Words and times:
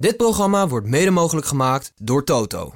Dit 0.00 0.16
programma 0.16 0.68
wordt 0.68 0.86
mede 0.86 1.10
mogelijk 1.10 1.46
gemaakt 1.46 1.92
door 1.96 2.24
Toto. 2.24 2.74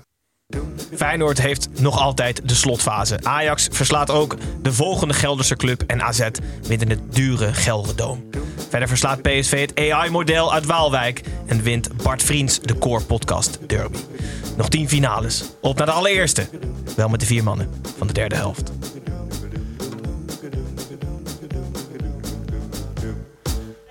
Feyenoord 0.97 1.41
heeft 1.41 1.69
nog 1.81 1.99
altijd 2.01 2.49
de 2.49 2.55
slotfase. 2.55 3.19
Ajax 3.23 3.69
verslaat 3.71 4.11
ook 4.11 4.37
de 4.63 4.73
volgende 4.73 5.15
Gelderse 5.15 5.57
club 5.57 5.83
en 5.87 6.03
AZ 6.03 6.29
wint 6.63 6.83
in 6.83 6.91
het 6.91 7.15
dure 7.15 7.55
Gelredoom. 7.55 8.31
Verder 8.69 8.89
verslaat 8.89 9.23
PSV 9.23 9.61
het 9.61 9.79
AI-model 9.79 10.53
uit 10.53 10.67
Waalwijk 10.67 11.23
en 11.47 11.63
wint 11.63 12.03
Bart 12.03 12.23
Vriends 12.23 12.61
de 12.61 12.79
Core 12.79 13.05
Podcast 13.05 13.69
Derby. 13.69 13.99
Nog 14.57 14.69
tien 14.69 14.89
finales. 14.89 15.45
Op 15.61 15.77
naar 15.77 15.87
de 15.87 15.93
allereerste. 15.93 16.49
Wel 16.97 17.09
met 17.09 17.21
de 17.21 17.27
vier 17.27 17.45
mannen 17.45 17.71
van 17.99 18.07
de 18.07 18.13
derde 18.13 18.35
helft. 18.35 18.73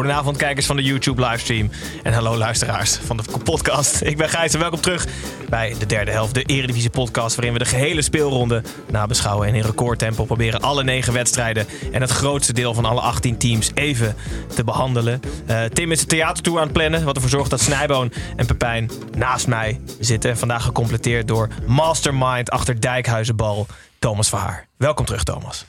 Goedenavond 0.00 0.36
kijkers 0.36 0.66
van 0.66 0.76
de 0.76 0.82
YouTube 0.82 1.26
livestream. 1.26 1.70
En 2.02 2.12
hallo 2.12 2.36
luisteraars 2.36 2.96
van 2.96 3.16
de 3.16 3.22
podcast. 3.44 4.02
Ik 4.02 4.16
ben 4.16 4.28
Gijs 4.28 4.54
en 4.54 4.60
welkom 4.60 4.80
terug 4.80 5.06
bij 5.48 5.74
de 5.78 5.86
derde 5.86 6.10
helft. 6.10 6.34
De 6.34 6.42
Eredivisie 6.42 6.90
podcast 6.90 7.36
waarin 7.36 7.52
we 7.52 7.58
de 7.58 7.64
gehele 7.64 8.02
speelronde 8.02 8.62
nabeschouwen. 8.90 9.48
En 9.48 9.54
in 9.54 9.62
recordtempo 9.62 10.24
proberen 10.24 10.60
alle 10.60 10.84
negen 10.84 11.12
wedstrijden 11.12 11.66
en 11.92 12.00
het 12.00 12.10
grootste 12.10 12.52
deel 12.52 12.74
van 12.74 12.84
alle 12.84 13.00
18 13.00 13.38
teams 13.38 13.70
even 13.74 14.16
te 14.54 14.64
behandelen. 14.64 15.20
Eh, 15.46 15.64
Tim 15.64 15.92
is 15.92 16.00
de 16.00 16.06
theatertour 16.06 16.58
aan 16.58 16.64
het 16.64 16.72
plannen. 16.72 17.04
Wat 17.04 17.14
ervoor 17.14 17.30
zorgt 17.30 17.50
dat 17.50 17.60
Snijboon 17.60 18.12
en 18.36 18.46
Pepijn 18.46 18.90
naast 19.16 19.46
mij 19.46 19.80
zitten. 19.98 20.38
Vandaag 20.38 20.64
gecompleteerd 20.64 21.28
door 21.28 21.48
mastermind 21.66 22.50
achter 22.50 22.80
Dijkhuizenbal 22.80 23.66
Thomas 23.98 24.28
Verhaar. 24.28 24.66
Welkom 24.76 25.04
terug 25.04 25.24
Thomas. 25.24 25.66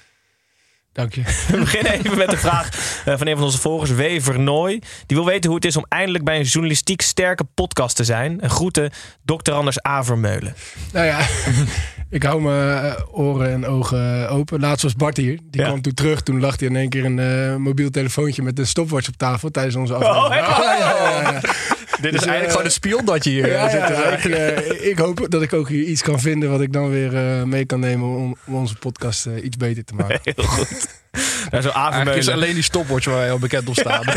Dank 0.93 1.13
je. 1.13 1.21
We 1.51 1.57
beginnen 1.57 1.91
even 1.93 2.17
met 2.17 2.29
de 2.29 2.37
vraag 2.37 2.69
eh, 3.05 3.17
van 3.17 3.27
een 3.27 3.35
van 3.35 3.43
onze 3.45 3.59
volgers, 3.59 3.91
W. 3.95 4.01
Vernooy. 4.19 4.81
Die 5.05 5.17
wil 5.17 5.25
weten 5.25 5.45
hoe 5.49 5.55
het 5.55 5.65
is 5.65 5.75
om 5.77 5.85
eindelijk 5.89 6.23
bij 6.23 6.37
een 6.39 6.45
journalistiek 6.45 7.01
sterke 7.01 7.43
podcast 7.43 7.95
te 7.95 8.03
zijn. 8.03 8.41
En 8.41 8.49
groeten, 8.49 8.91
Dr. 9.25 9.51
Anders 9.51 9.85
A. 9.87 10.03
Vermeulen. 10.03 10.55
Nou 10.93 11.05
ja, 11.05 11.19
ik 12.09 12.23
hou 12.23 12.41
mijn 12.41 12.83
eh, 12.83 12.93
oren 13.11 13.51
en 13.51 13.65
ogen 13.65 14.29
open. 14.29 14.59
Laatst 14.59 14.83
was 14.83 14.95
Bart 14.95 15.17
hier. 15.17 15.39
Die 15.49 15.61
Ja. 15.61 15.67
kwam 15.67 15.81
toen 15.81 15.93
terug. 15.93 16.21
Toen 16.21 16.39
lag 16.39 16.59
hij 16.59 16.67
in 16.69 16.75
één 16.75 16.89
keer 16.89 17.05
een 17.05 17.19
eh, 17.19 17.55
mobiel 17.55 17.89
telefoontje 17.89 18.41
met 18.43 18.59
een 18.59 18.67
stopwatch 18.67 19.07
op 19.07 19.17
tafel 19.17 19.51
tijdens 19.51 19.75
onze 19.75 19.93
aflevering. 19.93 20.33
echt? 20.47 20.57
ja, 20.57 21.31
ja, 21.31 21.41
ja, 22.01 22.07
ja. 22.07 22.11
Dit 22.11 22.11
Dus 22.11 22.21
is 22.21 22.27
eigenlijk 22.27 22.49
gewoon 22.51 22.65
een 22.65 22.71
spion 22.71 23.05
dat 23.05 23.23
je 23.23 23.29
hier 23.29 23.47
Ja, 23.47 23.69
ja, 23.69 23.87
ik, 24.17 24.25
eh, 24.25 24.89
ik 24.89 24.97
hoop 24.97 25.25
dat 25.29 25.41
ik 25.41 25.53
ook 25.53 25.69
hier 25.69 25.83
iets 25.83 26.01
kan 26.01 26.19
vinden 26.19 26.49
wat 26.51 26.61
ik 26.61 26.73
dan 26.73 26.89
weer 26.89 27.15
eh, 27.15 27.43
mee 27.43 27.65
kan 27.65 27.79
nemen 27.79 28.07
om, 28.07 28.35
om 28.45 28.55
onze 28.55 28.75
podcast 28.75 29.25
eh, 29.25 29.43
iets 29.43 29.57
beter 29.57 29.83
te 29.85 29.93
maken. 29.95 30.19
heel 30.23 30.43
goed. 30.45 30.87
Zo 31.61 31.69
A. 31.69 31.83
Eigenlijk 31.91 32.15
is 32.15 32.29
alleen 32.29 32.53
die 32.53 32.63
stopwatch 32.63 33.05
waar 33.05 33.17
hij 33.17 33.31
al 33.31 33.39
bekend 33.39 33.67
op 33.69 33.75
staat. 33.75 34.03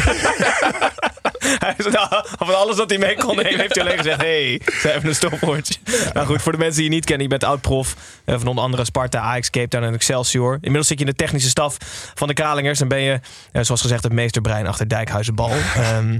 Hij 1.58 1.74
is- 1.76 1.84
nou, 1.92 2.08
van 2.38 2.54
alles 2.58 2.76
wat 2.76 2.90
hij 2.90 2.98
mee 2.98 3.14
kon 3.16 3.36
nemen, 3.36 3.60
heeft 3.60 3.74
hij 3.74 3.84
alleen 3.84 3.96
gezegd: 3.96 4.20
hey, 4.20 4.60
ze 4.80 4.88
hebben 4.88 5.08
een 5.08 5.14
stopwatch. 5.14 5.70
Nou 6.12 6.26
goed, 6.26 6.42
voor 6.42 6.52
de 6.52 6.58
mensen 6.58 6.76
die 6.76 6.84
je 6.84 6.94
niet 6.94 7.04
kennen, 7.04 7.22
je 7.22 7.28
bent 7.28 7.44
oud-prof 7.44 7.96
eh, 8.24 8.38
van 8.38 8.46
onder 8.46 8.64
andere 8.64 8.84
Sparta, 8.84 9.18
Ajax, 9.20 9.50
Cape 9.50 9.68
Town 9.68 9.84
en 9.84 9.94
Excelsior. 9.94 10.52
Inmiddels 10.54 10.86
zit 10.86 10.98
je 10.98 11.04
in 11.04 11.10
de 11.10 11.16
technische 11.16 11.48
staf 11.48 11.76
van 12.14 12.28
de 12.28 12.34
Kralingers 12.34 12.80
en 12.80 12.88
ben 12.88 13.00
je, 13.00 13.20
eh, 13.52 13.62
zoals 13.62 13.80
gezegd, 13.80 14.02
het 14.02 14.12
meesterbrein 14.12 14.66
achter 14.66 14.88
Dijkhuizenbal. 14.88 15.50
Ehm 15.76 16.18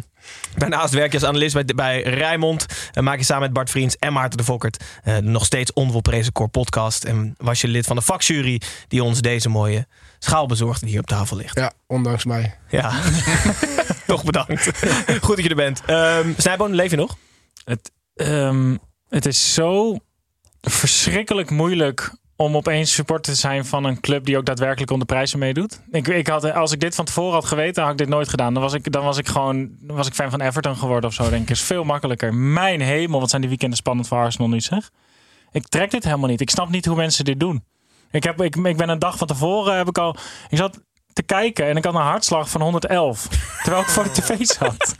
Daarnaast 0.57 0.95
werk 0.95 1.13
je 1.13 1.19
als 1.19 1.29
analist 1.29 1.55
bij, 1.55 1.65
bij 1.65 2.03
Rijnmond. 2.03 2.67
En 2.93 3.05
maak 3.05 3.19
je 3.19 3.25
samen 3.25 3.43
met 3.43 3.53
Bart 3.53 3.71
Vriends 3.71 3.97
en 3.99 4.13
Maarten 4.13 4.39
de 4.39 4.45
Fokkert 4.45 4.85
eh, 5.03 5.15
de 5.17 5.23
nog 5.23 5.45
steeds 5.45 5.73
onvolprezen 5.73 6.33
Core 6.33 6.51
podcast. 6.51 7.05
En 7.05 7.35
was 7.39 7.61
je 7.61 7.69
lid 7.69 7.87
van 7.87 7.97
de 7.97 8.03
vakjury 8.03 8.61
die 8.89 9.03
ons 9.03 9.21
deze 9.21 9.49
mooie 9.49 9.87
schaal 10.19 10.47
bezorgde 10.47 10.81
die 10.81 10.91
hier 10.91 11.01
op 11.01 11.07
tafel 11.07 11.37
ligt. 11.37 11.59
Ja, 11.59 11.73
ondanks 11.87 12.25
mij. 12.25 12.59
Ja, 12.69 13.01
toch 14.07 14.25
bedankt. 14.25 14.71
Goed 15.21 15.37
dat 15.37 15.45
je 15.45 15.49
er 15.49 15.55
bent. 15.55 15.83
Ehm 15.87 16.29
Snijboon, 16.37 16.75
leef 16.75 16.91
je 16.91 16.97
nog? 16.97 17.17
Het, 17.65 17.91
ehm, 18.15 18.77
het 19.09 19.27
is 19.27 19.55
zo 19.55 19.99
verschrikkelijk 20.61 21.51
moeilijk 21.51 22.13
om 22.45 22.57
opeens 22.57 22.93
supporter 22.95 23.33
te 23.33 23.39
zijn 23.41 23.65
van 23.65 23.85
een 23.85 24.01
club 24.01 24.25
die 24.25 24.37
ook 24.37 24.45
daadwerkelijk 24.45 24.91
om 24.91 24.99
de 24.99 25.05
prijzen 25.05 25.39
meedoet. 25.39 25.81
Ik, 25.91 26.09
ik 26.09 26.27
had, 26.27 26.53
als 26.53 26.73
ik 26.73 26.81
dit 26.81 26.95
van 26.95 27.05
tevoren 27.05 27.33
had 27.33 27.45
geweten, 27.45 27.83
had 27.83 27.93
ik 27.93 27.99
dit 27.99 28.09
nooit 28.09 28.29
gedaan. 28.29 28.55
Dan 28.55 28.63
was 28.63 28.73
ik, 28.73 28.93
dan 28.93 29.05
was 29.05 29.19
ik 29.19 29.29
gewoon 29.29 29.71
was 29.87 30.07
ik 30.07 30.15
fan 30.15 30.31
van 30.31 30.41
Everton 30.41 30.77
geworden 30.77 31.11
of 31.11 31.15
zo, 31.15 31.31
denk 31.31 31.43
ik. 31.43 31.51
is 31.51 31.61
veel 31.61 31.85
makkelijker. 31.85 32.35
Mijn 32.35 32.81
hemel, 32.81 33.21
wat 33.21 33.29
zijn 33.31 33.41
die 33.41 33.51
weekenden 33.51 33.79
spannend 33.79 34.09
voor 34.09 34.19
Arsenal 34.19 34.49
nu, 34.49 34.61
zeg. 34.61 34.91
Ik 35.53 35.69
trek 35.69 35.91
dit 35.91 36.05
helemaal 36.05 36.29
niet. 36.29 36.41
Ik 36.41 36.51
snap 36.51 36.69
niet 36.69 36.85
hoe 36.87 36.97
mensen 36.97 37.25
dit 37.25 37.41
doen. 37.41 37.65
Ik, 38.11 38.25
heb, 38.25 38.43
ik, 38.43 38.57
ik 38.57 38.77
ben 38.77 38.89
een 38.89 38.99
dag 38.99 39.17
van 39.19 39.27
tevoren, 39.27 39.77
heb 39.77 39.89
ik 39.89 39.99
al... 39.99 40.17
Ik 40.49 40.59
zat 40.59 40.81
te 41.13 41.23
kijken 41.23 41.67
en 41.67 41.77
ik 41.77 41.85
had 41.85 41.95
een 41.95 42.01
hartslag 42.01 42.51
van 42.51 42.61
111. 42.61 43.29
terwijl 43.63 43.83
ik 43.83 43.89
voor 43.89 44.05
de 44.05 44.11
tv 44.11 44.45
zat. 44.45 44.97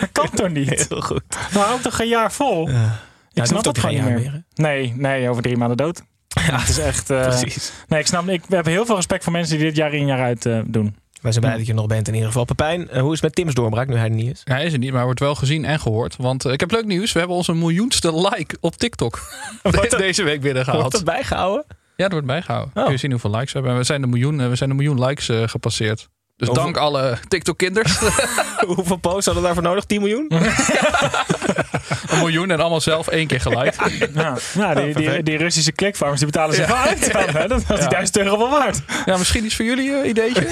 Dat 0.00 0.12
kan 0.12 0.30
toch 0.30 0.48
niet? 0.48 0.88
Heel 0.88 1.00
goed. 1.00 1.22
Nou, 1.52 1.66
hou 1.66 1.80
toch 1.80 2.00
een 2.00 2.08
jaar 2.08 2.32
vol? 2.32 2.68
Ja, 2.68 2.84
Ik 3.30 3.36
het 3.36 3.46
snap 3.46 3.58
ook 3.58 3.64
dat 3.64 3.78
gewoon 3.78 3.94
niet 3.94 4.04
meer. 4.04 4.14
meer, 4.14 4.44
nee, 4.54 4.94
nee, 4.96 5.28
over 5.28 5.42
drie 5.42 5.56
maanden 5.56 5.76
dood. 5.76 6.02
Het 6.34 6.68
is 6.68 6.78
echt... 6.78 7.10
eh, 7.10 7.22
Precies. 7.22 7.72
Nee, 7.88 8.00
ik 8.00 8.06
snap 8.06 8.28
Ik 8.28 8.42
heb 8.48 8.64
heel 8.64 8.86
veel 8.86 8.94
respect 8.94 9.24
voor 9.24 9.32
mensen 9.32 9.56
die 9.56 9.66
dit 9.66 9.76
jaar 9.76 9.92
in 9.94 10.06
jaar 10.06 10.20
uit 10.20 10.46
eh, 10.46 10.60
doen. 10.66 10.96
Wij 11.20 11.32
zijn 11.32 11.44
blij 11.44 11.56
dat 11.56 11.66
je 11.66 11.72
er 11.72 11.78
nog 11.78 11.86
bent 11.86 12.08
in 12.08 12.12
ieder 12.14 12.28
geval. 12.28 12.44
Pepijn, 12.44 12.88
eh, 12.90 13.00
hoe 13.00 13.06
is 13.12 13.20
het 13.20 13.22
met 13.22 13.34
Tim's 13.34 13.54
doorbraak 13.54 13.88
nu 13.88 13.94
hij 13.94 14.04
er 14.04 14.10
niet 14.10 14.30
is? 14.30 14.40
Hij 14.44 14.64
is 14.64 14.72
er 14.72 14.78
niet, 14.78 14.88
maar 14.88 14.96
hij 14.96 15.04
wordt 15.04 15.20
wel 15.20 15.34
gezien 15.34 15.64
en 15.64 15.80
gehoord. 15.80 16.16
Want 16.16 16.44
ik 16.44 16.60
heb 16.60 16.70
leuk 16.70 16.84
nieuws. 16.84 17.12
We 17.12 17.18
hebben 17.18 17.36
onze 17.36 17.52
miljoenste 17.54 18.28
like 18.30 18.56
op 18.60 18.76
TikTok 18.76 19.18
Wordt 19.62 19.90
dat- 19.90 20.00
deze 20.00 20.22
week 20.22 20.26
Wordt 20.42 20.42
binnengehaald. 20.54 20.92
dat 20.92 21.04
bijgehouden? 21.04 21.64
Ja, 21.68 21.76
dat 22.04 22.12
wordt 22.12 22.26
bijgehouden. 22.26 22.70
Oh. 22.76 22.82
Kun 22.82 22.92
je 22.92 22.98
zien 22.98 23.10
hoeveel 23.10 23.30
likes 23.30 23.46
we 23.52 23.52
hebben. 23.52 23.72
En 23.72 23.78
We 23.78 23.84
zijn 23.84 24.00
de 24.00 24.06
miljoen, 24.06 24.48
we 24.48 24.56
zijn 24.56 24.68
de 24.68 24.74
miljoen 24.76 25.04
likes 25.04 25.28
eh, 25.28 25.42
gepasseerd. 25.48 26.08
Dus 26.40 26.48
dank 26.48 26.76
alle 26.76 27.18
TikTok-kinders. 27.28 27.98
Hoeveel 28.76 28.96
posts 28.96 29.24
hadden 29.24 29.34
we 29.34 29.48
daarvoor 29.48 29.62
nodig? 29.62 29.84
10 29.84 30.00
miljoen? 30.00 30.26
een 32.10 32.18
miljoen 32.18 32.50
en 32.50 32.60
allemaal 32.60 32.80
zelf 32.80 33.08
één 33.08 33.26
keer 33.26 33.40
geliked. 33.40 33.76
Ja, 34.14 34.38
nou, 34.54 34.74
die, 34.74 34.94
die, 34.94 35.22
die 35.22 35.36
Russische 35.36 35.72
clickfarmers 35.72 36.20
die 36.20 36.30
betalen 36.30 36.54
zich 36.54 36.66
wel 36.66 36.76
uit. 36.76 37.12
Dan, 37.12 37.28
hè? 37.28 37.48
Dat 37.48 37.66
was 37.66 37.80
die 37.80 37.88
1000 37.88 38.18
euro 38.18 38.38
wel 38.38 38.50
waard. 38.50 38.82
Ja, 39.04 39.16
misschien 39.16 39.44
iets 39.44 39.56
voor 39.56 39.64
jullie 39.64 40.00
eh, 40.00 40.08
ideetje. 40.08 40.48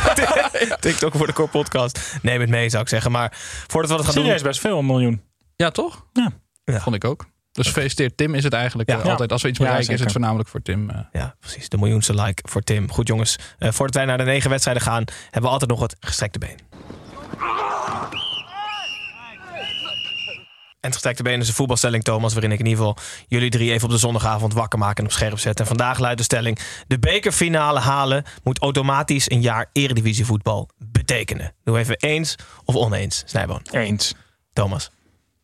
TikTok 0.80 1.14
voor 1.14 1.26
de 1.26 1.32
Core 1.32 1.48
Podcast. 1.48 2.18
Neem 2.22 2.40
het 2.40 2.50
mee, 2.50 2.68
zou 2.68 2.82
ik 2.82 2.88
zeggen. 2.88 3.10
Maar 3.10 3.32
voordat 3.66 3.90
we 3.90 3.96
dat 3.96 4.04
gaan 4.04 4.14
Serieus 4.14 4.40
doen... 4.40 4.48
best 4.48 4.60
veel, 4.60 4.78
een 4.78 4.86
miljoen. 4.86 5.22
Ja, 5.56 5.70
toch? 5.70 6.06
Ja. 6.12 6.32
Ja. 6.64 6.80
Vond 6.80 6.94
ik 6.94 7.04
ook. 7.04 7.24
Dus 7.56 7.66
gefeliciteerd. 7.66 8.16
Tim 8.16 8.34
is 8.34 8.44
het 8.44 8.52
eigenlijk 8.52 8.90
Ja. 8.90 9.00
eh, 9.00 9.04
altijd. 9.10 9.32
Als 9.32 9.42
we 9.42 9.48
iets 9.48 9.58
Ja, 9.58 9.64
bereiken, 9.64 9.94
is 9.94 10.00
het 10.00 10.12
voornamelijk 10.12 10.48
voor 10.48 10.62
Tim. 10.62 10.90
eh. 10.90 10.98
Ja, 11.12 11.34
precies. 11.40 11.68
De 11.68 11.78
miljoenste 11.78 12.14
like 12.14 12.42
voor 12.48 12.62
Tim. 12.62 12.90
Goed 12.92 13.08
jongens, 13.08 13.38
eh, 13.58 13.72
voordat 13.72 13.94
wij 13.94 14.04
naar 14.04 14.18
de 14.18 14.24
negen 14.24 14.50
wedstrijden 14.50 14.82
gaan... 14.82 15.04
hebben 15.24 15.42
we 15.42 15.48
altijd 15.48 15.70
nog 15.70 15.80
het 15.80 15.96
gestrekte 16.00 16.38
been. 16.38 16.58
En 20.80 20.92
het 20.92 21.00
gestrekte 21.02 21.22
been 21.22 21.40
is 21.40 21.48
een 21.48 21.54
voetbalstelling, 21.54 22.04
Thomas... 22.04 22.32
waarin 22.32 22.52
ik 22.52 22.58
in 22.58 22.66
ieder 22.66 22.84
geval 22.84 22.98
jullie 23.28 23.50
drie 23.50 23.72
even 23.72 23.84
op 23.84 23.90
de 23.90 23.98
zondagavond 23.98 24.52
wakker 24.54 24.78
maken... 24.78 24.96
en 24.96 25.04
op 25.04 25.12
scherp 25.12 25.38
zetten. 25.38 25.60
En 25.64 25.66
vandaag 25.76 25.98
luidt 25.98 26.18
de 26.18 26.24
stelling... 26.24 26.58
de 26.86 26.98
bekerfinale 26.98 27.80
halen 27.80 28.24
moet 28.42 28.58
automatisch 28.58 29.30
een 29.30 29.40
jaar 29.42 29.70
eredivisievoetbal 29.72 30.68
betekenen. 30.78 31.54
Doe 31.64 31.78
even 31.78 31.96
eens 31.96 32.34
of 32.64 32.74
oneens, 32.74 33.22
Snijboon. 33.26 33.62
Eens. 33.70 34.14
Thomas. 34.52 34.90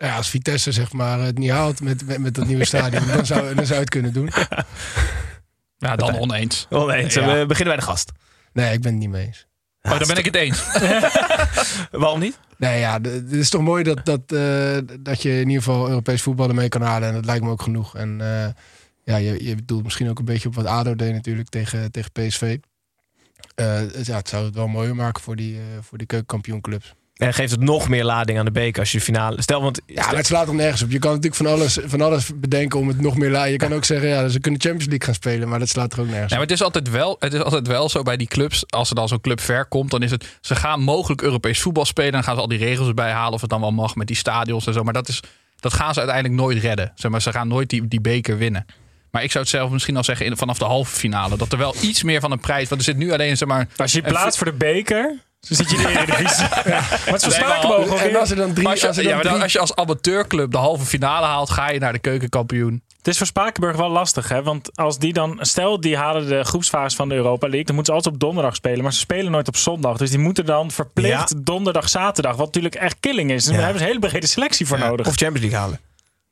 Ja, 0.02 0.16
als 0.16 0.30
Vitesse 0.30 0.72
zeg 0.72 0.92
maar, 0.92 1.20
het 1.20 1.38
niet 1.38 1.50
haalt 1.50 1.80
met, 1.80 2.06
met, 2.06 2.18
met 2.18 2.34
dat 2.34 2.46
nieuwe 2.46 2.64
stadion, 2.64 3.06
dan 3.06 3.26
zou, 3.26 3.54
dan 3.54 3.66
zou 3.66 3.80
het 3.80 3.88
kunnen 3.88 4.12
doen. 4.12 4.30
Ja, 5.78 5.96
dan 6.02 6.18
oneens. 6.18 6.66
Oneens. 6.70 7.14
Ja. 7.14 7.38
We 7.38 7.46
beginnen 7.46 7.74
bij 7.74 7.84
de 7.84 7.90
gast. 7.90 8.12
Nee, 8.52 8.72
ik 8.72 8.80
ben 8.82 8.90
het 8.92 9.00
niet 9.00 9.10
mee 9.10 9.26
eens. 9.26 9.46
Oh, 9.82 9.98
dan 9.98 10.08
ben 10.08 10.16
ik 10.16 10.24
het 10.24 10.34
eens. 10.34 10.62
Waarom 11.90 12.20
niet? 12.20 12.38
Nee, 12.56 12.78
ja, 12.80 13.00
het 13.00 13.32
is 13.32 13.48
toch 13.50 13.62
mooi 13.62 13.82
dat, 13.82 14.04
dat, 14.04 14.20
eh, 14.32 14.78
dat 15.00 15.22
je 15.22 15.30
in 15.30 15.48
ieder 15.48 15.62
geval 15.62 15.88
Europees 15.88 16.22
voetbal 16.22 16.48
ermee 16.48 16.68
kan 16.68 16.82
halen. 16.82 17.08
En 17.08 17.14
dat 17.14 17.24
lijkt 17.24 17.44
me 17.44 17.50
ook 17.50 17.62
genoeg. 17.62 17.96
En 17.96 18.20
eh, 18.20 18.48
ja, 19.04 19.16
je, 19.16 19.44
je 19.44 19.54
bedoelt 19.54 19.82
misschien 19.84 20.08
ook 20.08 20.18
een 20.18 20.24
beetje 20.24 20.48
op 20.48 20.54
wat 20.54 20.66
ADO 20.66 20.94
deed 20.96 21.12
natuurlijk 21.12 21.48
tegen, 21.48 21.90
tegen 21.90 22.12
PSV. 22.12 22.58
Eh, 23.54 23.74
het- 23.74 24.06
ja, 24.06 24.16
het 24.16 24.28
zou 24.28 24.44
het 24.44 24.54
wel 24.54 24.68
mooier 24.68 24.94
maken 24.96 25.22
voor 25.22 25.36
die, 25.36 25.54
eh, 25.56 25.62
voor 25.80 25.98
die 25.98 26.06
keukenkampioenclubs. 26.06 26.94
En 27.22 27.34
geeft 27.34 27.50
het 27.50 27.60
nog 27.60 27.88
meer 27.88 28.04
lading 28.04 28.38
aan 28.38 28.44
de 28.44 28.50
beker 28.50 28.80
als 28.80 28.92
je 28.92 28.98
de 28.98 29.04
finale... 29.04 29.42
Stel, 29.42 29.62
want... 29.62 29.80
Ja, 29.86 30.06
maar 30.06 30.16
het 30.16 30.26
slaat 30.26 30.48
er 30.48 30.54
nergens 30.54 30.82
op. 30.82 30.90
Je 30.90 30.98
kan 30.98 31.10
natuurlijk 31.10 31.36
van 31.36 31.46
alles, 31.46 31.78
van 31.84 32.00
alles 32.00 32.30
bedenken 32.34 32.78
om 32.78 32.88
het 32.88 33.00
nog 33.00 33.16
meer 33.16 33.30
la. 33.30 33.44
Je 33.44 33.56
kan 33.56 33.74
ook 33.74 33.84
zeggen, 33.84 34.08
ja, 34.08 34.28
ze 34.28 34.40
kunnen 34.40 34.60
Champions 34.60 34.88
League 34.88 35.06
gaan 35.06 35.14
spelen, 35.14 35.48
maar 35.48 35.58
dat 35.58 35.68
slaat 35.68 35.92
er 35.92 36.00
ook 36.00 36.06
nergens 36.06 36.24
op. 36.24 36.30
maar 36.30 36.40
het 36.40 36.50
is, 36.50 36.62
altijd 36.62 36.90
wel, 36.90 37.16
het 37.18 37.32
is 37.32 37.42
altijd 37.42 37.66
wel 37.66 37.88
zo 37.88 38.02
bij 38.02 38.16
die 38.16 38.26
clubs. 38.26 38.70
Als 38.70 38.88
er 38.88 38.94
dan 38.94 39.08
zo'n 39.08 39.20
club 39.20 39.40
ver 39.40 39.66
komt, 39.66 39.90
dan 39.90 40.02
is 40.02 40.10
het. 40.10 40.38
Ze 40.40 40.54
gaan 40.54 40.80
mogelijk 40.80 41.22
Europees 41.22 41.60
voetbal 41.60 41.84
spelen. 41.84 42.12
Dan 42.12 42.22
gaan 42.22 42.34
ze 42.34 42.40
al 42.40 42.48
die 42.48 42.58
regels 42.58 42.88
erbij 42.88 43.10
halen. 43.10 43.32
Of 43.34 43.40
het 43.40 43.50
dan 43.50 43.60
wel 43.60 43.72
mag 43.72 43.94
met 43.96 44.06
die 44.06 44.16
stadions 44.16 44.66
en 44.66 44.72
zo. 44.72 44.82
Maar 44.82 44.92
dat, 44.92 45.08
is, 45.08 45.20
dat 45.60 45.72
gaan 45.72 45.92
ze 45.92 45.98
uiteindelijk 45.98 46.40
nooit 46.40 46.58
redden. 46.58 46.92
Zeg 46.94 47.10
maar, 47.10 47.22
ze 47.22 47.32
gaan 47.32 47.48
nooit 47.48 47.70
die, 47.70 47.88
die 47.88 48.00
beker 48.00 48.38
winnen. 48.38 48.66
Maar 49.12 49.22
ik 49.22 49.30
zou 49.30 49.44
het 49.44 49.52
zelf 49.52 49.70
misschien 49.70 49.96
al 49.96 50.04
zeggen 50.04 50.26
in, 50.26 50.36
vanaf 50.36 50.58
de 50.58 50.64
halve 50.64 50.94
finale. 50.96 51.36
Dat 51.36 51.52
er 51.52 51.58
wel 51.58 51.74
iets 51.80 52.02
meer 52.02 52.20
van 52.20 52.32
een 52.32 52.40
prijs. 52.40 52.68
Want 52.68 52.80
er 52.80 52.86
zit 52.86 52.96
nu 52.96 53.12
alleen 53.12 53.36
zeg 53.36 53.48
maar. 53.48 53.68
Als 53.76 53.92
je 53.92 54.02
plaatst 54.02 54.38
voor 54.38 54.46
de 54.46 54.52
beker, 54.52 55.02
dan 55.40 55.56
zit 55.56 55.70
je 55.70 55.76
in 55.76 55.82
de 55.82 55.88
Eredivisie. 55.98 56.44
Is 57.14 57.22
voor 57.24 57.32
Spakenburg 57.32 58.02
En 58.02 58.16
als 58.16 58.30
er 58.30 58.36
dan 58.36 58.52
drie, 58.52 58.62
Maar 58.62 58.72
als, 58.72 58.80
je, 58.80 58.86
als 58.88 58.96
er 58.96 59.02
ja, 59.02 59.08
dan 59.08 59.14
maar 59.16 59.24
dan- 59.24 59.32
drie- 59.32 59.42
als 59.44 59.52
je 59.52 59.58
als 59.58 59.74
amateurclub 59.74 60.50
de 60.50 60.58
halve 60.58 60.84
finale 60.84 61.26
haalt, 61.26 61.50
ga 61.50 61.70
je 61.70 61.78
naar 61.78 61.92
de 61.92 61.98
keukenkampioen. 61.98 62.82
Het 62.98 63.06
is 63.08 63.18
voor 63.18 63.26
Spakenburg 63.26 63.76
wel 63.76 63.90
lastig, 63.90 64.28
hè? 64.28 64.42
Want 64.42 64.76
als 64.76 64.98
die 64.98 65.12
dan, 65.12 65.38
stel 65.40 65.80
die 65.80 65.96
halen 65.96 66.28
de 66.28 66.44
groepsfase 66.44 66.96
van 66.96 67.08
de 67.08 67.14
Europa 67.14 67.46
League, 67.46 67.64
dan 67.64 67.74
moeten 67.74 67.92
ze 67.94 67.98
altijd 68.00 68.14
op 68.14 68.20
donderdag 68.20 68.54
spelen, 68.54 68.82
maar 68.82 68.92
ze 68.92 68.98
spelen 68.98 69.30
nooit 69.32 69.48
op 69.48 69.56
zondag. 69.56 69.96
Dus 69.96 70.10
die 70.10 70.18
moeten 70.18 70.46
dan 70.46 70.70
verplicht 70.70 71.30
Ja. 71.30 71.40
donderdag, 71.42 71.88
zaterdag, 71.88 72.36
wat 72.36 72.46
natuurlijk 72.46 72.74
echt 72.74 72.96
killing 73.00 73.30
is. 73.30 73.44
En 73.46 73.50
Ja. 73.52 73.56
Daar 73.56 73.64
hebben 73.66 73.82
ze 73.82 73.88
een 73.88 73.94
hele 73.96 74.08
brede 74.10 74.26
selectie 74.26 74.66
voor 74.66 74.78
nodig. 74.78 75.06
Of 75.06 75.14
Champions 75.16 75.40
League 75.40 75.58
halen. 75.58 75.80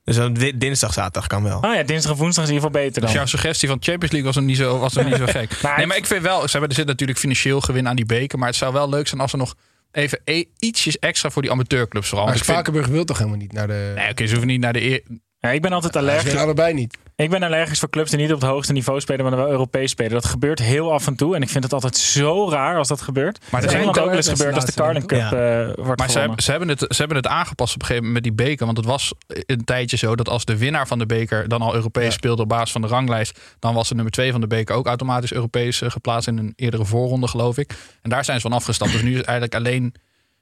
Dus 0.04 0.16
dan 0.16 0.32
di- 0.32 0.58
dinsdag, 0.58 0.92
zaterdag 0.92 1.26
kan 1.26 1.42
wel. 1.42 1.62
Ah 1.62 1.74
ja, 1.74 1.82
dinsdag 1.82 2.12
en 2.12 2.18
woensdag 2.18 2.44
is 2.44 2.50
in 2.50 2.54
ieder 2.56 2.68
geval 2.70 2.84
beter 2.84 3.00
dan. 3.00 3.10
Dus 3.10 3.18
jouw 3.18 3.26
suggestie 3.28 3.68
van 3.68 3.76
Champions 3.80 4.10
League 4.12 4.22
was 4.28 4.34
hem 4.34 4.44
niet 4.44 4.56
zo, 4.56 4.78
was 4.78 4.94
hem 4.94 5.04
niet 5.06 5.16
zo 5.16 5.26
gek. 5.38 5.62
Maar 5.62 5.76
nee, 5.76 5.86
maar 5.86 5.96
ik 5.96 6.06
vind 6.06 6.22
wel, 6.22 6.40
ze 6.44 6.50
hebben, 6.50 6.68
er 6.68 6.76
zit 6.76 6.86
natuurlijk 6.86 7.18
financieel 7.18 7.60
gewin 7.60 7.88
aan 7.88 7.96
die 7.96 8.06
beker. 8.06 8.38
Maar 8.38 8.48
het 8.48 8.56
zou 8.56 8.72
wel 8.72 8.88
leuk 8.88 9.08
zijn 9.08 9.20
als 9.20 9.32
er 9.32 9.38
nog 9.38 9.54
even 9.92 10.20
e- 10.24 10.44
ietsjes 10.58 10.98
extra 10.98 11.30
voor 11.30 11.42
die 11.42 11.50
amateurclubs 11.50 12.08
vooral. 12.08 12.26
maar 12.26 12.36
Spakenburg 12.38 12.86
wil 12.86 13.04
toch 13.04 13.18
helemaal 13.18 13.38
niet 13.38 13.52
naar 13.52 13.66
de... 13.66 13.92
Nee, 13.96 14.10
oké, 14.10 14.24
ze 14.24 14.30
hoeven 14.30 14.48
niet 14.48 14.60
naar 14.60 14.72
de... 14.72 14.82
eer- 14.82 15.02
Ja, 15.40 15.50
ik 15.50 15.62
ben 15.62 15.72
altijd 15.72 15.96
allergisch. 15.96 16.36
allebei 16.36 16.74
niet. 16.74 16.98
Ik 17.16 17.30
ben 17.30 17.42
allergisch 17.42 17.78
voor 17.78 17.90
clubs 17.90 18.10
die 18.10 18.18
niet 18.20 18.32
op 18.32 18.40
het 18.40 18.50
hoogste 18.50 18.72
niveau 18.72 19.00
spelen, 19.00 19.24
maar 19.24 19.36
wel 19.36 19.48
Europees 19.48 19.90
spelen. 19.90 20.12
Dat 20.12 20.24
gebeurt 20.24 20.58
heel 20.58 20.92
af 20.92 21.06
en 21.06 21.16
toe. 21.16 21.34
En 21.36 21.42
ik 21.42 21.48
vind 21.48 21.64
het 21.64 21.72
altijd 21.72 21.96
zo 21.96 22.50
raar 22.50 22.76
als 22.76 22.88
dat 22.88 23.00
gebeurt. 23.00 23.38
Maar 23.50 23.62
zijn 23.62 23.82
is 23.82 23.88
ook 23.88 23.96
ook 23.96 24.04
wel 24.04 24.14
eens 24.14 24.28
gebeurd 24.28 24.54
als 24.54 24.64
de 24.64 24.72
Carling 24.72 25.06
Cup 25.06 25.18
Ja. 25.18 25.32
eh, 25.32 25.74
wordt 25.84 25.98
Maar 25.98 26.10
ze 26.10 26.32
ze, 26.36 26.50
hebben 26.50 26.68
het, 26.68 26.78
ze 26.88 26.96
hebben 26.98 27.16
het 27.16 27.26
aangepast 27.26 27.74
op 27.74 27.80
een 27.80 27.86
gegeven 27.86 28.06
moment 28.06 28.24
met 28.26 28.36
die 28.36 28.46
beker. 28.46 28.64
Want 28.66 28.76
het 28.78 28.86
was 28.86 29.12
een 29.26 29.64
tijdje 29.64 29.96
zo 29.96 30.16
dat 30.16 30.28
als 30.28 30.44
de 30.44 30.56
winnaar 30.56 30.86
van 30.86 30.98
de 30.98 31.06
beker 31.06 31.48
dan 31.48 31.62
al 31.62 31.74
Europees 31.74 32.14
speelde 32.14 32.42
op 32.42 32.48
basis 32.48 32.72
van 32.72 32.80
de 32.80 32.86
ranglijst. 32.88 33.40
Dan 33.58 33.74
was 33.74 33.88
de 33.88 33.94
nummer 33.94 34.12
twee 34.12 34.32
van 34.32 34.40
de 34.40 34.46
beker 34.46 34.74
ook 34.74 34.86
automatisch 34.86 35.32
Europees 35.32 35.82
eh, 35.82 35.90
geplaatst 35.90 36.28
in 36.28 36.38
een 36.38 36.52
eerdere 36.56 36.84
voorronde, 36.84 37.28
geloof 37.28 37.58
ik. 37.58 37.74
En 38.02 38.10
daar 38.10 38.24
zijn 38.24 38.40
ze 38.40 38.48
van 38.48 38.56
afgestapt. 38.56 38.92
Dus 38.92 39.02
nu 39.02 39.10
is 39.10 39.22
eigenlijk 39.22 39.54
alleen 39.54 39.94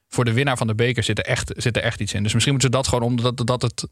voor 0.09 0.25
de 0.25 0.33
winnaar 0.33 0.57
van 0.57 0.67
de 0.67 0.75
beker 0.75 1.03
zit 1.03 1.19
er 1.19 1.25
echt, 1.25 1.53
zit 1.57 1.77
er 1.77 1.83
echt 1.83 2.01
iets 2.01 2.13
in. 2.15 2.23
Dus 2.23 2.33
misschien 2.33 2.53
moeten 2.55 2.71
ze 2.71 2.77
dat 2.77 2.89
gewoon, 2.89 3.05
omdat 3.05 3.47
dat 3.47 3.63
het 3.63 3.87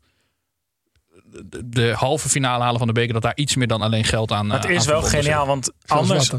de- 1.65 1.93
halve 1.97 2.29
finale 2.29 2.62
halen 2.62 2.79
van 2.79 2.87
de 2.87 2.93
beker, 2.93 3.12
dat 3.12 3.23
daar 3.23 3.37
iets 3.37 3.56
meer 3.56 3.67
dan 3.67 3.83
alleen 3.83 4.05
geld 4.05 4.33
aan. 4.33 4.47
Maar 4.47 4.56
het 4.56 4.67
eh, 4.69 4.75
is 4.75 4.81
aan 4.81 4.93
wel 4.93 5.03
geniaal, 5.03 5.47
want 5.47 5.73
anders... 5.87 6.31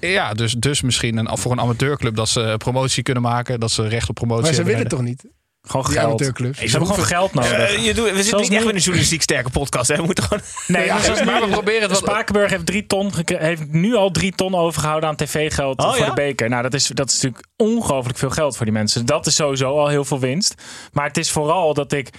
Ja, 0.00 0.32
dus, 0.34 0.52
dus 0.52 0.82
misschien 0.82 1.16
een, 1.16 1.38
voor 1.38 1.52
een 1.52 1.60
amateurclub 1.60 2.14
dat 2.14 2.28
ze 2.28 2.54
promotie 2.58 3.02
kunnen 3.02 3.22
maken, 3.22 3.60
dat 3.60 3.70
ze 3.70 3.86
recht 3.88 4.08
op 4.08 4.14
promotie 4.14 4.42
Maar 4.44 4.50
ze 4.54 4.56
hebben. 4.62 4.74
willen 4.74 4.90
toch 4.90 5.02
niet, 5.02 5.24
Gewoon 5.62 5.86
die 5.86 5.94
geld. 5.94 6.06
amateurclubs? 6.06 6.58
Ze 6.58 6.70
hebben 6.70 6.88
gewoon 6.88 7.04
geld 7.04 7.34
nodig. 7.34 7.52
Eh, 7.52 7.84
je 7.84 7.94
doet, 7.94 8.04
we 8.04 8.10
zitten 8.10 8.24
Zoals 8.24 8.48
niet 8.48 8.56
echt 8.56 8.66
met 8.66 8.74
een 8.74 8.80
journalistiek 8.80 9.22
sterke 9.22 9.50
podcast. 9.50 9.88
Hè? 9.88 9.96
We 9.96 10.02
moeten 10.02 10.24
gewoon... 10.24 10.42
Nee, 10.66 10.84
Ja, 10.84 10.94
maar, 11.24 11.40
we 11.40 11.48
proberen 11.50 11.82
het 11.82 11.90
wat- 11.90 11.98
Spakenburg 12.00 12.50
heeft, 12.50 12.66
drie 12.66 12.86
ton 12.86 13.14
gekre- 13.14 13.38
heeft 13.44 13.72
nu 13.72 13.94
al 13.94 14.10
drie 14.10 14.32
ton 14.32 14.54
overgehouden 14.54 15.08
aan 15.08 15.16
tv-geld 15.16 15.78
Oh, 15.80 15.88
voor 15.88 15.98
ja? 15.98 16.06
de 16.08 16.14
beker. 16.14 16.48
Nou, 16.48 16.62
dat 16.62 16.74
is, 16.74 16.86
dat 16.86 17.08
is 17.08 17.14
natuurlijk 17.14 17.46
ongelooflijk 17.56 18.18
veel 18.18 18.30
geld 18.30 18.56
voor 18.56 18.64
die 18.66 18.74
mensen. 18.74 19.06
Dat 19.06 19.26
is 19.26 19.34
sowieso 19.34 19.78
al 19.78 19.88
heel 19.88 20.04
veel 20.04 20.20
winst. 20.20 20.54
Maar 20.92 21.06
het 21.06 21.16
is 21.16 21.30
vooral 21.30 21.74
dat 21.74 21.92
ik, 21.92 22.10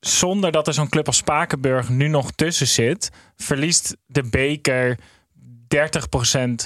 zonder 0.00 0.52
dat 0.52 0.66
er 0.66 0.74
zo'n 0.74 0.88
club 0.88 1.06
als 1.06 1.16
Spakenburg 1.16 1.88
nu 1.88 2.08
nog 2.08 2.30
tussen 2.32 2.66
zit, 2.66 3.10
verliest 3.36 3.96
de 4.06 4.22
beker 4.22 4.98
30% 5.76 5.78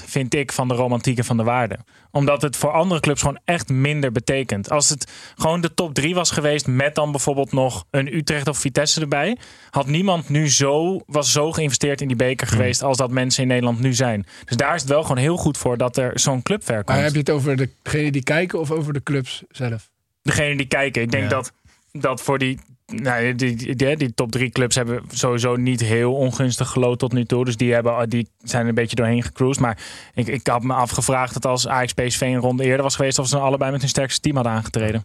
vind 0.05 0.33
ik 0.33 0.51
van 0.51 0.67
de 0.67 0.73
romantiek 0.73 1.17
en 1.17 1.23
van 1.25 1.37
de 1.37 1.43
waarde. 1.43 1.77
Omdat 2.11 2.41
het 2.41 2.55
voor 2.55 2.71
andere 2.71 2.99
clubs 2.99 3.21
gewoon 3.21 3.39
echt 3.45 3.69
minder 3.69 4.11
betekent. 4.11 4.69
Als 4.69 4.89
het 4.89 5.11
gewoon 5.35 5.61
de 5.61 5.73
top 5.73 5.93
3 5.93 6.15
was 6.15 6.31
geweest 6.31 6.67
met 6.67 6.95
dan 6.95 7.11
bijvoorbeeld 7.11 7.51
nog 7.51 7.85
een 7.91 8.15
Utrecht 8.15 8.47
of 8.47 8.57
Vitesse 8.57 9.01
erbij, 9.01 9.37
had 9.69 9.87
niemand 9.87 10.29
nu 10.29 10.49
zo, 10.49 10.99
was 11.05 11.31
zo 11.31 11.51
geïnvesteerd 11.51 12.01
in 12.01 12.07
die 12.07 12.17
beker 12.17 12.47
Hmm. 12.47 12.57
geweest 12.57 12.83
als 12.83 12.97
dat 12.97 13.11
mensen 13.11 13.41
in 13.41 13.47
Nederland 13.47 13.79
nu 13.79 13.93
zijn. 13.93 14.25
Dus 14.45 14.57
daar 14.57 14.75
is 14.75 14.81
het 14.81 14.89
wel 14.89 15.01
gewoon 15.01 15.17
heel 15.17 15.37
goed 15.37 15.57
voor 15.57 15.77
dat 15.77 15.97
er 15.97 16.19
zo'n 16.19 16.41
club 16.41 16.63
ver 16.65 16.75
komt. 16.75 16.87
Maar 16.87 17.03
heb 17.03 17.13
je 17.13 17.19
het 17.19 17.29
over 17.29 17.69
degene 17.83 18.11
die 18.11 18.23
kijken 18.23 18.59
of 18.59 18.71
over 18.71 18.93
de 18.93 19.03
clubs 19.03 19.43
zelf? 19.49 19.89
Degene 20.21 20.57
die 20.57 20.67
kijken, 20.67 21.01
ik 21.01 21.11
denk 21.11 21.23
Ja. 21.23 21.29
dat, 21.29 21.51
dat 21.91 22.21
voor 22.21 22.37
die, 22.37 22.59
nou, 22.85 23.35
die, 23.35 23.75
die, 23.75 24.13
top 24.13 24.31
drie 24.31 24.49
clubs 24.49 24.75
hebben 24.75 25.01
sowieso 25.09 25.55
niet 25.55 25.81
heel 25.81 26.13
ongunstig 26.15 26.69
gelood 26.69 26.99
tot 26.99 27.13
nu 27.13 27.25
toe. 27.25 27.45
Dus 27.45 27.57
die, 27.57 27.73
hebben, 27.73 28.09
die 28.09 28.29
zijn 28.43 28.67
een 28.67 28.75
beetje 28.75 28.95
doorheen 28.95 29.23
gecruised. 29.23 29.61
Maar 29.61 29.77
ik, 30.13 30.27
ik 30.27 30.47
had 30.47 30.63
me 30.63 30.73
afgevraagd 30.73 31.33
dat 31.33 31.45
als 31.45 31.67
Ajax 31.67 31.93
PSV 31.93 32.21
een 32.21 32.35
ronde 32.35 32.63
eerder 32.63 32.81
was 32.83 32.95
geweest, 32.95 33.19
of 33.19 33.27
ze 33.27 33.37
allebei 33.37 33.71
met 33.71 33.79
hun 33.79 33.89
sterkste 33.89 34.19
team 34.21 34.35
hadden 34.35 34.53
aangetreden. 34.53 35.01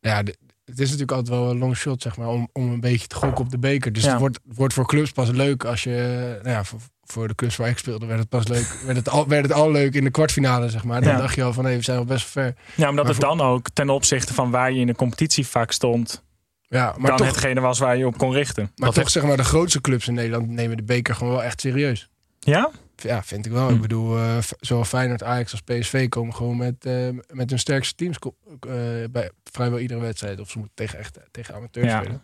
Ja, 0.00 0.22
de- 0.22 0.36
het 0.64 0.78
is 0.80 0.84
natuurlijk 0.90 1.12
altijd 1.18 1.38
wel 1.38 1.50
een 1.50 1.58
long 1.58 1.76
shot, 1.76 2.02
zeg 2.02 2.16
maar, 2.16 2.28
om, 2.28 2.48
om 2.52 2.72
een 2.72 2.80
beetje 2.80 3.06
te 3.06 3.14
gokken 3.14 3.44
op 3.44 3.50
de 3.50 3.58
beker. 3.58 3.92
Dus 3.92 4.02
Ja. 4.04 4.10
het 4.10 4.18
wordt, 4.20 4.38
wordt 4.44 4.74
voor 4.74 4.86
clubs 4.86 5.10
pas 5.10 5.30
leuk 5.30 5.64
als 5.64 5.82
je, 5.82 6.28
nou 6.42 6.54
ja, 6.54 6.64
voor, 6.64 6.78
voor 7.02 7.28
de 7.28 7.34
clubs 7.34 7.56
waar 7.56 7.68
ik 7.68 7.78
speelde, 7.78 8.06
werd 8.06 8.18
het 8.20 8.28
pas 8.28 8.46
leuk. 8.48 8.76
werd, 8.86 8.96
het 8.96 9.08
al, 9.08 9.28
werd 9.28 9.42
het 9.44 9.52
al 9.52 9.70
leuk 9.70 9.94
in 9.94 10.04
de 10.04 10.10
kwartfinale, 10.10 10.68
zeg 10.70 10.84
maar. 10.84 11.00
Dan 11.00 11.12
Ja. 11.12 11.18
dacht 11.18 11.34
je 11.34 11.42
al 11.42 11.52
van, 11.52 11.64
hé, 11.64 11.76
we 11.76 11.82
zijn 11.82 11.98
al 11.98 12.04
best 12.04 12.26
ver. 12.26 12.54
Ja, 12.74 12.88
omdat 12.88 13.04
Maar 13.04 13.12
het 13.14 13.22
dan 13.22 13.40
ook 13.40 13.66
ten 13.72 13.90
opzichte 13.90 14.34
van 14.34 14.50
waar 14.50 14.72
je 14.72 14.80
in 14.80 14.86
de 14.86 14.94
competitie 14.94 15.46
vaak 15.46 15.72
stond, 15.72 16.22
Ja, 16.68 16.94
maar 16.98 17.08
dan 17.08 17.16
toch, 17.18 17.26
hetgene 17.26 17.60
was 17.60 17.78
waar 17.78 17.96
je 17.96 18.06
op 18.06 18.18
kon 18.18 18.32
richten. 18.32 18.70
maar 18.76 18.90
toch 18.90 19.10
zeg 19.10 19.22
maar, 19.22 19.36
de 19.36 19.44
grootste 19.44 19.80
clubs 19.80 20.08
in 20.08 20.14
Nederland 20.14 20.48
nemen 20.48 20.76
de 20.76 20.82
beker 20.82 21.14
gewoon 21.14 21.32
wel 21.32 21.42
echt 21.42 21.60
serieus. 21.60 22.08
Ja? 22.40 22.70
Ja, 22.96 23.22
vind 23.22 23.46
ik 23.46 23.52
wel. 23.52 23.68
Hm. 23.68 23.74
Ik 23.74 23.80
bedoel, 23.80 24.16
eh, 24.18 24.36
zowel 24.60 24.84
Feyenoord, 24.84 25.22
Ajax 25.22 25.50
als 25.52 25.60
PSV 25.60 26.08
komen 26.08 26.34
gewoon 26.34 26.56
met, 26.56 26.74
eh, 26.86 27.08
met 27.32 27.50
hun 27.50 27.58
sterkste 27.58 27.94
teams 27.94 28.16
eh, 28.18 28.70
bij 29.10 29.30
vrijwel 29.52 29.78
iedere 29.78 30.00
wedstrijd. 30.00 30.40
Of 30.40 30.50
ze 30.50 30.58
moeten 30.58 30.76
tegen, 30.76 30.98
echt, 30.98 31.18
tegen 31.30 31.54
amateurs 31.54 31.86
Ja. 31.86 31.98
spelen. 32.00 32.22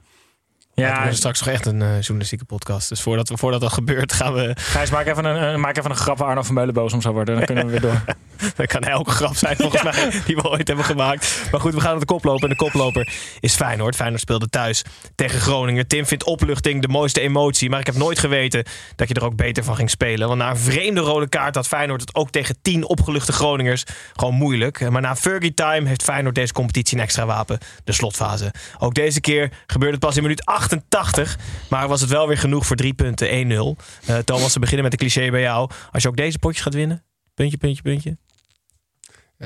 Ja, 0.74 0.86
Ja, 0.88 1.02
het 1.02 1.12
is 1.12 1.16
straks 1.18 1.38
toch 1.38 1.48
echt 1.48 1.66
een 1.66 1.78
journalistieke 1.78 2.44
podcast. 2.44 2.88
Dus 2.88 3.02
voordat, 3.02 3.28
we, 3.28 3.36
voordat 3.36 3.60
dat 3.60 3.72
gebeurt, 3.72 4.12
gaan 4.22 4.34
we... 4.34 4.52
Gijs, 4.54 4.90
maak 4.90 5.06
even 5.06 5.24
een, 5.24 5.60
maak 5.60 5.76
even 5.76 5.90
een 5.90 5.96
grap 5.96 6.18
waar 6.18 6.28
Arno 6.28 6.42
van 6.42 6.54
Meulen 6.54 6.74
boos 6.74 6.92
om 6.92 7.00
zou 7.00 7.14
worden. 7.14 7.36
Dan 7.36 7.44
kunnen 7.44 7.64
we 7.66 7.70
weer 7.70 7.80
door. 7.80 8.02
Dat 8.56 8.66
kan 8.66 8.82
elke 8.82 9.10
grap 9.10 9.36
zijn 9.36 9.56
volgens 9.56 9.82
mij 9.90 10.10
die 10.26 10.36
we 10.36 10.48
ooit 10.48 10.68
hebben 10.68 10.84
gemaakt. 10.84 11.42
Maar 11.50 11.60
goed, 11.60 11.74
we 11.74 11.80
gaan 11.80 11.90
naar 11.90 12.00
de 12.00 12.06
koploper. 12.06 12.42
En 12.42 12.48
de 12.48 12.56
koploper 12.56 13.08
is 13.40 13.54
Feyenoord. 13.54 13.96
Feyenoord 13.96 14.20
speelde 14.20 14.48
thuis 14.48 14.84
tegen 15.14 15.40
Groningen. 15.40 15.86
Tim 15.86 16.06
vindt 16.06 16.24
opluchting 16.24 16.82
de 16.82 16.88
mooiste 16.88 17.20
emotie. 17.20 17.70
Maar 17.70 17.80
ik 17.80 17.86
heb 17.86 17.96
nooit 17.96 18.18
geweten 18.18 18.64
dat 18.96 19.08
je 19.08 19.14
er 19.14 19.24
ook 19.24 19.36
beter 19.36 19.64
van 19.64 19.76
ging 19.76 19.90
spelen. 19.90 20.28
Want 20.28 20.40
na 20.40 20.50
een 20.50 20.56
vreemde 20.56 21.00
rode 21.00 21.28
kaart 21.28 21.54
had 21.54 21.66
Feyenoord 21.66 22.00
het 22.00 22.14
ook 22.14 22.30
tegen 22.30 22.56
tien 22.62 22.84
opgeluchte 22.84 23.32
Groningers 23.32 23.84
gewoon 24.16 24.34
moeilijk. 24.34 24.90
Maar 24.90 25.02
na 25.02 25.16
Fergie 25.16 25.54
Time 25.54 25.88
heeft 25.88 26.02
Feyenoord 26.02 26.34
deze 26.34 26.52
competitie 26.52 26.96
een 26.96 27.02
extra 27.02 27.26
wapen. 27.26 27.58
De 27.84 27.92
slotfase. 27.92 28.52
Ook 28.78 28.94
deze 28.94 29.20
keer 29.20 29.52
gebeurde 29.66 29.94
het 29.94 30.04
pas 30.04 30.16
in 30.16 30.22
minuut 30.22 30.44
88. 30.44 31.38
Maar 31.68 31.88
was 31.88 32.00
het 32.00 32.10
wel 32.10 32.28
weer 32.28 32.38
genoeg 32.38 32.66
voor 32.66 32.76
drie 32.76 32.94
punten. 32.94 33.28
1-0. 33.28 33.82
Eh 34.06 34.18
Thomas, 34.18 34.54
we 34.54 34.60
beginnen 34.60 34.82
met 34.82 34.98
de 34.98 35.06
cliché 35.06 35.30
bij 35.30 35.40
jou. 35.40 35.70
Als 35.92 36.02
je 36.02 36.08
ook 36.08 36.16
deze 36.16 36.38
potjes 36.38 36.62
gaat 36.62 36.74
winnen. 36.74 37.04
Puntje, 37.34 37.56
puntje, 37.56 37.82
puntje. 37.82 38.16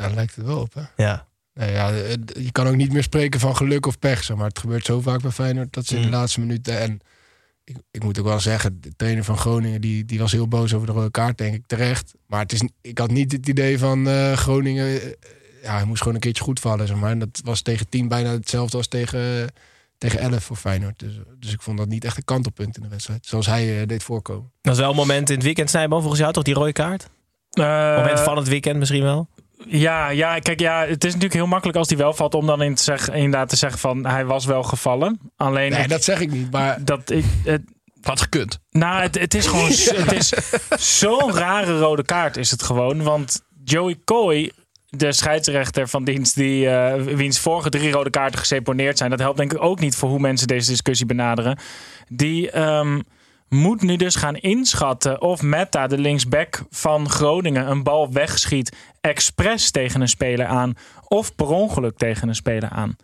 Ja, 0.03 0.15
lijkt 0.15 0.35
het 0.37 0.47
wel 0.47 0.61
op, 0.61 0.75
hè? 0.75 0.83
Ja. 1.05 1.27
Nou 1.55 1.71
ja, 1.71 1.91
eh, 1.93 2.11
je 2.45 2.53
kan 2.53 2.67
ook 2.67 2.75
niet 2.77 2.93
meer 2.93 3.03
spreken 3.03 3.41
van 3.41 3.57
geluk 3.57 3.87
of 3.87 3.99
pech. 3.99 4.25
Zeg 4.25 4.37
maar. 4.37 4.49
Het 4.49 4.59
gebeurt 4.59 4.85
zo 4.85 5.01
vaak 5.01 5.21
bij 5.23 5.31
Feyenoord 5.31 5.73
dat 5.73 5.87
ze 5.87 5.95
in 5.95 6.01
de 6.01 6.07
Mm. 6.07 6.13
laatste 6.15 6.41
minuten... 6.41 6.79
En 6.81 7.01
ik, 7.65 7.77
ik 7.91 8.03
moet 8.03 8.19
ook 8.19 8.25
wel 8.25 8.41
zeggen, 8.41 8.81
de 8.81 8.93
trainer 8.97 9.25
van 9.25 9.37
Groningen... 9.39 9.81
Die, 9.81 10.05
die 10.05 10.19
was 10.19 10.33
heel 10.33 10.49
boos 10.49 10.75
over 10.75 10.87
de 10.87 10.93
rode 10.93 11.11
kaart, 11.11 11.39
denk 11.39 11.55
ik, 11.55 11.67
terecht. 11.67 12.15
Maar 12.27 12.41
het 12.41 12.53
is, 12.53 12.63
ik 12.81 12.99
had 12.99 13.11
niet 13.11 13.33
het 13.33 13.49
idee 13.49 13.79
van 13.79 14.09
eh, 14.09 14.33
Groningen... 14.33 14.87
eh, 15.03 15.09
ja, 15.63 15.75
hij 15.77 15.85
moest 15.85 15.99
gewoon 15.99 16.15
een 16.15 16.21
keertje 16.21 16.43
goed 16.43 16.61
vallen, 16.61 16.87
zeg 16.87 16.97
maar. 16.97 17.11
En 17.11 17.19
dat 17.19 17.41
was 17.45 17.63
tegen 17.63 17.89
10 17.89 18.09
bijna 18.09 18.31
hetzelfde 18.31 18.77
als 18.77 18.89
tegen, 18.89 19.53
tegen 19.99 20.19
11 20.19 20.45
voor 20.45 20.57
Feyenoord. 20.57 20.99
Dus, 20.99 21.19
dus 21.39 21.53
ik 21.53 21.63
vond 21.63 21.79
dat 21.79 21.89
niet 21.89 22.05
echt 22.05 22.17
een 22.17 22.25
kantelpunt 22.25 22.77
in 22.77 22.83
de 22.83 22.89
wedstrijd. 22.89 23.27
Zoals 23.27 23.47
hij 23.47 23.87
deed 23.87 24.03
voorkomen. 24.03 24.53
Dat 24.61 24.75
is 24.75 24.81
wel 24.81 24.91
een 24.91 24.97
moment 24.97 25.29
in 25.29 25.35
het 25.35 25.45
weekend, 25.45 25.71
Snijboom, 25.71 26.01
volgens 26.01 26.21
jou 26.21 26.33
toch, 26.33 26.43
die 26.43 26.55
rode 26.55 26.73
kaart? 26.73 27.09
Moment 27.57 28.21
van 28.21 28.37
het 28.37 28.49
weekend 28.49 28.79
misschien 28.79 29.03
wel? 29.03 29.29
Ja, 29.67 30.09
ja, 30.09 30.39
kijk, 30.39 30.61
ja, 30.61 30.81
het 30.87 31.05
is 31.05 31.09
natuurlijk 31.13 31.35
heel 31.35 31.47
makkelijk 31.47 31.79
als 31.79 31.89
hij 31.89 31.97
wel 31.99 32.15
valt 32.15 32.35
om 32.35 32.47
dan 32.47 32.63
in 32.63 32.75
te 32.75 32.83
zeggen, 32.83 33.15
inderdaad 33.15 33.49
te 33.49 33.57
zeggen 33.57 33.79
van 33.81 34.07
hij 34.07 34.25
was 34.25 34.45
wel 34.45 34.63
gevallen. 34.63 35.21
Alleen 35.37 35.71
Nee, 35.71 35.83
ik- 35.83 35.89
dat 35.89 36.05
zeg 36.05 36.21
ik 36.21 36.31
niet. 36.33 36.51
Maar 36.51 36.85
dat 36.85 37.11
ik, 37.11 37.25
het, 37.45 37.63
Had 38.03 38.21
gekund. 38.21 38.59
nou, 38.71 39.03
het, 39.03 39.19
het 39.19 39.35
is 39.35 39.47
gewoon, 39.47 39.69
het 40.05 40.13
is 40.13 40.33
zo'n 40.99 41.33
rare 41.35 41.79
rode 41.79 42.05
kaart 42.05 42.37
is 42.37 42.51
het 42.51 42.63
gewoon, 42.63 43.03
want 43.03 43.43
Joey 43.65 43.97
Coy, 44.05 44.53
de 44.89 45.13
scheidsrechter 45.13 45.89
van 45.89 46.05
dienst, 46.05 46.35
die, 46.35 46.69
eh, 46.69 47.03
wiens 47.03 47.39
vorige 47.39 47.69
drie 47.71 47.91
rode 47.91 48.11
kaarten 48.11 48.39
geseponeerd 48.39 48.99
zijn, 48.99 49.11
dat 49.11 49.19
helpt 49.19 49.37
denk 49.39 49.53
ik 49.53 49.63
ook 49.63 49.81
niet 49.81 49.97
voor 49.97 50.09
hoe 50.09 50.19
mensen 50.21 50.47
deze 50.47 50.71
discussie 50.71 51.07
benaderen. 51.07 51.59
Die 52.09 52.51
ehm, 52.51 53.01
moet 53.55 53.83
nu 53.83 53.97
dus 53.97 54.15
gaan 54.15 54.37
inschatten 54.37 55.23
of 55.23 55.43
Meta, 55.43 55.87
de 55.87 55.99
linksback 55.99 56.63
van 56.71 57.11
Groningen, 57.11 57.71
een 57.71 57.83
bal 57.83 58.13
wegschiet 58.13 58.77
expres 59.01 59.71
tegen 59.71 60.01
een 60.01 60.09
speler 60.09 60.47
aan 60.47 60.75
of 61.09 61.35
per 61.35 61.47
ongeluk 61.47 61.97
tegen 61.97 62.29
een 62.29 62.35
speler 62.35 62.69
aan. 62.69 62.97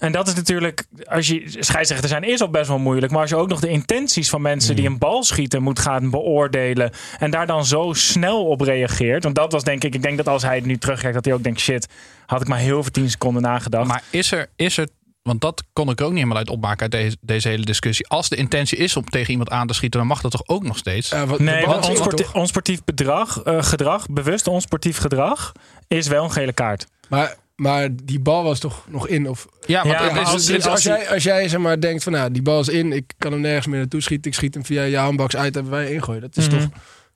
En 0.00 0.12
dat 0.12 0.28
is 0.28 0.34
natuurlijk, 0.34 0.84
als 1.04 1.26
je 1.26 1.56
scheidsrechter 1.58 2.08
zijn, 2.08 2.22
is 2.22 2.40
al 2.40 2.50
best 2.50 2.68
wel 2.68 2.78
moeilijk. 2.78 3.12
Maar 3.12 3.20
als 3.20 3.30
je 3.30 3.36
ook 3.36 3.48
nog 3.48 3.60
de 3.60 3.68
intenties 3.68 4.30
van 4.30 4.42
mensen 4.42 4.76
die 4.76 4.86
een 4.86 4.98
bal 4.98 5.22
schieten 5.22 5.62
moet 5.62 5.78
gaan 5.78 6.10
beoordelen. 6.10 6.90
En 7.18 7.30
daar 7.30 7.46
dan 7.46 7.64
zo 7.64 7.92
snel 7.92 8.46
op 8.46 8.60
reageert. 8.60 9.22
Want 9.22 9.34
dat 9.34 9.52
was 9.52 9.64
denk 9.64 9.84
ik, 9.84 9.94
ik 9.94 10.02
denk 10.02 10.16
dat 10.16 10.28
als 10.28 10.42
hij 10.42 10.56
het 10.56 10.64
nu 10.64 10.78
terugkijkt, 10.78 11.14
dat 11.14 11.24
hij 11.24 11.34
ook 11.34 11.42
denkt: 11.42 11.60
shit, 11.60 11.88
had 12.26 12.40
ik 12.40 12.48
maar 12.48 12.58
heel 12.58 12.82
veel 12.82 12.92
tien 12.92 13.10
seconden 13.10 13.42
nagedacht. 13.42 13.88
Maar 13.88 14.02
is 14.10 14.32
er, 14.32 14.46
is 14.56 14.76
er, 14.76 14.88
want 15.22 15.40
dat 15.40 15.62
kon 15.72 15.90
ik 15.90 16.00
ook 16.00 16.08
niet 16.08 16.16
helemaal 16.16 16.36
uit 16.36 16.48
opmaken 16.50 16.80
uit 16.82 16.90
deze, 16.90 17.16
deze 17.20 17.48
hele 17.48 17.64
discussie. 17.64 18.06
Als 18.08 18.28
de 18.28 18.36
intentie 18.36 18.78
is 18.78 18.96
om 18.96 19.04
tegen 19.04 19.30
iemand 19.30 19.50
aan 19.50 19.66
te 19.66 19.74
schieten, 19.74 19.98
dan 19.98 20.08
mag 20.08 20.20
dat 20.20 20.30
toch 20.30 20.42
ook 20.46 20.62
nog 20.62 20.78
steeds? 20.78 21.10
Wat- 21.26 21.38
nee, 21.38 21.66
want 21.66 21.88
onsportief, 21.88 22.34
onsportief 22.34 22.84
bedrag, 22.84 23.42
eh, 23.42 23.62
gedrag, 23.62 24.06
bewust 24.10 24.46
onsportief 24.46 24.96
gedrag, 24.98 25.52
is 25.88 26.06
wel 26.06 26.24
een 26.24 26.32
gele 26.32 26.52
kaart. 26.52 26.86
Maar, 27.08 27.36
maar 27.56 27.88
die 28.04 28.20
bal 28.20 28.42
was 28.44 28.58
toch 28.58 28.84
nog 28.88 29.08
in? 29.08 29.28
Of, 29.28 29.46
ja, 29.66 29.84
maar 29.84 30.18
als- 30.20 30.34
is- 30.34 30.46
Dus 30.46 30.66
als, 30.66 30.82
jij, 30.82 31.08
als 31.10 31.22
jij 31.22 31.48
zeg 31.48 31.60
maar 31.60 31.80
denkt 31.80 32.02
van 32.02 32.12
nou, 32.12 32.30
die 32.30 32.42
bal 32.42 32.60
is 32.60 32.68
in, 32.68 32.92
ik 32.92 33.12
kan 33.18 33.32
hem 33.32 33.40
nergens 33.40 33.66
meer 33.66 33.78
naartoe 33.78 34.00
schieten, 34.02 34.30
ik 34.30 34.36
schiet 34.36 34.54
hem 34.54 34.64
via 34.64 34.82
je 34.82 34.96
handbaks 34.96 35.36
uit, 35.36 35.54
hebben 35.54 35.72
wij 35.72 35.92
ingooien. 35.92 36.20
Dat 36.20 36.36
is 36.36 36.48
Mhm. 36.48 36.58
toch 36.58 36.68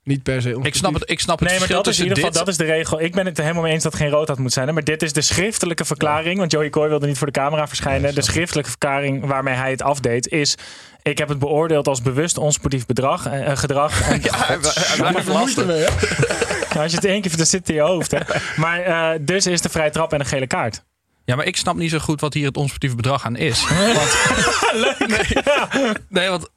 niet 0.05 0.23
per 0.23 0.41
se 0.41 0.59
ik 0.61 0.75
snap 0.75 0.93
het, 0.93 1.09
ik 1.09 1.19
snap 1.19 1.39
het 1.39 1.49
Nee, 1.49 1.59
maar 1.59 1.67
dat 1.67 1.87
is 1.87 1.97
in 1.97 2.03
ieder 2.03 2.17
geval 2.17 2.33
dat 2.33 2.47
is 2.47 2.57
de 2.57 2.63
regel. 2.63 3.01
Ik 3.01 3.15
ben 3.15 3.25
het 3.25 3.37
er 3.37 3.43
helemaal 3.43 3.63
mee 3.63 3.73
eens 3.73 3.83
dat 3.83 3.91
het 3.91 4.01
geen 4.01 4.11
rood 4.11 4.27
had 4.27 4.37
moeten 4.37 4.53
zijn. 4.53 4.67
hè. 4.67 4.73
Maar 4.73 4.83
dit 4.83 5.01
is 5.01 5.13
de 5.13 5.21
schriftelijke 5.21 5.85
verklaring. 5.85 6.37
Want 6.37 6.51
Joey 6.51 6.69
Coy 6.69 6.87
wilde 6.87 7.07
niet 7.07 7.17
voor 7.17 7.27
de 7.27 7.33
camera 7.33 7.67
verschijnen. 7.67 8.15
de 8.15 8.21
schriftelijke 8.21 8.69
verklaring 8.69 9.25
waarmee 9.25 9.53
hij 9.53 9.71
het 9.71 9.81
afdeed 9.81 10.27
is... 10.27 10.57
Ik 11.01 11.17
heb 11.17 11.29
het 11.29 11.39
beoordeeld 11.39 11.87
als 11.87 12.01
bewust 12.01 12.37
onsportief 12.37 12.85
bedrag, 12.85 13.25
eh, 13.25 13.51
eh, 13.51 13.57
gedrag. 13.57 14.01
En, 14.11 14.21
moeite 15.27 15.65
mee, 15.65 15.77
hè? 15.77 15.89
Nou, 16.69 16.79
als 16.81 16.91
je 16.91 16.97
het 16.97 17.05
één 17.05 17.21
keer 17.21 17.37
dan 17.37 17.45
zit 17.45 17.59
het 17.59 17.69
in 17.69 17.75
je 17.75 17.81
hoofd. 17.81 18.11
Hè. 18.11 18.19
Maar 18.55 18.79
eh, 18.79 19.19
dus 19.21 19.47
is 19.47 19.61
de 19.61 19.69
vrije 19.69 19.89
trap 19.89 20.13
en 20.13 20.19
een 20.19 20.25
gele 20.25 20.47
kaart. 20.47 20.83
Ja, 21.25 21.35
maar 21.35 21.45
ik 21.45 21.57
snap 21.57 21.75
niet 21.75 21.91
zo 21.91 21.99
goed 21.99 22.21
wat 22.21 22.33
hier 22.33 22.45
het 22.45 22.57
onsportieve 22.57 22.95
bedrag 22.95 23.25
aan 23.25 23.35
is. 23.35 23.67
Want, 23.97 24.17
Leuk. 24.73 26.03
nee, 26.09 26.29
want 26.29 26.49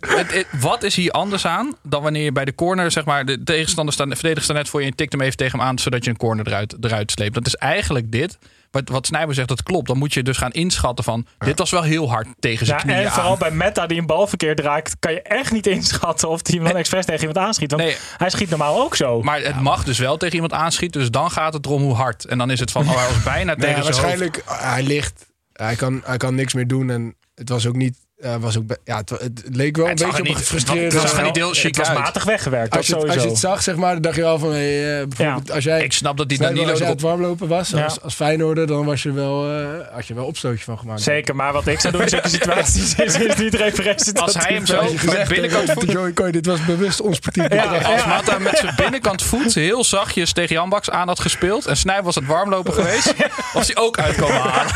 het- 0.00 0.32
het- 0.34 0.46
wat 0.60 0.82
is 0.82 0.96
hier 0.96 1.10
anders 1.10 1.46
aan 1.46 1.74
dan 1.82 2.02
wanneer 2.02 2.22
je 2.24 2.32
bij 2.32 2.44
de 2.44 2.54
corner, 2.54 2.90
zeg 2.90 3.04
maar, 3.04 3.24
de 3.24 3.42
tegenstander 3.42 3.94
staat, 3.94 4.08
de 4.08 4.14
verdediger 4.14 4.44
staat 4.44 4.56
net 4.56 4.68
voor 4.68 4.80
je 4.80 4.86
en 4.86 4.94
tikt 4.96 5.12
hem 5.12 5.20
even 5.20 5.36
tegen 5.36 5.58
hem 5.58 5.68
aan, 5.68 5.78
zodat 5.78 6.04
je 6.04 6.10
een 6.10 6.16
corner 6.16 6.46
eruit, 6.46 6.76
eruit 6.80 7.10
sleept. 7.10 7.34
Dat 7.34 7.46
is 7.46 7.54
eigenlijk 7.56 8.12
dit. 8.12 8.38
Wat, 8.70 8.88
wat 8.88 9.06
Snijber 9.06 9.34
zegt, 9.34 9.48
dat 9.48 9.62
klopt. 9.62 9.86
Dan 9.86 9.98
moet 9.98 10.14
je 10.14 10.22
dus 10.22 10.36
gaan 10.36 10.50
inschatten 10.50 11.04
van, 11.04 11.26
dit 11.38 11.58
was 11.58 11.70
wel 11.70 11.82
heel 11.82 12.10
hard 12.10 12.26
tegen 12.38 12.66
zijn 12.66 12.78
Ja, 12.78 12.84
knieën 12.84 12.98
en 13.06 13.12
vooral 13.12 13.36
bij 13.36 13.50
Meta 13.50 13.86
die 13.86 13.98
een 13.98 14.06
bal 14.06 14.26
verkeerd 14.26 14.60
raakt, 14.60 14.96
kan 14.98 15.12
je 15.12 15.22
echt 15.22 15.52
niet 15.52 15.66
inschatten 15.66 16.28
of 16.28 16.40
hij 16.46 16.56
hem 16.56 16.64
dan 16.64 16.76
expres 16.76 17.04
tegen 17.04 17.20
iemand 17.20 17.38
aanschiet. 17.46 17.70
Want 17.70 17.82
Nee. 17.82 17.96
hij 18.16 18.30
schiet 18.30 18.48
normaal 18.48 18.80
ook 18.80 18.96
zo. 18.96 19.22
Maar 19.22 19.40
het 19.40 19.60
mag 19.60 19.84
dus 19.84 19.98
wel 19.98 20.16
tegen 20.16 20.34
iemand 20.34 20.52
aanschieten, 20.52 21.00
dus 21.00 21.10
dan 21.10 21.30
gaat 21.30 21.52
het 21.52 21.66
erom 21.66 21.82
hoe 21.82 21.94
hard. 21.94 22.24
En 22.24 22.38
dan 22.38 22.50
is 22.50 22.60
het 22.60 22.70
van, 22.70 22.82
oh, 22.88 22.96
hij 22.96 23.06
was 23.08 23.22
bijna 23.22 23.54
Nee, 23.54 23.66
tegen 23.66 23.84
ja, 23.84 23.92
zijn 23.92 24.06
hoofd. 24.06 24.18
waarschijnlijk, 24.18 24.42
hij 24.46 24.82
ligt, 24.82 25.26
hij 25.52 25.76
kan, 25.76 26.00
hij 26.04 26.16
kan 26.16 26.34
niks 26.34 26.54
meer 26.54 26.66
doen 26.66 26.90
en 26.90 27.14
het 27.34 27.48
was 27.48 27.66
ook 27.66 27.76
niet, 27.76 27.96
eh, 28.22 28.34
was 28.40 28.58
ook, 28.58 28.64
ja, 28.84 28.96
het, 28.96 29.10
het 29.10 29.42
leek 29.50 29.76
wel 29.76 29.86
Het 29.86 30.00
een 30.00 30.06
beetje 30.06 30.20
op 30.22 30.26
een 30.28 30.32
niet- 30.32 30.42
gefrustreerde... 30.42 30.98
het 31.00 31.12
er 31.12 31.22
niet 31.22 31.36
heel 31.36 31.52
chic 31.52 31.76
was 31.76 31.92
matig 31.92 32.24
weggewerkt, 32.24 32.76
als, 32.76 32.86
je, 32.86 32.94
het- 32.96 33.04
als 33.04 33.22
je 33.22 33.28
het 33.28 33.38
zag, 33.38 33.62
zeg 33.62 33.76
maar, 33.76 33.92
dan 33.92 34.02
dacht 34.02 34.16
je 34.16 34.22
wel 34.22 34.38
van, 34.38 34.50
hey, 34.50 35.00
eh, 35.00 35.06
bijvoorbeeld, 35.08 35.50
als 35.50 35.64
jij... 35.64 35.82
Ik 35.84 35.92
snap 35.92 36.16
dat 36.16 36.28
die 36.28 36.36
Snijder, 36.36 36.56
Danilo 36.56 36.72
als 36.74 36.82
erop... 36.84 36.94
het 36.94 37.02
warmlopen 37.06 37.48
was, 37.48 37.68
Ja. 37.68 37.84
als, 37.84 38.00
als 38.00 38.14
Feyenoorder, 38.14 38.66
dan 38.66 38.84
was 38.84 39.02
je 39.02 39.12
wel, 39.12 39.50
eh, 39.60 39.66
had 39.94 40.06
je 40.06 40.14
wel 40.14 40.24
opstootje 40.24 40.64
van 40.64 40.78
gemaakt. 40.78 41.00
Zeker, 41.02 41.36
maar 41.36 41.52
wat 41.52 41.66
ik 41.66 41.80
zou 41.80 41.92
doen 41.92 42.02
in 42.02 42.08
zulke 42.08 42.28
situaties 42.28 42.94
is, 43.04 43.18
is 43.18 43.36
niet 43.36 43.54
referentie. 43.54 44.18
Als 44.20 44.34
hij 44.34 44.54
hem 44.54 44.66
zo 44.66 44.82
met 45.04 45.28
binnenkant 45.28 45.70
voet... 45.70 45.90
Joey 45.92 46.12
Coy, 46.12 46.30
dit 46.30 46.46
was 46.46 46.64
bewust 46.64 47.00
onsportief 47.00 47.48
bedrag. 47.48 47.84
Als 47.92 48.06
Mata 48.06 48.38
met 48.38 48.58
zijn 48.58 48.74
binnenkant 48.76 49.22
voet 49.22 49.54
heel 49.54 49.84
zachtjes 49.84 50.32
tegen 50.32 50.54
Jan 50.54 50.68
Baks 50.68 50.90
aan 50.90 51.08
had 51.08 51.20
gespeeld... 51.20 51.66
en 51.66 51.76
Snijp 51.76 52.04
was 52.04 52.14
het 52.14 52.26
warmlopen 52.26 52.72
geweest... 52.72 53.14
was 53.52 53.66
hij 53.66 53.76
ook 53.76 53.98
uitkomen 53.98 54.40
halen. 54.40 54.72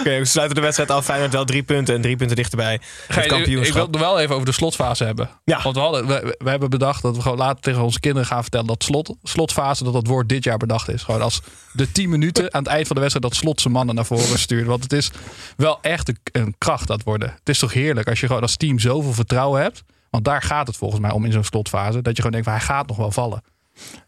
Oké, 0.00 0.18
we 0.18 0.24
sluiten 0.24 0.56
de 0.56 0.62
wedstrijd 0.62 0.90
af. 0.90 1.04
Feyenoord 1.04 1.32
wel 1.32 1.44
drie 1.44 1.62
punten 1.62 1.94
en 1.94 2.00
drie 2.00 2.16
punten 2.16 2.33
dichterbij. 2.34 2.72
Het 2.72 2.80
Ga 3.08 3.20
je- 3.36 3.42
ik 3.44 3.72
wil 3.72 3.82
het 3.82 3.90
nog 3.90 4.00
wel 4.00 4.18
even 4.20 4.34
over 4.34 4.46
de 4.46 4.52
slotfase 4.52 5.04
hebben. 5.04 5.30
Ja. 5.44 5.62
Want 5.62 5.74
we, 5.74 5.80
hadden, 5.80 6.06
we, 6.06 6.36
we 6.38 6.50
hebben 6.50 6.70
bedacht 6.70 7.02
dat 7.02 7.16
we 7.16 7.22
gewoon 7.22 7.38
later 7.38 7.60
tegen 7.62 7.82
onze 7.82 8.00
kinderen 8.00 8.28
gaan 8.28 8.42
vertellen... 8.42 8.66
dat 8.66 8.82
slot, 8.84 9.14
slotfase, 9.22 9.84
dat 9.84 9.92
dat 9.92 10.06
woord 10.06 10.28
dit 10.28 10.44
jaar 10.44 10.56
bedacht 10.56 10.88
is. 10.88 11.02
Gewoon 11.02 11.22
als 11.22 11.40
de 11.72 11.92
10 11.92 12.08
minuten 12.08 12.54
aan 12.54 12.62
het 12.62 12.72
eind 12.72 12.86
van 12.86 12.96
de 12.96 13.02
wedstrijd... 13.02 13.32
dat 13.32 13.40
slot 13.42 13.60
zijn 13.60 13.74
mannen 13.74 13.94
naar 13.94 14.06
voren 14.06 14.38
stuurt. 14.38 14.66
Want 14.66 14.82
het 14.82 14.92
is 14.92 15.10
wel 15.56 15.78
echt 15.82 16.08
een, 16.08 16.18
een 16.32 16.54
kracht 16.58 16.86
dat 16.86 17.02
worden. 17.02 17.28
Het 17.38 17.48
is 17.48 17.58
toch 17.58 17.72
heerlijk 17.72 18.08
als 18.08 18.20
je 18.20 18.26
gewoon 18.26 18.42
als 18.42 18.56
team 18.56 18.78
zoveel 18.78 19.12
vertrouwen 19.12 19.62
hebt... 19.62 19.82
Want 20.10 20.26
daar 20.26 20.42
gaat 20.42 20.66
het 20.66 20.76
volgens 20.76 21.00
mij 21.00 21.10
om 21.10 21.24
in 21.24 21.32
zo'n 21.32 21.44
slotfase. 21.44 22.02
Dat 22.02 22.16
je 22.16 22.22
gewoon 22.22 22.30
denkt, 22.32 22.46
van, 22.46 22.56
hij 22.56 22.66
gaat 22.66 22.86
nog 22.86 22.96
wel 22.96 23.10
vallen. 23.10 23.42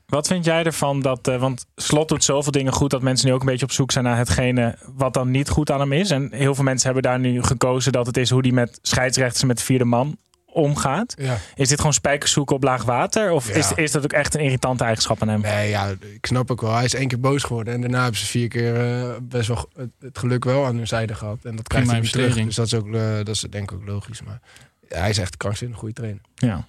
Wat 0.07 0.27
vind 0.27 0.45
jij 0.45 0.65
ervan 0.65 1.01
dat, 1.01 1.29
eh, 1.29 1.41
want 1.41 1.67
Slot 1.77 2.09
doet 2.09 2.25
zoveel 2.25 2.53
dingen 2.53 2.73
goed 2.73 2.91
dat 2.91 3.03
mensen 3.03 3.27
nu 3.29 3.33
ook 3.35 3.41
een 3.41 3.47
beetje 3.47 3.65
op 3.65 3.73
zoek 3.73 3.93
zijn 3.93 4.05
naar 4.05 4.17
hetgene 4.17 4.79
wat 4.95 5.15
dan 5.15 5.31
niet 5.31 5.49
goed 5.49 5.71
aan 5.71 5.81
hem 5.81 5.93
is. 5.93 6.11
En 6.11 6.29
heel 6.33 6.55
veel 6.55 6.65
mensen 6.65 6.85
hebben 6.85 7.03
daar 7.11 7.19
nu 7.19 7.43
gekozen 7.43 7.93
dat 7.93 8.07
het 8.07 8.17
is 8.17 8.31
hoe 8.31 8.43
die 8.43 8.53
met 8.53 8.79
scheidsrechters 8.83 9.45
met 9.45 9.59
de 9.59 9.65
vierde 9.65 9.85
man 9.85 10.17
omgaat. 10.47 11.15
Ja. 11.19 11.39
Is 11.55 11.69
dit 11.69 11.79
gewoon 11.79 11.93
spijkers 11.93 12.33
zoeken 12.33 12.57
op 12.57 12.63
laag 12.63 12.85
water? 12.85 13.31
Of 13.31 13.49
Ja. 13.49 13.55
is, 13.55 13.73
is 13.73 13.93
dat 13.93 14.05
ook 14.05 14.13
echt 14.13 14.35
een 14.35 14.41
irritante 14.41 14.85
eigenschap 14.85 15.23
aan 15.23 15.29
hem? 15.29 15.41
Nee, 15.41 15.69
ja, 15.69 15.89
ik 16.15 16.27
snap 16.27 16.51
ook 16.51 16.61
wel. 16.61 16.75
Hij 16.75 16.85
is 16.85 16.95
één 16.95 17.09
keer 17.09 17.21
boos 17.21 17.43
geworden. 17.43 17.75
En 17.75 17.81
daarna 17.81 18.03
hebben 18.03 18.21
ze 18.21 18.27
vier 18.27 18.49
keer 18.49 18.77
eh, 18.77 19.17
best 19.23 19.49
wel 19.49 19.69
het, 19.77 19.91
het 20.01 20.19
geluk 20.19 20.45
wel 20.45 20.65
aan 20.67 20.77
hun 20.77 20.87
zijde 20.87 21.15
gehad. 21.15 21.39
En 21.43 21.57
dat 21.57 21.69
krijgt 21.69 21.91
hij 21.91 22.01
weer 22.01 22.11
terug. 22.11 22.35
Dus 22.35 22.55
dat 22.55 22.67
is, 22.67 22.75
ook, 22.75 22.87
eh, 22.95 23.17
dat 23.17 23.29
is 23.29 23.41
denk 23.41 23.71
ik 23.71 23.77
ook 23.79 23.87
logisch. 23.87 24.23
Maar 24.23 24.41
ja, 24.89 24.99
hij 24.99 25.11
is 25.11 25.19
echt 25.19 25.33
een 25.33 25.39
krankzinnig 25.39 25.79
goede 25.79 25.95
trainer. 25.95 26.21
Ja. 26.35 26.67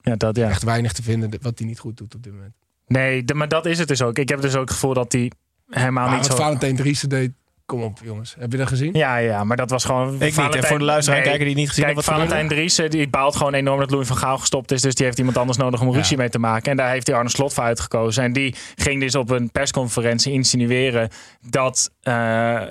Ja, 0.00 0.16
dat 0.16 0.36
ja. 0.36 0.48
Echt 0.48 0.62
weinig 0.62 0.92
te 0.92 1.02
vinden 1.02 1.30
wat 1.40 1.58
hij 1.58 1.68
niet 1.68 1.78
goed 1.78 1.96
doet 1.96 2.14
op 2.14 2.22
dit 2.22 2.32
moment. 2.32 2.54
Nee, 2.86 3.24
de- 3.24 3.34
maar 3.34 3.48
dat 3.48 3.66
is 3.66 3.78
het 3.78 3.88
dus 3.88 4.02
ook. 4.02 4.18
Ik 4.18 4.28
heb 4.28 4.40
dus 4.40 4.54
ook 4.54 4.60
het 4.60 4.70
gevoel 4.70 4.94
dat 4.94 5.12
hij 5.12 5.30
helemaal 5.70 6.08
Maar 6.08 6.16
niet 6.18 6.26
wat 6.28 6.36
zo... 6.36 6.42
Valentijn 6.42 6.76
Driessen 6.76 7.08
deed, 7.08 7.32
kom 7.66 7.82
op 7.82 7.98
jongens. 8.04 8.36
Heb 8.38 8.52
je 8.52 8.58
dat 8.58 8.68
gezien? 8.68 8.92
Ja, 8.92 9.16
ja, 9.16 9.44
maar 9.44 9.56
dat 9.56 9.70
was 9.70 9.84
gewoon... 9.84 10.14
Ik 10.14 10.36
niet. 10.36 10.54
En 10.54 10.64
voor 10.64 10.78
de 10.78 10.84
luisteraar 10.84 11.20
kijken 11.20 11.38
die 11.40 11.48
het 11.48 11.56
niet 11.56 11.68
gezien 11.68 11.84
Kijk, 11.84 11.96
hebben, 11.96 12.14
wat 12.14 12.26
Valentijn 12.28 12.48
Driessen 12.48 12.90
die 12.90 13.08
baalt 13.08 13.36
gewoon 13.36 13.54
enorm 13.54 13.80
dat 13.80 13.90
Louis 13.90 14.06
van 14.06 14.16
Gaal 14.16 14.38
gestopt 14.38 14.72
is. 14.72 14.80
Dus 14.82 14.94
die 14.94 15.04
heeft 15.06 15.18
iemand 15.18 15.36
anders 15.36 15.58
nodig 15.58 15.80
om 15.80 15.92
ruzie 15.92 16.16
Ja. 16.16 16.22
mee 16.22 16.28
te 16.30 16.38
maken. 16.38 16.70
En 16.70 16.76
daar 16.76 16.90
heeft 16.90 17.06
hij 17.06 17.16
Arne 17.16 17.28
Slot 17.30 17.52
voor 17.54 17.64
uitgekozen. 17.64 18.24
En 18.24 18.32
die 18.32 18.54
ging 18.74 19.00
dus 19.00 19.14
op 19.14 19.30
een 19.30 19.50
persconferentie 19.50 20.32
insinueren 20.32 21.08
dat 21.48 21.90
eh, 22.02 22.12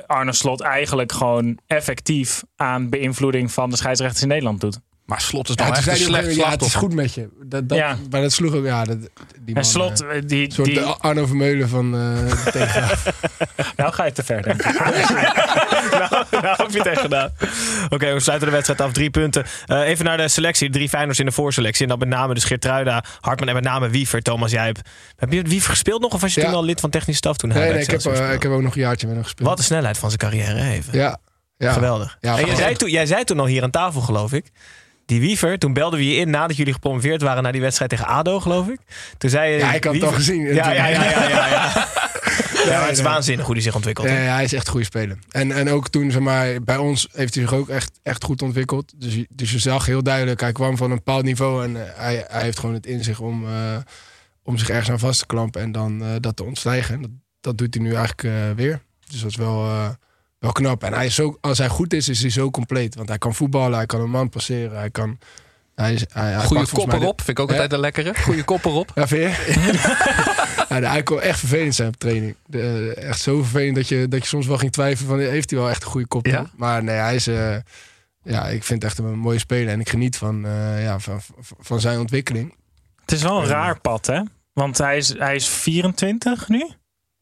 Arne 0.06 0.34
Slot 0.34 0.62
eigenlijk 0.62 1.12
gewoon 1.12 1.60
effectief 1.68 2.44
aan 2.56 2.90
beïnvloeding 2.90 3.52
van 3.52 3.70
de 3.70 3.76
scheidsrechters 3.78 4.22
in 4.22 4.28
Nederland 4.28 4.62
doet. 4.62 4.80
Maar 5.06 5.22
slot 5.22 5.50
is 5.50 5.56
Ja, 5.56 5.66
dan 5.66 5.76
echt 5.76 5.86
een 5.86 5.92
hij 5.92 6.02
slecht 6.02 6.36
ja, 6.36 6.50
het 6.50 6.62
is 6.62 6.76
goed 6.76 6.94
met 6.94 7.14
je. 7.14 7.30
Dat, 7.44 7.70
dat, 7.70 7.78
Ja. 7.78 7.98
Maar 8.10 8.22
dat 8.22 8.32
sloeg 8.32 8.54
ook, 8.54 8.66
ja, 8.66 8.84
dat, 8.84 8.98
die 9.00 9.10
man, 9.46 9.56
En 9.56 9.66
Slot, 9.66 10.04
eh, 10.04 10.18
eh, 10.18 10.24
die... 10.26 10.46
een 10.46 10.52
soort 10.52 10.68
die 10.68 10.78
de 10.78 10.84
Arno 10.86 11.26
Vermeulen 11.26 11.70
van 11.70 11.96
eh 11.96 12.44
de 12.44 12.52
Telegraaf. 12.52 13.12
nou 13.78 13.94
ga 13.94 14.06
je 14.06 14.12
te 14.12 14.24
ver, 14.24 14.42
denk 14.42 14.64
ik. 14.64 14.74
nou, 15.92 16.26
nou 16.32 16.56
heb 16.58 16.72
je 16.72 16.78
het 16.78 16.88
echt 16.88 17.02
gedaan. 17.02 17.32
Oké, 17.90 18.14
we 18.14 18.20
sluiten 18.20 18.48
de 18.48 18.54
wedstrijd 18.54 18.82
af. 18.82 18.92
Drie 18.92 19.10
punten. 19.10 19.46
Eh, 19.66 19.80
even 19.80 20.06
naar 20.06 20.18
de 20.18 20.28
selectie. 20.28 20.68
De 20.70 20.74
drie 20.74 20.90
Feyenoords 20.90 21.20
in 21.20 21.26
de 21.26 21.32
voorselectie. 21.32 21.84
En 21.84 21.90
dan 21.90 22.00
met 22.00 22.08
name 22.08 22.34
dus 22.34 22.44
Geertruida, 22.44 23.04
Hartman 23.20 23.48
en 23.48 23.54
met 23.56 23.64
name 23.64 23.90
Wiever. 23.90 24.22
Thomas, 24.22 24.52
jij 24.52 24.66
hebt... 24.66 24.90
Heb 25.16 25.32
je 25.32 25.42
Wiever 25.42 25.70
gespeeld 25.70 26.02
nog? 26.02 26.14
Of 26.14 26.22
was 26.22 26.34
je 26.34 26.40
Ja. 26.40 26.46
toen 26.46 26.56
al 26.56 26.64
lid 26.64 26.80
van 26.80 26.90
technische 26.90 27.18
staf 27.18 27.38
toen 27.38 27.50
hij 27.50 27.60
nee, 27.60 27.68
bij 27.68 27.78
nee, 27.78 27.98
ik 27.98 28.04
heb, 28.04 28.34
ik 28.34 28.44
heb 28.44 28.52
ook 28.52 28.62
nog 28.62 28.76
een 28.76 28.82
jaartje 28.82 29.08
met 29.08 29.16
hem 29.16 29.24
gespeeld. 29.24 29.50
Wat 29.50 29.58
een 29.58 29.64
snelheid 29.64 29.98
van 29.98 30.10
zijn 30.10 30.22
carrière 30.22 30.62
even. 30.72 30.98
Ja, 30.98 31.18
ja. 31.58 31.72
Geweldig. 31.72 32.18
Ja, 32.22 32.38
en 32.38 32.46
jij 32.46 32.56
zei, 32.56 32.76
toen, 32.76 32.90
jij 32.90 33.06
zei 33.06 33.24
toen 33.24 33.40
al 33.40 33.46
hier 33.46 33.64
aan 33.64 33.72
tafel, 33.72 34.02
geloof 34.02 34.34
ik. 34.34 34.52
Die 35.06 35.20
Wiever, 35.20 35.58
toen 35.60 35.74
belden 35.74 36.00
we 36.00 36.10
je 36.10 36.16
in 36.16 36.30
nadat 36.30 36.58
jullie 36.58 36.74
gepromoveerd 36.74 37.22
waren 37.22 37.44
naar 37.44 37.52
die 37.52 37.62
wedstrijd 37.62 37.90
tegen 37.92 38.06
ADO, 38.08 38.40
geloof 38.40 38.68
ik. 38.68 38.80
Toen 39.18 39.30
zei 39.30 39.52
je... 39.52 39.58
Ja, 39.58 39.74
ik 39.74 39.84
had 39.84 39.94
het 39.94 40.04
al 40.04 40.12
gezien. 40.12 40.42
Ja, 40.42 40.72
ja, 40.72 40.88
ja. 40.88 41.04
ja, 41.04 41.28
ja, 41.30 41.48
ja. 41.48 41.72
ja 42.66 42.78
maar 42.80 42.88
het 42.88 42.98
is 42.98 43.04
waanzinnig 43.04 43.46
hoe 43.46 43.54
hij 43.56 43.64
zich 43.64 43.76
ontwikkelt. 43.76 44.08
Nee, 44.08 44.18
hij 44.18 44.44
is 44.44 44.54
echt 44.54 44.66
een 44.66 44.72
goede 44.72 44.86
speler. 44.86 45.18
En, 45.32 45.52
en 45.52 45.70
ook 45.70 45.90
toen, 45.90 46.12
zeg 46.12 46.22
maar, 46.22 46.64
bij 46.64 46.78
ons 46.78 47.08
heeft 47.14 47.34
hij 47.36 47.44
zich 47.44 47.54
ook 47.54 47.70
echt, 47.70 48.00
echt 48.04 48.24
goed 48.24 48.42
ontwikkeld. 48.42 48.94
Dus, 48.96 49.14
je- 49.16 49.28
dus 49.30 49.52
je 49.52 49.60
zag 49.60 49.86
heel 49.86 50.04
duidelijk, 50.04 50.42
hij 50.42 50.52
kwam 50.52 50.78
van 50.78 50.90
een 50.90 50.96
bepaald 50.98 51.24
niveau 51.24 51.64
en 51.64 51.76
eh, 51.86 51.92
hij, 51.96 52.26
hij 52.28 52.42
heeft 52.44 52.60
gewoon 52.60 52.76
het 52.76 52.86
in 52.86 53.04
zich 53.04 53.20
om, 53.20 53.46
eh, 53.48 53.78
om 54.44 54.58
zich 54.58 54.70
ergens 54.70 54.90
aan 54.90 55.00
vast 55.00 55.20
te 55.20 55.26
klampen 55.26 55.62
en 55.62 55.72
dan 55.72 56.04
eh, 56.04 56.10
dat 56.20 56.36
te 56.36 56.44
ontstijgen. 56.44 56.96
En 56.96 57.02
Dat, 57.02 57.12
dat 57.42 57.58
doet 57.58 57.74
hij 57.74 57.84
nu 57.84 57.94
eigenlijk 57.94 58.56
weer. 58.58 58.82
Dus 59.10 59.22
dat 59.22 59.30
is 59.30 59.36
wel, 59.38 59.70
wel 60.46 60.54
knap. 60.54 60.84
En 60.84 60.94
hij 60.94 61.06
is 61.06 61.16
zo, 61.16 61.38
als 61.42 61.58
hij 61.58 61.68
goed 61.68 61.94
is, 61.94 62.10
is 62.10 62.22
hij 62.22 62.30
zo 62.30 62.52
compleet. 62.52 62.96
Want 62.96 63.10
hij 63.10 63.18
kan 63.18 63.34
voetballen, 63.36 63.78
hij 63.78 63.86
kan 63.86 64.02
een 64.02 64.10
man 64.10 64.30
passeren, 64.30 64.78
hij 64.78 64.90
kan... 64.90 65.20
Hij 65.76 65.94
is, 65.94 66.06
hij, 66.14 66.32
hij 66.32 66.44
Goede 66.46 66.68
kop 66.72 66.94
erop, 66.94 67.22
vind 67.22 67.38
ik 67.38 67.40
ook 67.40 67.48
Hè? 67.50 67.54
altijd 67.54 67.74
een 67.74 67.80
lekkere. 67.80 68.14
Goede 68.22 68.44
kop 68.44 68.66
erop. 68.66 68.92
Ja, 68.96 69.08
vind 69.08 69.36
je? 69.36 70.66
ja, 70.70 70.80
hij 70.90 71.04
kon 71.04 71.22
echt 71.22 71.40
vervelend 71.40 71.76
zijn 71.76 71.88
op 71.88 71.96
training. 71.96 72.36
De, 72.46 72.94
echt 72.98 73.20
zo 73.22 73.42
vervelend 73.42 73.76
dat 73.76 73.88
je, 73.88 74.08
dat 74.08 74.22
je 74.22 74.28
soms 74.28 74.48
wel 74.48 74.58
ging 74.58 74.72
twijfelen 74.72 75.10
van... 75.10 75.20
heeft 75.20 75.50
hij 75.50 75.60
wel 75.60 75.70
echt 75.70 75.84
een 75.84 75.90
goede 75.90 76.08
kop? 76.08 76.26
Ja? 76.26 76.50
Maar 76.56 76.84
nee, 76.84 76.96
hij 76.96 77.16
is... 77.16 77.28
eh, 77.28 77.56
ja, 78.24 78.48
ik 78.48 78.64
vind 78.64 78.82
het 78.82 78.92
echt 78.92 79.00
een 79.00 79.18
mooie 79.18 79.40
speler. 79.40 79.74
En 79.74 79.80
ik 79.80 79.90
geniet 79.90 80.18
van, 80.18 80.46
eh, 80.46 80.84
ja, 80.84 81.00
van, 81.00 81.22
van- 81.22 81.58
van 81.60 81.80
zijn 81.80 82.00
ontwikkeling. 82.00 82.56
Het 83.02 83.12
is 83.12 83.22
wel 83.22 83.42
een 83.42 83.48
raar 83.48 83.80
pad, 83.80 84.06
hè? 84.06 84.22
Want 84.54 84.78
hij 84.78 84.98
is, 84.98 85.18
hij 85.18 85.36
is 85.36 85.48
24 85.48 86.48
nu. 86.50 86.70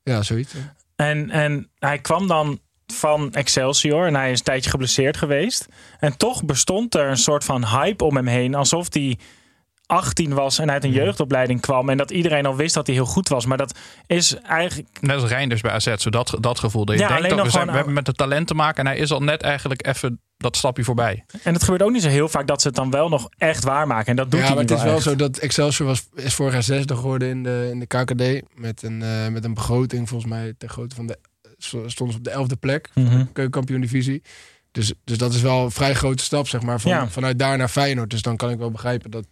Ja, 0.04 0.22
zoiets. 0.22 0.54
En, 0.96 1.30
en 1.30 1.70
hij 1.80 2.00
kwam 2.00 2.28
dan 2.28 2.60
van 2.88 3.34
Excelsior 3.34 4.08
en 4.08 4.16
hij 4.16 4.32
is 4.32 4.38
een 4.38 4.46
tijdje 4.46 4.70
geblesseerd 4.70 5.18
geweest. 5.18 5.68
En 6.00 6.18
toch 6.18 6.46
bestond 6.46 6.96
er 6.96 7.10
een 7.10 7.18
soort 7.18 7.44
van 7.44 7.66
hype 7.66 8.04
om 8.04 8.16
hem 8.16 8.28
heen. 8.28 8.56
Alsof 8.56 8.94
hij 8.94 9.18
18 9.86 10.34
was 10.34 10.60
en 10.60 10.72
uit 10.72 10.84
een 10.84 10.92
jeugdopleiding 10.92 11.62
kwam. 11.62 11.90
En 11.90 11.98
dat 11.98 12.12
iedereen 12.12 12.46
al 12.46 12.56
wist 12.56 12.74
dat 12.74 12.88
hij 12.88 12.96
heel 12.96 13.06
goed 13.06 13.28
was. 13.28 13.46
Maar 13.46 13.58
dat 13.58 13.80
is 14.08 14.36
eigenlijk... 14.36 14.90
Net 15.02 15.22
als 15.22 15.30
Reinders 15.30 15.62
bij 15.62 15.72
AZ, 15.72 15.94
zo 15.96 16.10
dat, 16.10 16.38
dat 16.40 16.60
gevoel. 16.60 16.86
Dat 16.86 16.96
je 16.96 17.02
Ja, 17.02 17.08
denkt 17.08 17.24
alleen 17.24 17.38
dat 17.38 17.40
we, 17.40 17.44
nog 17.46 17.54
zijn, 17.54 17.68
we 17.68 17.76
hebben 17.76 17.94
met 17.94 18.08
het 18.08 18.18
talent 18.18 18.48
te 18.48 18.54
maken 18.54 18.86
en 18.86 18.92
hij 18.92 19.00
is 19.00 19.12
al 19.12 19.24
net 19.24 19.42
eigenlijk 19.42 19.88
even 19.88 20.22
dat 20.38 20.58
stapje 20.58 20.84
voorbij. 20.84 21.26
En 21.44 21.54
het 21.54 21.64
gebeurt 21.64 21.82
ook 21.82 21.92
niet 21.92 22.02
zo 22.02 22.10
heel 22.10 22.30
vaak 22.30 22.48
dat 22.48 22.62
ze 22.62 22.68
het 22.68 22.76
dan 22.76 22.92
wel 22.92 23.10
nog 23.10 23.30
echt 23.38 23.64
waarmaken. 23.64 24.06
En 24.06 24.16
dat 24.16 24.32
doet 24.32 24.40
ja, 24.40 24.46
hij 24.46 24.56
maar 24.56 24.64
het 24.64 24.72
is 24.72 24.84
wel 24.84 24.96
echt. 24.96 25.04
zo 25.04 25.16
dat 25.16 25.38
Excelsior 25.38 25.88
was, 25.88 26.08
is 26.16 26.34
vorig 26.34 26.54
jaar 26.54 26.64
zesde 26.64 26.96
geworden 26.96 27.30
in 27.30 27.44
de, 27.44 27.68
in 27.72 27.80
de 27.80 27.86
KKD. 27.86 28.58
Met 28.60 28.84
een, 28.84 29.02
eh, 29.02 29.28
met 29.28 29.44
een 29.44 29.54
begroting 29.54 30.10
volgens 30.10 30.32
mij 30.32 30.54
ter 30.58 30.70
grootte 30.70 30.96
van 30.96 31.08
de... 31.08 31.18
Stonden 31.66 31.92
ze 32.12 32.18
op 32.18 32.24
de 32.24 32.30
elfde 32.30 32.56
plek. 32.56 32.90
Mhm. 32.94 33.26
keukenkampioen 33.34 33.82
divisie. 33.82 34.22
Dus, 34.72 34.94
dus 35.04 35.18
dat 35.18 35.34
is 35.34 35.42
wel 35.42 35.64
een 35.64 35.72
vrij 35.72 35.94
grote 35.94 36.24
stap, 36.24 36.48
zeg 36.48 36.62
maar. 36.62 36.80
Van, 36.82 36.92
Ja. 36.92 37.08
Vanuit 37.08 37.40
daar 37.40 37.58
naar 37.58 37.68
Feyenoord. 37.68 38.10
Dus 38.10 38.22
dan 38.22 38.38
kan 38.38 38.50
ik 38.50 38.58
wel 38.58 38.72
begrijpen 38.72 39.12
dat... 39.12 39.26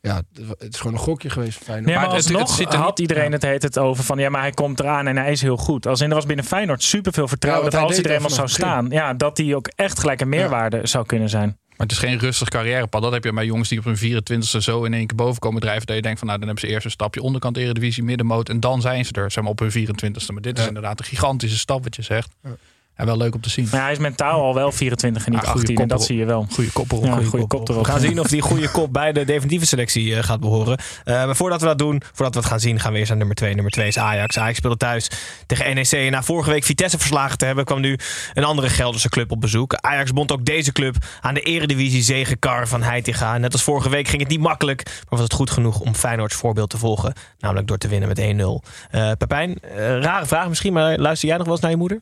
Ja, 0.00 0.22
het 0.58 0.72
is 0.74 0.76
gewoon 0.80 0.92
een 0.92 0.98
gokje 1.02 1.30
geweest 1.30 1.54
van 1.56 1.62
Feyenoord. 1.66 1.86
Nee, 1.88 1.96
maar, 1.96 2.06
Maar 2.06 2.16
het- 2.16 2.28
het 2.38 2.48
zit 2.50 2.72
er 2.72 2.78
had 2.78 2.98
iedereen 2.98 3.24
ja. 3.24 3.30
het 3.30 3.42
heet 3.42 3.62
het 3.62 3.78
over 3.78 4.04
van 4.04 4.18
ja, 4.18 4.28
maar 4.28 4.40
hij 4.40 4.50
komt 4.50 4.80
eraan 4.80 5.06
en 5.06 5.16
hij 5.16 5.32
is 5.32 5.42
heel 5.42 5.56
goed. 5.56 5.86
Als 5.86 6.00
in 6.00 6.08
er 6.08 6.14
was 6.14 6.26
binnen 6.26 6.44
Feyenoord 6.44 6.82
superveel 6.82 7.28
vertrouwen 7.28 7.64
Ja, 7.64 7.70
dat 7.70 7.88
als 7.88 7.98
er 7.98 8.10
eenmaal 8.10 8.28
al 8.28 8.34
zou 8.34 8.48
staan, 8.48 8.86
ja, 8.90 9.14
dat 9.14 9.36
hij 9.38 9.54
ook 9.54 9.68
echt 9.74 9.98
gelijk 9.98 10.20
een 10.20 10.28
meerwaarde 10.28 10.80
zou 10.86 11.06
kunnen 11.06 11.28
zijn. 11.28 11.58
Maar 11.76 11.86
het 11.86 11.96
is 11.96 11.98
geen 12.02 12.18
rustig 12.18 12.48
carrièrepad. 12.48 13.02
Dat 13.02 13.12
heb 13.12 13.24
je 13.24 13.32
bij 13.32 13.44
jongens 13.44 13.68
die 13.68 13.78
op 13.78 13.84
hun 13.84 13.96
24e 13.96 14.58
zo 14.58 14.84
in 14.84 14.94
één 14.94 15.06
keer 15.06 15.16
boven 15.16 15.40
komen 15.40 15.60
drijven. 15.60 15.86
Dat 15.86 15.96
je 15.96 16.02
denkt 16.02 16.18
van 16.18 16.28
nou, 16.28 16.40
dan 16.40 16.48
hebben 16.48 16.68
ze 16.68 16.74
eerst 16.74 16.84
een 16.84 16.90
stapje 16.90 17.22
onderkant 17.22 17.56
eredivisie, 17.56 18.02
middenmoot. 18.02 18.48
En 18.48 18.60
dan 18.60 18.80
zijn 18.80 19.04
ze 19.04 19.12
er, 19.12 19.30
zeg 19.30 19.42
maar, 19.42 19.52
op 19.52 19.58
hun 19.58 19.70
24e. 19.70 20.32
Maar 20.32 20.42
dit 20.42 20.58
is 20.58 20.66
inderdaad 20.66 20.98
een 20.98 21.04
gigantische 21.04 21.58
stap 21.58 21.82
wat 21.84 21.96
je 21.96 22.02
zegt. 22.02 22.28
Ja. 22.42 22.56
En 22.96 23.06
wel 23.06 23.16
leuk 23.16 23.34
om 23.34 23.40
te 23.40 23.50
zien. 23.50 23.68
Maar 23.70 23.82
hij 23.82 23.92
is 23.92 23.98
mentaal 23.98 24.40
al 24.42 24.54
wel 24.54 24.72
24 24.72 25.26
en 25.26 25.32
niet 25.32 25.40
Ah, 25.40 25.46
goede 25.46 25.60
18 25.60 25.76
en 25.82 25.88
dat 25.88 25.98
kop 25.98 26.06
zie 26.06 26.16
je 26.16 26.24
wel. 26.24 26.46
Goede 26.52 26.72
koppel. 26.72 27.04
Ja, 27.04 27.14
goede 27.14 27.46
kop 27.46 27.68
erop. 27.68 27.84
We 27.84 27.90
gaan 27.90 28.00
zien 28.00 28.20
of 28.20 28.26
die 28.26 28.40
goede 28.42 28.70
kop 28.70 28.92
bij 28.92 29.12
de 29.12 29.24
definitieve 29.24 29.66
selectie 29.66 30.16
eh, 30.16 30.22
gaat 30.22 30.40
behoren. 30.40 30.78
Eh, 31.04 31.14
maar 31.14 31.36
voordat 31.36 31.60
we 31.60 31.66
dat 31.66 31.78
doen, 31.78 32.02
voordat 32.12 32.34
we 32.34 32.40
het 32.40 32.48
gaan 32.48 32.60
zien, 32.60 32.80
gaan 32.80 32.92
we 32.92 32.98
eerst 32.98 33.08
naar 33.08 33.18
nummer 33.18 33.36
2. 33.36 33.54
Nummer 33.54 33.72
2 33.72 33.86
is 33.86 33.98
Ajax. 33.98 34.38
Ajax 34.38 34.56
speelde 34.56 34.76
thuis 34.76 35.10
tegen 35.46 35.74
NEC. 35.74 35.92
En 35.92 36.10
na 36.10 36.22
vorige 36.22 36.50
week 36.50 36.64
Vitesse 36.64 36.98
verslagen 36.98 37.38
te 37.38 37.44
hebben, 37.44 37.64
kwam 37.64 37.80
nu 37.80 37.98
een 38.34 38.44
andere 38.44 38.68
Gelderse 38.68 39.08
club 39.08 39.30
op 39.30 39.40
bezoek. 39.40 39.74
Ajax 39.74 40.12
bond 40.12 40.32
ook 40.32 40.44
deze 40.44 40.72
club 40.72 40.96
aan 41.20 41.34
de 41.34 41.40
eredivisie 41.40 42.02
zegenkar 42.02 42.68
van 42.68 42.82
Heitinga. 42.82 43.38
Net 43.38 43.52
als 43.52 43.62
vorige 43.62 43.88
week 43.88 44.08
ging 44.08 44.22
het 44.22 44.30
niet 44.30 44.40
makkelijk, 44.40 44.84
maar 44.84 45.04
was 45.08 45.20
het 45.20 45.32
goed 45.32 45.50
genoeg 45.50 45.80
om 45.80 45.94
Feyenoords 45.94 46.34
voorbeeld 46.34 46.70
te 46.70 46.78
volgen. 46.78 47.12
Namelijk 47.38 47.66
door 47.66 47.78
te 47.78 47.88
winnen 47.88 48.08
met 48.08 48.18
1-0. 48.20 48.68
Eh 48.90 49.10
Pepijn, 49.18 49.58
rare 50.00 50.26
vraag 50.26 50.48
misschien, 50.48 50.72
maar 50.72 50.98
luister 50.98 51.28
jij 51.28 51.36
nog 51.36 51.46
wel 51.46 51.54
eens 51.54 51.62
naar 51.62 51.72
je 51.72 51.76
moeder? 51.76 52.00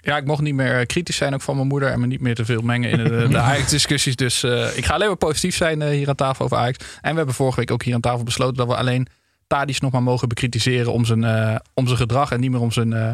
Ja, 0.00 0.16
ik 0.16 0.24
mocht 0.24 0.42
niet 0.42 0.54
meer 0.54 0.78
eh, 0.78 0.86
kritisch 0.86 1.16
zijn 1.16 1.34
ook 1.34 1.40
van 1.40 1.56
mijn 1.56 1.68
moeder. 1.68 1.88
En 1.90 2.00
me 2.00 2.06
niet 2.06 2.20
meer 2.20 2.34
te 2.34 2.44
veel 2.44 2.60
mengen 2.62 2.90
in 2.90 3.04
de, 3.04 3.28
de 3.28 3.38
Ajax-discussies. 3.48 4.16
Dus 4.16 4.42
eh, 4.42 4.76
ik 4.76 4.84
ga 4.84 4.94
alleen 4.94 5.08
maar 5.08 5.16
positief 5.16 5.56
zijn 5.56 5.82
eh, 5.82 5.88
hier 5.88 6.08
aan 6.08 6.14
tafel 6.14 6.44
over 6.44 6.56
Ajax. 6.56 6.78
En 7.00 7.10
we 7.10 7.16
hebben 7.16 7.34
vorige 7.34 7.58
week 7.58 7.70
ook 7.70 7.82
hier 7.82 7.94
aan 7.94 8.00
tafel 8.00 8.22
besloten 8.24 8.56
dat 8.56 8.66
we 8.66 8.76
alleen 8.76 9.06
Tadic 9.46 9.80
nog 9.80 9.92
maar 9.92 10.02
mogen 10.02 10.28
bekritiseren 10.28 10.92
om 10.92 11.04
zijn, 11.04 11.24
eh, 11.24 11.56
om 11.74 11.86
zijn 11.86 11.98
gedrag. 11.98 12.30
En 12.32 12.40
niet 12.40 12.50
meer 12.50 12.60
om 12.60 12.72
zijn 12.72 12.92
eh, 12.92 13.10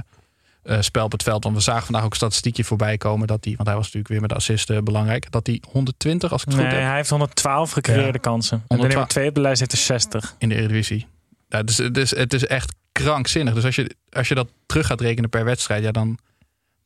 eh, 0.62 0.80
spel 0.80 1.04
op 1.04 1.12
het 1.12 1.22
veld. 1.22 1.44
Want 1.44 1.56
we 1.56 1.62
zagen 1.62 1.84
vandaag 1.84 2.04
ook 2.04 2.10
een 2.10 2.16
statistiekje 2.16 2.64
voorbij 2.64 2.96
komen. 2.96 3.26
Dat 3.26 3.44
hij, 3.44 3.54
want 3.56 3.68
hij 3.68 3.76
was 3.76 3.84
natuurlijk 3.84 4.12
weer 4.12 4.20
met 4.20 4.30
de 4.30 4.36
assist 4.36 4.70
eh, 4.70 4.78
belangrijk. 4.78 5.30
Dat 5.30 5.46
hij 5.46 5.62
120, 5.70 6.32
als 6.32 6.42
ik 6.42 6.48
het 6.48 6.56
Nee, 6.56 6.66
goed 6.66 6.74
heb, 6.76 6.86
hij 6.86 6.96
heeft 6.96 7.10
112 7.10 7.70
gecreëerde 7.70 8.04
Ja. 8.12 8.18
kansen. 8.18 8.56
En 8.56 8.62
de 8.68 8.74
112. 8.74 8.88
nummer 8.92 9.08
2 9.08 9.28
op 9.28 9.34
de 9.34 9.40
lijst 9.40 9.60
heeft 9.60 9.72
er 9.72 9.78
60. 9.78 10.34
in 10.38 10.48
de 10.48 10.54
Eredivisie. 10.54 11.06
Ja, 11.48 11.62
dus, 11.62 11.76
het, 11.76 11.96
is, 11.96 12.16
het 12.16 12.32
is 12.34 12.46
echt 12.46 12.74
krankzinnig. 12.92 13.54
Dus 13.54 13.64
als 13.64 13.74
je, 13.76 13.96
als 14.12 14.28
je 14.28 14.34
dat 14.34 14.48
terug 14.66 14.86
gaat 14.86 15.00
rekenen 15.00 15.30
per 15.30 15.44
wedstrijd, 15.44 15.82
ja, 15.82 15.90
dan, 15.90 16.18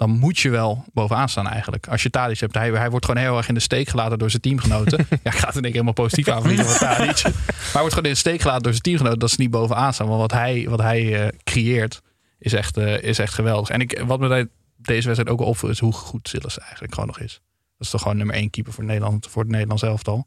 dan 0.00 0.10
moet 0.10 0.38
je 0.38 0.50
wel 0.50 0.84
bovenaan 0.92 1.28
staan 1.28 1.48
eigenlijk. 1.48 1.88
Als 1.88 2.02
je 2.02 2.10
Tadic 2.10 2.40
hebt, 2.40 2.54
hij, 2.54 2.70
hij 2.70 2.90
wordt 2.90 3.04
gewoon 3.04 3.22
heel 3.22 3.36
erg 3.36 3.48
in 3.48 3.54
de 3.54 3.60
steek 3.60 3.88
gelaten 3.88 4.18
door 4.18 4.30
zijn 4.30 4.42
teamgenoten. 4.42 4.98
ja, 5.10 5.30
ik 5.30 5.38
ga 5.38 5.46
het 5.46 5.56
in 5.56 5.62
één 5.62 5.72
helemaal 5.72 5.92
positief 5.92 6.28
aanvliegen 6.28 6.64
van 6.64 6.78
Tadic. 6.88 7.22
Maar 7.22 7.32
hij 7.72 7.80
wordt 7.80 7.94
gewoon 7.94 8.04
in 8.04 8.10
de 8.10 8.14
steek 8.14 8.40
gelaten 8.40 8.62
door 8.62 8.72
zijn 8.72 8.82
teamgenoten. 8.82 9.18
Dat 9.18 9.30
ze 9.30 9.40
niet 9.40 9.50
bovenaan 9.50 9.94
staan. 9.94 10.08
Want 10.08 10.20
wat 10.20 10.32
hij, 10.32 10.66
wat 10.68 10.80
hij 10.80 11.22
eh, 11.22 11.38
creëert, 11.44 12.02
is 12.38 12.52
echt, 12.52 12.76
eh, 12.76 13.02
is 13.02 13.18
echt 13.18 13.34
geweldig. 13.34 13.68
En 13.68 13.80
ik, 13.80 14.02
wat 14.06 14.20
me 14.20 14.28
bij 14.28 14.48
deze 14.76 15.06
wedstrijd 15.08 15.38
ook 15.38 15.46
opviel, 15.46 15.68
is 15.68 15.78
hoe 15.78 15.92
goed 15.92 16.28
Sillis 16.28 16.58
eigenlijk 16.58 16.94
gewoon 16.94 17.08
nog 17.08 17.18
is. 17.18 17.32
Dat 17.76 17.86
is 17.86 17.90
toch 17.90 18.02
gewoon 18.02 18.16
nummer 18.16 18.34
één 18.34 18.50
keeper 18.50 18.72
voor 18.72 18.84
Nederland, 18.84 19.26
voor 19.26 19.42
het 19.42 19.50
Nederlands 19.50 19.82
elftal. 19.82 20.26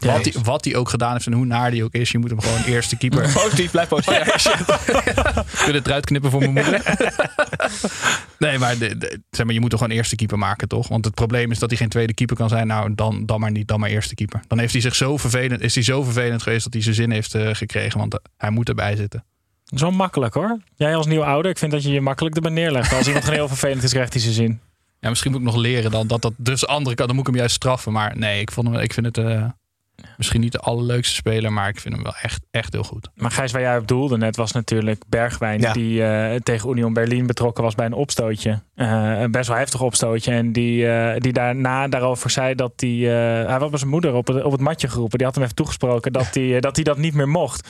Wat 0.00 0.24
hij, 0.24 0.34
wat 0.42 0.64
hij 0.64 0.76
ook 0.76 0.88
gedaan 0.88 1.12
heeft 1.12 1.26
en 1.26 1.32
hoe 1.32 1.44
naar 1.44 1.70
die 1.70 1.84
ook 1.84 1.92
is, 1.94 2.10
je 2.10 2.18
moet 2.18 2.30
hem 2.30 2.40
gewoon 2.40 2.62
eerste 2.62 2.96
keeper. 2.96 3.32
Positief, 3.42 3.70
blijf 3.70 3.88
positief. 3.88 4.22
Kun 5.62 5.72
je 5.72 5.78
het 5.78 5.86
eruit 5.86 6.04
knippen 6.04 6.30
voor 6.30 6.40
mijn 6.40 6.52
moeder? 6.52 6.82
nee, 8.38 8.58
maar 8.58 8.78
de, 8.78 8.98
de- 8.98 9.20
zeg 9.30 9.44
maar, 9.46 9.54
je 9.54 9.60
moet 9.60 9.72
er 9.72 9.78
gewoon 9.78 9.96
eerste 9.96 10.16
keeper 10.16 10.38
maken, 10.38 10.68
toch? 10.68 10.88
Want 10.88 11.04
het 11.04 11.14
probleem 11.14 11.50
is 11.50 11.58
dat 11.58 11.68
hij 11.68 11.78
geen 11.78 11.88
tweede 11.88 12.14
keeper 12.14 12.36
kan 12.36 12.48
zijn. 12.48 12.66
Nou, 12.66 12.94
dan, 12.94 13.26
dan 13.26 13.40
maar 13.40 13.50
niet, 13.50 13.68
dan 13.68 13.80
maar 13.80 13.90
eerste 13.90 14.14
keeper. 14.14 14.40
Dan 14.46 14.58
heeft 14.58 14.72
hij 14.72 14.80
zich 14.82 14.94
zo 14.96 15.16
vervelend, 15.16 15.60
is 15.60 15.74
hij 15.74 15.84
zo 15.84 16.02
vervelend 16.02 16.42
geweest 16.42 16.64
dat 16.64 16.72
hij 16.72 16.82
zijn 16.82 16.94
zin 16.94 17.10
heeft 17.10 17.34
eh, 17.34 17.48
gekregen. 17.54 17.98
Want 17.98 18.14
eh, 18.14 18.20
hij 18.36 18.50
moet 18.50 18.68
erbij 18.68 18.96
zitten. 18.96 19.24
Zo 19.64 19.90
makkelijk 19.90 20.34
hoor. 20.34 20.58
Jij 20.76 20.96
als 20.96 21.06
nieuw 21.06 21.24
ouder, 21.24 21.50
ik 21.50 21.58
vind 21.58 21.72
dat 21.72 21.82
je 21.82 21.90
je 21.90 22.00
makkelijk 22.00 22.34
erbij 22.36 22.50
neerlegt. 22.50 22.92
Als 22.92 23.06
iemand 23.06 23.24
gewoon 23.24 23.38
heel 23.38 23.48
vervelend 23.48 23.82
is, 23.82 23.90
krijgt 23.92 24.12
hij 24.12 24.22
zijn 24.22 24.34
zin. 24.34 24.60
Ja, 25.00 25.08
misschien 25.08 25.30
moet 25.30 25.40
ik 25.40 25.46
nog 25.46 25.56
leren 25.56 25.90
dan 25.90 26.06
dat 26.06 26.22
dat 26.22 26.32
dus 26.36 26.66
andere 26.66 26.96
kan. 26.96 27.06
Dan 27.06 27.16
moet 27.16 27.26
ik 27.26 27.30
hem 27.32 27.40
juist 27.40 27.56
straffen. 27.56 27.92
Maar 27.92 28.16
nee, 28.18 28.40
ik, 28.40 28.50
vond 28.50 28.68
hem, 28.68 28.76
ik 28.80 28.92
vind 28.92 29.06
het 29.06 29.18
eh, 29.18 29.44
misschien 30.16 30.40
niet 30.40 30.52
de 30.52 30.58
allerleukste 30.58 31.14
speler, 31.14 31.52
maar 31.52 31.68
ik 31.68 31.80
vind 31.80 31.94
hem 31.94 32.02
wel 32.02 32.14
echt, 32.22 32.40
echt 32.50 32.72
heel 32.72 32.82
goed. 32.82 33.10
Maar 33.14 33.30
Gijs, 33.30 33.52
waar 33.52 33.60
jij 33.60 33.78
op 33.78 33.88
doelde 33.88 34.16
net, 34.16 34.36
was 34.36 34.52
natuurlijk 34.52 35.02
Bergwijn. 35.08 35.60
Ja. 35.60 35.72
Die 35.72 36.04
eh, 36.04 36.40
tegen 36.40 36.70
Union 36.70 36.92
Berlin 36.92 37.26
betrokken 37.26 37.64
was 37.64 37.74
bij 37.74 37.86
een 37.86 37.92
opstootje. 37.92 38.62
Eh, 38.74 39.20
een 39.20 39.30
best 39.30 39.48
wel 39.48 39.56
heftig 39.56 39.80
opstootje. 39.80 40.32
En 40.32 40.52
die, 40.52 40.88
eh, 40.88 41.20
die 41.20 41.32
daarna 41.32 41.88
daarover 41.88 42.30
zei 42.30 42.54
dat 42.54 42.72
hij... 42.76 42.90
eh, 42.90 43.48
hij 43.48 43.58
was 43.58 43.70
bij 43.70 43.78
zijn 43.78 43.90
moeder 43.90 44.14
op 44.14 44.26
het, 44.26 44.42
op 44.42 44.52
het 44.52 44.60
matje 44.60 44.88
geroepen. 44.88 45.18
Die 45.18 45.26
had 45.26 45.34
hem 45.34 45.44
even 45.44 45.56
toegesproken 45.56 46.12
dat 46.12 46.34
hij 46.34 46.60
dat, 46.60 46.76
hij 46.76 46.84
dat 46.84 46.98
niet 46.98 47.14
meer 47.14 47.28
mocht. 47.28 47.68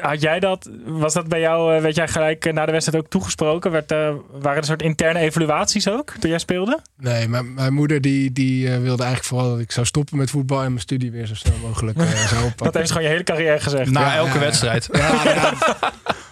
Had 0.00 0.20
jij 0.20 0.40
dat, 0.40 0.70
was 0.84 1.12
dat 1.12 1.28
bij 1.28 1.40
jou, 1.40 1.74
eh, 1.76 1.82
weet 1.82 1.94
jij 1.94 2.08
gelijk 2.08 2.44
eh, 2.46 2.52
na 2.52 2.66
de 2.66 2.72
wedstrijd 2.72 3.04
ook 3.04 3.10
toegesproken? 3.10 3.70
Werd, 3.70 3.92
eh, 3.92 3.98
waren 4.30 4.50
er 4.50 4.56
een 4.56 4.64
soort 4.64 4.82
interne 4.82 5.18
evaluaties 5.18 5.88
ook 5.88 6.12
toen 6.20 6.30
jij 6.30 6.38
speelde? 6.38 6.80
Nee, 6.96 7.28
maar 7.28 7.44
mijn 7.44 7.72
moeder 7.74 8.00
die, 8.00 8.32
die 8.32 8.68
wilde 8.70 9.02
eigenlijk 9.02 9.24
vooral 9.24 9.50
dat 9.50 9.58
ik 9.58 9.72
zou 9.72 9.86
stoppen 9.86 10.16
met 10.16 10.30
voetbal 10.30 10.58
en 10.62 10.68
mijn 10.68 10.80
studie 10.80 11.10
weer 11.10 11.26
zo 11.26 11.34
snel 11.34 11.54
mogelijk 11.62 11.98
eh, 11.98 12.04
zou 12.28 12.40
Dat 12.42 12.50
oppakken. 12.50 12.72
heeft 12.76 12.86
ze 12.86 12.92
gewoon 12.94 13.02
je 13.02 13.08
hele 13.14 13.24
carrière 13.24 13.60
gezegd. 13.60 13.90
Na 13.90 14.00
Ja, 14.00 14.14
elke 14.16 14.32
ja. 14.32 14.38
wedstrijd. 14.38 14.88
Ja, 14.92 15.22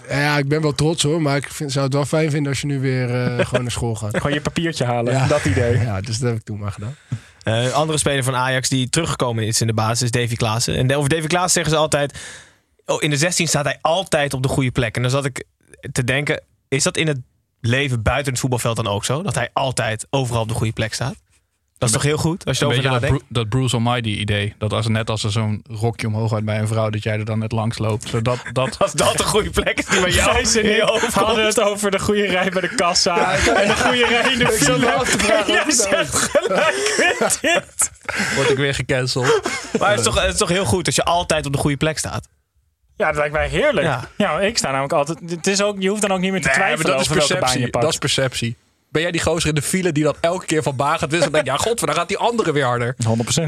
ja, 0.09 0.21
ja, 0.21 0.39
ik 0.39 0.49
ben 0.49 0.63
wel 0.63 0.73
trots 0.75 1.03
hoor, 1.03 1.23
maar 1.23 1.37
ik 1.37 1.49
vind, 1.53 1.73
zou 1.73 1.85
het 1.85 1.95
wel 1.95 2.05
fijn 2.05 2.31
vinden 2.31 2.51
als 2.53 2.61
je 2.61 2.67
nu 2.67 2.81
weer 2.81 3.11
eh, 3.25 3.45
gewoon 3.47 3.63
naar 3.63 3.71
school 3.73 3.95
gaat. 3.95 4.17
Gewoon 4.17 4.33
je 4.33 4.41
papiertje 4.41 4.85
halen, 4.85 5.13
Ja. 5.13 5.27
dat 5.27 5.45
idee. 5.45 5.79
Ja, 5.79 6.01
dus 6.01 6.19
dat 6.19 6.29
heb 6.29 6.39
ik 6.39 6.45
toen 6.45 6.59
maar 6.59 6.73
gedaan. 6.73 6.97
Eh, 7.43 7.65
Een 7.65 7.73
andere 7.73 7.99
speler 7.99 8.25
van 8.25 8.35
Ajax 8.37 8.69
die 8.69 8.89
teruggekomen 8.91 9.47
is 9.47 9.61
in 9.61 9.67
de 9.67 9.73
basis 9.75 10.03
is 10.03 10.11
Davy 10.11 10.37
Klaassen. 10.37 10.77
En 10.77 10.95
over 10.97 11.09
Davy 11.11 11.27
Klaassen 11.27 11.51
zeggen 11.53 11.73
ze 11.73 11.79
altijd... 11.79 12.19
Oh, 12.89 13.03
in 13.03 13.11
de 13.11 13.17
16 13.17 13.49
staat 13.49 13.65
hij 13.65 13.79
altijd 13.81 14.35
op 14.35 14.43
de 14.43 14.49
goede 14.49 14.71
plek. 14.71 14.97
En 14.97 15.03
dan 15.03 15.11
zat 15.11 15.25
ik 15.25 15.45
te 15.93 16.05
denken... 16.05 16.43
Is 16.69 16.83
dat 16.83 16.97
in 16.97 17.07
het 17.07 17.19
leven 17.61 18.03
buiten 18.03 18.33
het 18.33 18.41
voetbalveld 18.41 18.77
dan 18.77 18.87
ook 18.87 19.05
zo? 19.05 19.23
Dat 19.23 19.35
hij 19.35 19.51
altijd 19.53 20.07
overal 20.11 20.43
op 20.43 20.49
de 20.49 20.55
goede 20.55 20.73
plek 20.73 20.95
staat? 20.95 21.15
Dat 21.79 21.89
is 21.89 21.95
toch 21.95 22.05
heel 22.05 22.17
goed? 22.17 22.45
Als 22.45 22.59
je 22.59 22.65
Een 22.65 22.71
erover 22.71 22.91
beetje 22.91 23.01
dat, 23.01 23.11
nadenkt. 23.11 23.33
Bru- 23.33 23.41
dat 23.41 23.49
Bruce 23.49 23.75
Almighty 23.75 24.09
idee. 24.09 24.55
Dat 24.59 24.73
als, 24.73 24.89
net 24.89 25.11
als 25.11 25.25
er 25.25 25.33
zo'n 25.33 25.65
rokje 25.71 26.07
omhoog 26.07 26.31
gaat 26.31 26.45
bij 26.45 26.59
een 26.59 26.69
vrouw, 26.69 26.91
dat 26.91 27.03
jij 27.03 27.19
er 27.19 27.25
dan 27.25 27.39
net 27.39 27.53
langs 27.53 27.79
loopt. 27.79 28.09
Zodat, 28.09 28.39
dat, 28.53 28.79
Als 28.79 28.93
dat 28.93 29.17
de 29.17 29.23
goede 29.25 29.51
plek 29.51 29.79
is 29.79 29.87
die 29.87 30.01
bij 30.01 30.11
jou 30.11 30.39
ik 30.39 30.81
hoofd 30.81 31.15
hadden 31.15 31.45
het 31.47 31.61
over 31.61 31.91
de 31.91 31.99
goede 31.99 32.27
rij 32.27 32.51
bij 32.51 32.61
de 32.61 32.75
kassa. 32.75 33.33
en 33.35 33.69
de 33.69 33.77
goede 33.77 34.07
rij 34.07 34.33
in 34.33 34.39
de 34.39 34.49
file. 34.53 34.87
En 34.87 35.53
jij 35.53 35.71
zegt 35.71 36.15
gelijk 36.15 37.39
dit. 37.41 37.91
word 38.35 38.51
ik 38.51 38.57
weer 38.57 38.75
gecanceld. 38.75 39.41
Maar 39.79 39.91
het 39.91 39.99
is, 39.99 40.05
toch, 40.05 40.21
het 40.23 40.33
is 40.33 40.39
toch 40.39 40.49
heel 40.49 40.65
goed 40.65 40.87
als 40.87 40.95
je 40.95 41.05
altijd 41.05 41.47
op 41.47 41.53
de 41.53 41.59
goede 41.59 41.77
plek 41.77 41.99
staat? 41.99 42.29
Ja, 42.99 43.07
dat 43.07 43.17
lijkt 43.17 43.33
mij 43.33 43.49
heerlijk. 43.49 43.87
Ja. 43.87 44.09
Ja, 44.17 44.41
ik 44.41 44.59
sta 44.59 44.71
namelijk 44.71 44.93
altijd... 44.93 45.19
Het 45.31 45.47
is 45.47 45.63
ook, 45.63 45.77
je 45.79 45.89
hoeft 45.89 46.03
dan 46.03 46.13
ook 46.13 46.21
niet 46.21 46.33
meer 46.33 46.41
te 46.43 46.49
Nee, 46.49 46.57
maar 46.59 46.67
twijfelen 46.67 46.93
dat 46.97 47.01
is 47.01 47.11
over 47.11 47.17
welke 47.29 47.33
baan 47.33 47.41
je 47.41 47.47
perceptie. 47.47 47.71
pakt. 47.71 47.85
Dat 47.85 47.93
is 47.93 47.99
perceptie. 47.99 48.57
Ben 48.91 49.03
jij 49.03 49.11
die 49.11 49.21
gozer 49.21 49.49
in 49.49 49.55
de 49.55 49.63
file 49.63 49.93
die 49.93 50.05
dat 50.05 50.17
elke 50.21 50.47
keer 50.47 50.63
van 50.63 50.77
baan 50.77 50.99
gaat 50.99 51.11
wisselen? 51.11 51.23
Dan 51.23 51.33
denk 51.33 51.45
je, 51.45 51.51
ja, 51.65 51.71
god, 51.71 51.87
dan 51.87 51.95
gaat 51.95 52.09
die 52.09 52.19
andere 52.19 52.53
weer 52.53 52.65
harder. 52.65 52.95
100% 52.95 52.97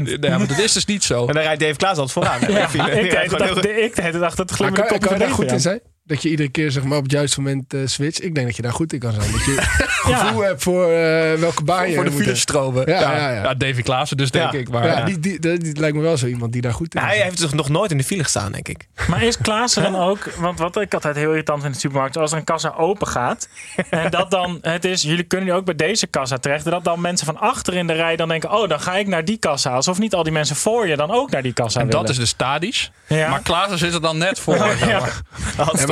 Nee, 0.01 0.17
maar 0.19 0.47
dat 0.47 0.57
is 0.59 0.73
dus 0.73 0.85
niet 0.85 1.03
zo. 1.03 1.27
En 1.27 1.33
dan 1.33 1.43
rijdt 1.43 1.59
Dave 1.61 1.75
Klaas 1.75 1.97
altijd 1.97 2.11
vooraan. 2.11 2.39
Ja, 2.53 2.89
ik 2.89 3.95
deed 3.95 4.13
het 4.13 4.21
achter 4.21 4.45
het 4.45 4.51
glimmende 4.51 4.97
kan 4.99 5.13
je 5.13 5.19
daar 5.19 5.29
goed 5.29 5.51
in 5.51 5.59
zijn? 5.59 5.79
Dat 6.03 6.21
je 6.21 6.29
iedere 6.29 6.49
keer 6.49 6.71
zeg 6.71 6.83
maar, 6.83 6.97
op 6.97 7.03
het 7.03 7.11
juiste 7.11 7.41
moment 7.41 7.73
eh 7.73 7.81
switcht. 7.85 8.23
Ik 8.23 8.35
denk 8.35 8.47
dat 8.47 8.55
je 8.55 8.61
daar 8.61 8.73
goed 8.73 8.93
in 8.93 8.99
kan 8.99 9.13
zijn. 9.13 9.31
Dat 9.31 9.45
je 9.45 9.55
gevoel 10.15 10.43
hebt 10.43 10.63
voor 10.63 10.83
eh, 10.83 11.33
welke 11.33 11.63
baan 11.63 11.89
je 11.89 11.95
Voor 11.95 12.03
de 12.03 12.11
filestromen. 12.11 12.89
Ja, 12.89 12.99
Ja, 13.01 13.17
ja, 13.17 13.43
ja. 13.43 13.53
Davy 13.53 13.81
Klaassen 13.81 14.17
dus, 14.17 14.31
denk 14.31 14.51
Ja. 14.51 14.59
ik. 14.59 14.69
Maar, 14.69 14.85
Ja, 14.85 14.97
ja. 14.97 15.05
Die, 15.05 15.19
die, 15.19 15.39
die, 15.39 15.57
die 15.57 15.79
lijkt 15.79 15.95
me 15.95 16.01
wel 16.01 16.17
zo 16.17 16.25
iemand 16.25 16.53
die 16.53 16.61
daar 16.61 16.73
goed 16.73 16.95
in 16.95 17.01
is. 17.01 17.07
Hij 17.07 17.17
heeft 17.21 17.37
dus 17.39 17.51
nog 17.51 17.69
nooit 17.69 17.91
in 17.91 17.97
de 17.97 18.03
file 18.03 18.23
gestaan, 18.23 18.51
denk 18.51 18.67
ik. 18.67 18.87
Maar 19.07 19.23
is 19.23 19.37
Klaassen 19.37 19.83
dan 19.83 19.95
ook... 19.95 20.33
Want 20.37 20.59
wat 20.59 20.81
ik 20.81 20.93
altijd 20.93 21.15
heel 21.15 21.29
irritant 21.29 21.61
vind 21.61 21.73
in 21.73 21.79
de 21.81 21.87
supermarkt... 21.87 22.17
als 22.17 22.31
er 22.31 22.37
een 22.37 22.43
kassa 22.43 22.73
open 22.77 23.07
gaat... 23.07 23.49
en 23.89 24.11
dat 24.11 24.31
dan 24.31 24.57
het 24.61 24.85
is... 24.85 25.01
jullie 25.01 25.23
kunnen 25.23 25.47
nu 25.47 25.53
ook 25.53 25.65
bij 25.65 25.75
deze 25.75 26.07
kassa 26.07 26.37
terecht... 26.37 26.65
dat 26.65 26.83
dan 26.83 27.01
mensen 27.01 27.25
van 27.25 27.37
achter 27.37 27.73
in 27.73 27.87
de 27.87 27.93
rij 27.93 28.15
dan 28.15 28.27
denken... 28.27 28.51
oh, 28.51 28.69
dan 28.69 28.79
ga 28.79 28.95
ik 28.95 29.07
naar 29.07 29.25
die 29.25 29.37
kassa. 29.37 29.71
Alsof 29.71 29.99
niet 29.99 30.13
al 30.13 30.23
die 30.23 30.33
mensen 30.33 30.55
voor 30.55 30.87
je 30.87 30.95
dan 30.95 31.11
ook 31.11 31.31
naar 31.31 31.41
die 31.41 31.53
kassa 31.53 31.79
En 31.79 31.85
willen. 31.85 32.01
dat 32.01 32.09
is 32.09 32.17
de 32.17 32.25
stadisch. 32.25 32.91
Ja. 33.07 33.29
Maar 33.29 33.41
Klaassen 33.41 33.77
zit 33.77 33.93
er 33.93 34.01
dan 34.01 34.17
net 34.17 34.39
voor. 34.39 34.57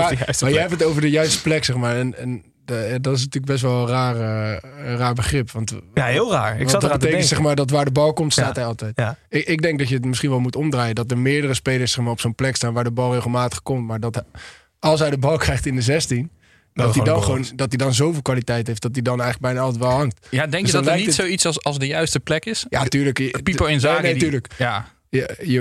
maar. 0.01 0.13
Juiste 0.25 0.49
jij 0.49 0.59
hebt 0.59 0.71
het 0.71 0.83
over 0.83 1.01
de 1.01 1.09
juiste 1.09 1.41
plek, 1.41 1.63
zeg 1.63 1.75
maar. 1.75 1.95
En, 1.97 2.17
en 2.17 2.43
de- 2.65 2.97
dat 3.01 3.13
is 3.15 3.19
natuurlijk 3.23 3.45
best 3.51 3.62
wel 3.62 3.81
een 3.81 3.88
raar, 3.88 4.15
eh, 4.15 4.57
een 4.85 4.97
raar 4.97 5.13
begrip. 5.13 5.51
Want, 5.51 5.73
Ja, 5.93 6.05
heel 6.05 6.31
raar. 6.31 6.51
Ik 6.51 6.57
want 6.57 6.69
zat 6.69 6.81
dat 6.81 6.99
betekent 6.99 7.25
zeg 7.25 7.39
maar 7.41 7.55
dat 7.55 7.69
waar 7.69 7.85
de 7.85 7.91
bal 7.91 8.13
komt, 8.13 8.31
staat 8.31 8.45
Ja. 8.55 8.62
hij 8.62 8.65
altijd. 8.65 8.91
Ja. 8.95 9.17
Ik, 9.29 9.45
ik 9.47 9.62
denk 9.62 9.79
dat 9.79 9.88
je 9.89 9.95
het 9.95 10.05
misschien 10.05 10.29
wel 10.29 10.39
moet 10.39 10.55
omdraaien. 10.55 10.95
Dat 10.95 11.12
er 11.12 11.17
meerdere 11.17 11.53
spelers 11.53 11.91
zeg 11.91 12.03
maar, 12.03 12.13
op 12.13 12.19
zo'n 12.19 12.35
plek 12.35 12.55
staan 12.55 12.73
waar 12.73 12.83
de 12.83 12.91
bal 12.91 13.13
regelmatig 13.13 13.62
komt. 13.62 13.88
Maar 13.88 13.99
dat 13.99 14.23
als 14.79 14.99
hij 14.99 15.09
de 15.09 15.17
bal 15.17 15.38
krijgt 15.38 15.65
in 15.65 15.75
de 15.75 15.81
16... 15.81 16.31
Dat 16.73 16.95
hij, 16.95 17.03
dan 17.03 17.23
gewoon, 17.23 17.45
dat 17.55 17.67
hij 17.69 17.77
dan 17.77 17.93
zoveel 17.93 18.21
kwaliteit 18.21 18.67
heeft 18.67 18.81
dat 18.81 18.91
hij 18.93 19.01
dan 19.01 19.21
eigenlijk 19.21 19.41
bijna 19.53 19.65
altijd 19.65 19.83
wel 19.83 19.91
hangt. 19.97 20.27
Ja, 20.29 20.47
denk 20.47 20.63
Dus 20.63 20.71
je 20.71 20.77
dat 20.77 20.88
er 20.88 20.95
niet 20.95 21.05
het- 21.05 21.15
zoiets 21.15 21.45
als, 21.45 21.63
als 21.63 21.77
de 21.79 21.88
juiste 21.88 22.19
plek 22.19 22.45
is? 22.45 22.65
Ja, 22.69 22.83
tuurlijk. 22.83 23.41
Pieper 23.43 23.69
in 23.69 23.79
Nee, 23.81 24.01
nee, 24.01 24.13
die- 24.13 24.21
tuurlijk. 24.21 24.47
Ja, 24.57 24.85
Je, 25.11 25.35
je, 25.43 25.59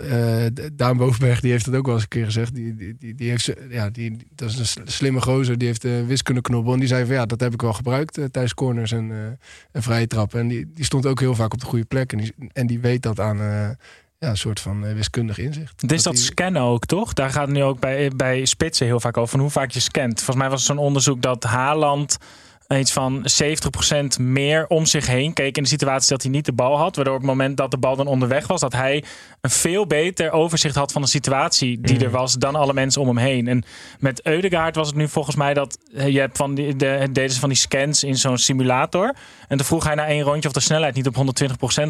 eh, 0.00 0.46
eh, 0.46 0.52
Daan 0.72 0.96
Bovenberg 0.96 1.40
die 1.40 1.50
heeft 1.50 1.64
dat 1.64 1.74
ook 1.74 1.84
wel 1.86 1.94
eens 1.94 2.02
een 2.02 2.08
keer 2.08 2.24
gezegd. 2.24 2.54
Die, 2.54 2.74
die, 2.76 2.96
die, 2.98 3.14
die 3.14 3.30
heeft, 3.30 3.52
ja, 3.70 3.90
die, 3.90 4.16
dat 4.34 4.50
is 4.50 4.58
een 4.58 4.66
sl- 4.66 4.80
slimme 4.84 5.20
gozer. 5.20 5.58
Die 5.58 5.66
heeft 5.68 5.82
de 5.82 6.04
wiskundeknobbel. 6.06 6.72
En 6.72 6.78
die 6.78 6.88
zei 6.88 7.04
van 7.06 7.14
ja, 7.14 7.26
dat 7.26 7.40
heb 7.40 7.52
ik 7.52 7.60
wel 7.62 7.72
gebruikt 7.72 8.18
eh, 8.18 8.24
tijdens 8.24 8.54
corners 8.54 8.92
en, 8.92 9.10
eh, 9.10 9.16
en 9.72 9.82
vrije 9.82 10.06
trappen. 10.06 10.40
En 10.40 10.48
die, 10.48 10.70
die 10.74 10.84
stond 10.84 11.06
ook 11.06 11.20
heel 11.20 11.34
vaak 11.34 11.52
op 11.52 11.60
de 11.60 11.66
goede 11.66 11.84
plek. 11.84 12.12
En 12.12 12.18
die, 12.18 12.34
en 12.52 12.66
die 12.66 12.78
weet 12.80 13.02
dat 13.02 13.20
aan 13.20 13.36
ja, 14.18 14.28
een 14.30 14.36
soort 14.36 14.60
van 14.60 14.94
wiskundig 14.94 15.38
inzicht. 15.38 15.80
Het 15.80 15.92
is 15.92 16.02
dat 16.02 16.14
die- 16.14 16.22
scannen 16.22 16.62
ook, 16.62 16.86
toch? 16.86 17.12
Daar 17.12 17.30
gaat 17.30 17.46
het 17.46 17.56
nu 17.56 17.62
ook 17.62 17.80
bij, 17.80 18.10
bij 18.16 18.44
spitsen 18.44 18.86
heel 18.86 19.00
vaak 19.00 19.16
over. 19.16 19.30
Van 19.30 19.40
hoe 19.40 19.50
vaak 19.50 19.70
je 19.70 19.80
scant. 19.80 20.14
Volgens 20.16 20.36
mij 20.36 20.48
was 20.48 20.60
er 20.60 20.66
zo'n 20.66 20.84
onderzoek 20.84 21.22
dat 21.22 21.42
Haaland 21.44 22.16
iets 22.76 22.92
van 22.92 23.26
70% 24.18 24.20
meer 24.20 24.66
om 24.66 24.86
zich 24.86 25.06
heen 25.06 25.32
keek 25.32 25.56
in 25.56 25.62
de 25.62 25.68
situatie 25.68 26.08
dat 26.08 26.22
hij 26.22 26.30
niet 26.30 26.44
de 26.44 26.52
bal 26.52 26.78
had. 26.78 26.96
Waardoor 26.96 27.14
op 27.14 27.20
het 27.20 27.30
moment 27.30 27.56
dat 27.56 27.70
de 27.70 27.78
bal 27.78 27.96
dan 27.96 28.06
onderweg 28.06 28.46
was, 28.46 28.60
dat 28.60 28.72
hij 28.72 29.04
een 29.40 29.50
veel 29.50 29.86
beter 29.86 30.32
overzicht 30.32 30.74
had 30.74 30.92
van 30.92 31.02
de 31.02 31.08
situatie 31.08 31.80
die 31.80 32.04
er 32.04 32.10
was 32.10 32.34
dan 32.34 32.54
alle 32.54 32.72
mensen 32.72 33.00
om 33.00 33.06
hem 33.06 33.16
heen. 33.16 33.48
En 33.48 33.64
met 33.98 34.26
Eudegaard 34.26 34.76
was 34.76 34.86
het 34.86 34.96
nu 34.96 35.08
volgens 35.08 35.36
mij 35.36 35.54
dat 35.54 35.78
eh, 35.94 36.08
je 36.08 36.20
hebt 36.20 36.36
van 36.36 36.54
die, 36.54 36.76
de, 36.76 37.08
deden 37.12 37.30
ze 37.30 37.40
van 37.40 37.48
die 37.48 37.58
scans 37.58 38.04
in 38.04 38.16
zo'n 38.16 38.38
simulator. 38.38 39.14
En 39.48 39.56
toen 39.56 39.66
vroeg 39.66 39.84
hij 39.84 39.94
na 39.94 40.06
één 40.06 40.22
rondje 40.22 40.48
of 40.48 40.54
de 40.54 40.60
snelheid 40.60 40.94
niet 40.94 41.06
op 41.06 41.16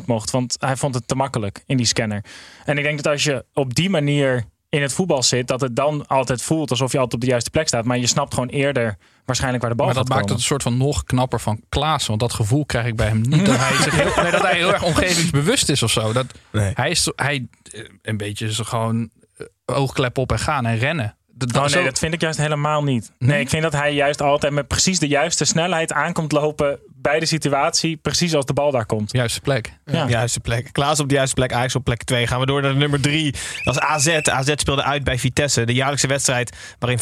120% 0.01 0.05
mocht. 0.07 0.31
Want 0.31 0.57
hij 0.59 0.77
vond 0.77 0.95
het 0.95 1.09
te 1.09 1.15
makkelijk 1.15 1.63
in 1.67 1.77
die 1.77 1.87
scanner. 1.87 2.25
En 2.65 2.79
ik 2.79 2.85
denk 2.85 3.03
dat 3.03 3.13
als 3.13 3.25
je 3.25 3.45
op 3.55 3.75
die 3.75 3.91
manier 3.91 4.45
in 4.69 4.83
het 4.83 4.93
voetbal 4.93 5.23
zit, 5.23 5.47
dat 5.47 5.61
het 5.61 5.77
dan 5.77 6.07
altijd 6.07 6.43
voelt 6.43 6.71
alsof 6.71 6.93
je 6.93 6.99
altijd 6.99 7.15
op 7.15 7.21
de 7.21 7.27
juiste 7.27 7.51
plek 7.51 7.69
staat. 7.69 7.85
Maar 7.85 7.99
je 7.99 8.07
snapt 8.07 8.35
gewoon 8.35 8.49
eerder 8.49 8.97
waarschijnlijk 9.25 9.63
waar 9.63 9.71
de 9.71 9.77
bal 9.77 9.87
maar 9.87 9.95
dat 9.95 10.09
maakt 10.09 10.29
het 10.29 10.39
een 10.39 10.45
soort 10.45 10.63
van 10.63 10.77
nog 10.77 11.05
knapper 11.05 11.41
van 11.41 11.61
Klaassen. 11.69 12.09
Want 12.09 12.21
dat 12.21 12.33
gevoel 12.33 12.67
krijg 12.67 12.87
ik 12.87 12.97
bij 12.97 13.07
hem 13.07 13.21
niet. 13.21 13.47
Dat 13.47 13.57
hij, 13.59 13.83
zich 13.83 13.95
heel, 14.03 14.23
nee, 14.23 14.31
dat 14.31 14.43
hij 14.43 14.55
heel 14.55 14.73
erg 14.73 14.83
omgevingsbewust 14.83 15.69
is 15.69 15.83
of 15.83 15.91
zo. 15.91 16.13
Dat, 16.13 16.27
Nee. 16.51 16.73
Hij 16.75 16.91
is 16.91 17.13
hij, 17.17 17.49
eh, 17.63 17.85
een 18.03 18.17
beetje 18.17 18.53
zo 18.53 18.65
gewoon 18.65 19.11
eh, 19.37 19.47
oogklep 19.65 20.19
op 20.19 20.33
en 20.33 20.39
gaan 20.39 20.67
en 20.67 20.79
rennen. 20.79 21.17
Oh 21.55 21.61
nee, 21.61 21.69
zo- 21.69 21.83
dat 21.85 21.99
vind 21.99 22.15
ik 22.15 22.21
juist 22.21 22.39
helemaal 22.39 22.83
niet. 22.83 23.13
Nee, 23.19 23.31
Nee? 23.31 23.41
ik 23.41 23.49
vind 23.49 23.63
dat 23.63 23.73
hij 23.73 23.95
juist 23.95 24.23
altijd 24.23 24.53
met 24.53 24.67
precies 24.69 24.99
de 24.99 25.09
juiste 25.09 25.45
snelheid 25.45 25.93
aankomt 25.93 26.33
lopen 26.33 26.79
bij 27.01 27.21
de 27.21 27.27
situatie, 27.27 27.97
precies 27.97 28.35
als 28.35 28.45
de 28.45 28.53
bal 28.53 28.71
daar 28.71 28.87
komt. 28.87 29.13
Juiste 29.13 29.41
plek. 29.41 29.73
Ja. 29.85 30.09
Juiste 30.09 30.41
plek. 30.41 30.69
Klaas 30.73 31.01
op 31.01 31.09
de 31.09 31.15
juiste 31.15 31.35
plek, 31.35 31.53
Ajax 31.53 31.75
op 31.75 31.85
plek 31.85 32.03
2. 32.05 32.27
Gaan 32.27 32.41
we 32.41 32.47
door 32.47 32.63
naar 32.63 32.73
de 32.73 32.79
nummer 32.79 33.01
3. 33.01 33.35
Dat 33.63 33.75
is 33.75 33.81
AZ. 33.81 34.09
AZ 34.23 34.53
speelde 34.57 34.83
uit 34.83 35.05
bij 35.05 35.19
Vitesse. 35.19 35.65
De 35.65 35.75
jaarlijkse 35.75 36.07
wedstrijd 36.07 36.57
waarin 36.79 36.99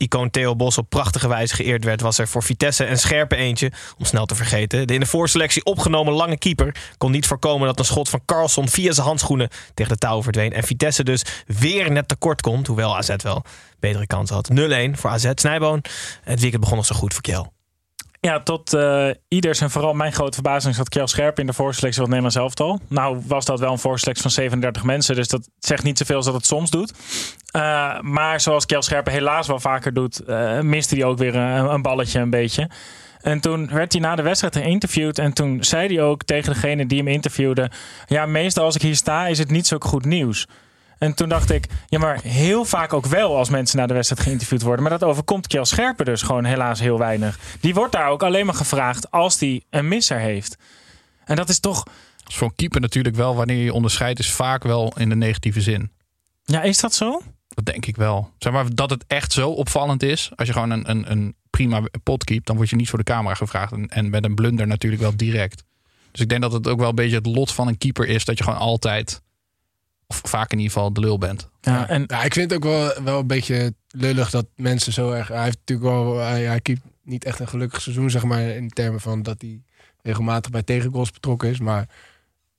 Vitesse-icoon 0.00 0.30
Theo 0.30 0.56
Bos 0.56 0.78
op 0.78 0.88
prachtige 0.88 1.28
wijze 1.28 1.54
geëerd 1.54 1.84
werd... 1.84 2.00
was 2.00 2.18
er 2.18 2.28
voor 2.28 2.42
Vitesse 2.42 2.86
een 2.86 2.98
scherpe 2.98 3.36
eentje, 3.36 3.72
om 3.98 4.04
snel 4.04 4.26
te 4.26 4.34
vergeten. 4.34 4.86
De 4.86 4.94
in 4.94 5.00
de 5.00 5.06
voorselectie 5.06 5.64
opgenomen 5.64 6.12
lange 6.12 6.38
keeper 6.38 6.74
kon 6.98 7.10
niet 7.10 7.26
voorkomen... 7.26 7.66
dat 7.66 7.78
een 7.78 7.84
schot 7.84 8.08
van 8.08 8.22
Carlson 8.24 8.68
via 8.68 8.92
zijn 8.92 9.06
handschoenen 9.06 9.48
tegen 9.74 9.92
de 9.92 9.98
touw 9.98 10.22
verdween. 10.22 10.52
En 10.52 10.62
Vitesse 10.62 11.04
dus 11.04 11.22
weer 11.46 11.90
net 11.90 12.08
tekort 12.08 12.40
komt, 12.40 12.66
hoewel 12.66 12.96
AZ 12.96 13.14
wel 13.22 13.44
betere 13.80 14.06
kansen 14.06 14.34
had. 14.34 14.50
0-1 14.94 14.98
voor 14.98 15.10
AZ. 15.10 15.30
Snijboon. 15.34 15.82
Het 16.22 16.40
weekend 16.40 16.60
begon 16.60 16.76
nog 16.76 16.86
zo 16.86 16.94
goed 16.94 17.12
voor 17.12 17.22
Kjell. 17.22 17.59
Ja, 18.20 18.40
tot 18.40 18.74
eh, 18.74 19.08
ieders 19.28 19.60
en 19.60 19.70
vooral 19.70 19.94
mijn 19.94 20.12
grote 20.12 20.34
verbazing 20.34 20.74
zat 20.74 20.88
Kjell 20.88 21.06
Scherp 21.06 21.38
in 21.38 21.46
de 21.46 21.52
voorselectie 21.52 22.02
van 22.02 22.12
het 22.12 22.22
Nederlands 22.22 22.36
elftal. 22.36 22.80
Nou 22.88 23.22
was 23.26 23.44
dat 23.44 23.60
wel 23.60 23.72
een 23.72 23.78
voorselectie 23.78 24.22
van 24.22 24.30
37 24.30 24.84
mensen, 24.84 25.14
dus 25.14 25.28
dat 25.28 25.48
zegt 25.58 25.82
niet 25.82 25.98
zoveel 25.98 26.16
als 26.16 26.24
dat 26.24 26.34
het 26.34 26.46
soms 26.46 26.70
doet. 26.70 26.92
Eh, 27.50 28.00
maar 28.00 28.40
zoals 28.40 28.66
Kjell 28.66 28.82
Scherp 28.82 29.06
helaas 29.06 29.46
wel 29.46 29.60
vaker 29.60 29.94
doet, 29.94 30.18
eh, 30.18 30.60
miste 30.60 30.94
hij 30.94 31.04
ook 31.04 31.18
weer 31.18 31.34
een, 31.34 31.72
een 31.72 31.82
balletje 31.82 32.20
een 32.20 32.30
beetje. 32.30 32.70
En 33.20 33.40
toen 33.40 33.68
werd 33.72 33.92
hij 33.92 34.00
na 34.00 34.14
de 34.16 34.22
wedstrijd 34.22 34.56
geïnterviewd 34.56 35.18
en 35.18 35.32
toen 35.32 35.64
zei 35.64 35.94
hij 35.94 36.04
ook 36.04 36.22
tegen 36.22 36.52
degene 36.52 36.86
die 36.86 36.98
hem 36.98 37.08
interviewde... 37.08 37.70
Ja, 38.06 38.26
meestal 38.26 38.64
als 38.64 38.74
ik 38.74 38.82
hier 38.82 38.96
sta 38.96 39.26
is 39.26 39.38
het 39.38 39.50
niet 39.50 39.66
zo 39.66 39.76
goed 39.78 40.04
nieuws. 40.04 40.46
En 41.00 41.14
toen 41.14 41.28
dacht 41.28 41.50
ik, 41.50 41.66
ja, 41.88 41.98
maar 41.98 42.20
heel 42.22 42.64
vaak 42.64 42.92
ook 42.92 43.06
wel 43.06 43.36
als 43.36 43.48
mensen 43.48 43.78
na 43.78 43.86
de 43.86 43.94
wedstrijd 43.94 44.22
geïnterviewd 44.22 44.62
worden. 44.62 44.82
Maar 44.82 44.98
dat 44.98 45.08
overkomt 45.08 45.46
Kjell 45.46 45.64
Scherpen 45.64 46.04
dus 46.04 46.22
gewoon 46.22 46.44
helaas 46.44 46.80
heel 46.80 46.98
weinig. 46.98 47.38
Die 47.60 47.74
wordt 47.74 47.92
daar 47.92 48.08
ook 48.08 48.22
alleen 48.22 48.46
maar 48.46 48.54
gevraagd 48.54 49.10
als 49.10 49.38
die 49.38 49.66
een 49.70 49.88
misser 49.88 50.18
heeft. 50.18 50.56
En 51.24 51.36
dat 51.36 51.48
is 51.48 51.60
toch, 51.60 51.84
Dus 52.24 52.36
voor 52.36 52.48
een 52.48 52.54
keeper 52.54 52.80
natuurlijk 52.80 53.16
wel, 53.16 53.34
wanneer 53.36 53.64
je 53.64 53.72
onderscheidt, 53.72 54.18
is 54.18 54.30
vaak 54.32 54.62
wel 54.62 54.92
in 54.96 55.08
de 55.08 55.16
negatieve 55.16 55.60
zin. 55.60 55.90
ja, 56.44 56.62
is 56.62 56.80
dat 56.80 56.94
zo? 56.94 57.22
Dat 57.48 57.64
denk 57.64 57.86
ik 57.86 57.96
wel. 57.96 58.32
Zeg 58.38 58.52
maar 58.52 58.74
dat 58.74 58.90
het 58.90 59.04
echt 59.06 59.32
zo 59.32 59.50
opvallend 59.50 60.02
is. 60.02 60.30
Als 60.36 60.48
je 60.48 60.54
gewoon 60.54 60.70
een, 60.70 60.90
een, 60.90 61.10
een 61.10 61.34
prima 61.50 61.82
pot 62.02 62.24
keept, 62.24 62.46
dan 62.46 62.56
word 62.56 62.70
je 62.70 62.76
niet 62.76 62.88
voor 62.88 62.98
de 62.98 63.04
camera 63.04 63.34
gevraagd. 63.34 63.72
En, 63.72 63.88
en 63.88 64.10
met 64.10 64.24
een 64.24 64.34
blunder 64.34 64.66
natuurlijk 64.66 65.02
wel 65.02 65.16
direct. 65.16 65.64
Dus 66.10 66.20
ik 66.20 66.28
denk 66.28 66.40
dat 66.40 66.52
het 66.52 66.68
ook 66.68 66.78
wel 66.78 66.88
een 66.88 66.94
beetje 66.94 67.16
het 67.16 67.26
lot 67.26 67.52
van 67.52 67.68
een 67.68 67.78
keeper 67.78 68.08
is. 68.08 68.24
Dat 68.24 68.38
je 68.38 68.44
gewoon 68.44 68.58
altijd, 68.58 69.22
of 70.10 70.20
vaak 70.24 70.52
in 70.52 70.58
ieder 70.58 70.72
geval, 70.72 70.92
de 70.92 71.00
lul 71.00 71.18
bent. 71.18 71.48
Ja, 71.60 71.88
en 71.88 72.04
Ja, 72.06 72.22
ik 72.22 72.32
vind 72.34 72.50
het 72.50 72.64
ook 72.64 72.70
wel, 72.70 73.02
wel 73.04 73.18
een 73.18 73.26
beetje 73.26 73.74
lullig 73.90 74.30
dat 74.30 74.46
mensen 74.56 74.92
zo 74.92 75.10
erg... 75.10 75.28
Hij 75.28 75.44
heeft 75.44 75.58
natuurlijk 75.58 75.88
wel... 75.88 76.18
Hij, 76.18 76.42
hij 76.42 76.60
keept 76.60 76.80
niet 77.02 77.24
echt 77.24 77.38
een 77.38 77.48
gelukkig 77.48 77.80
seizoen, 77.80 78.10
zeg 78.10 78.24
maar... 78.24 78.40
in 78.42 78.68
termen 78.68 79.00
van 79.00 79.22
dat 79.22 79.40
hij 79.40 79.62
regelmatig 80.02 80.50
bij 80.50 80.62
tegengoals 80.62 81.10
betrokken 81.10 81.48
is. 81.50 81.60
Maar 81.60 81.88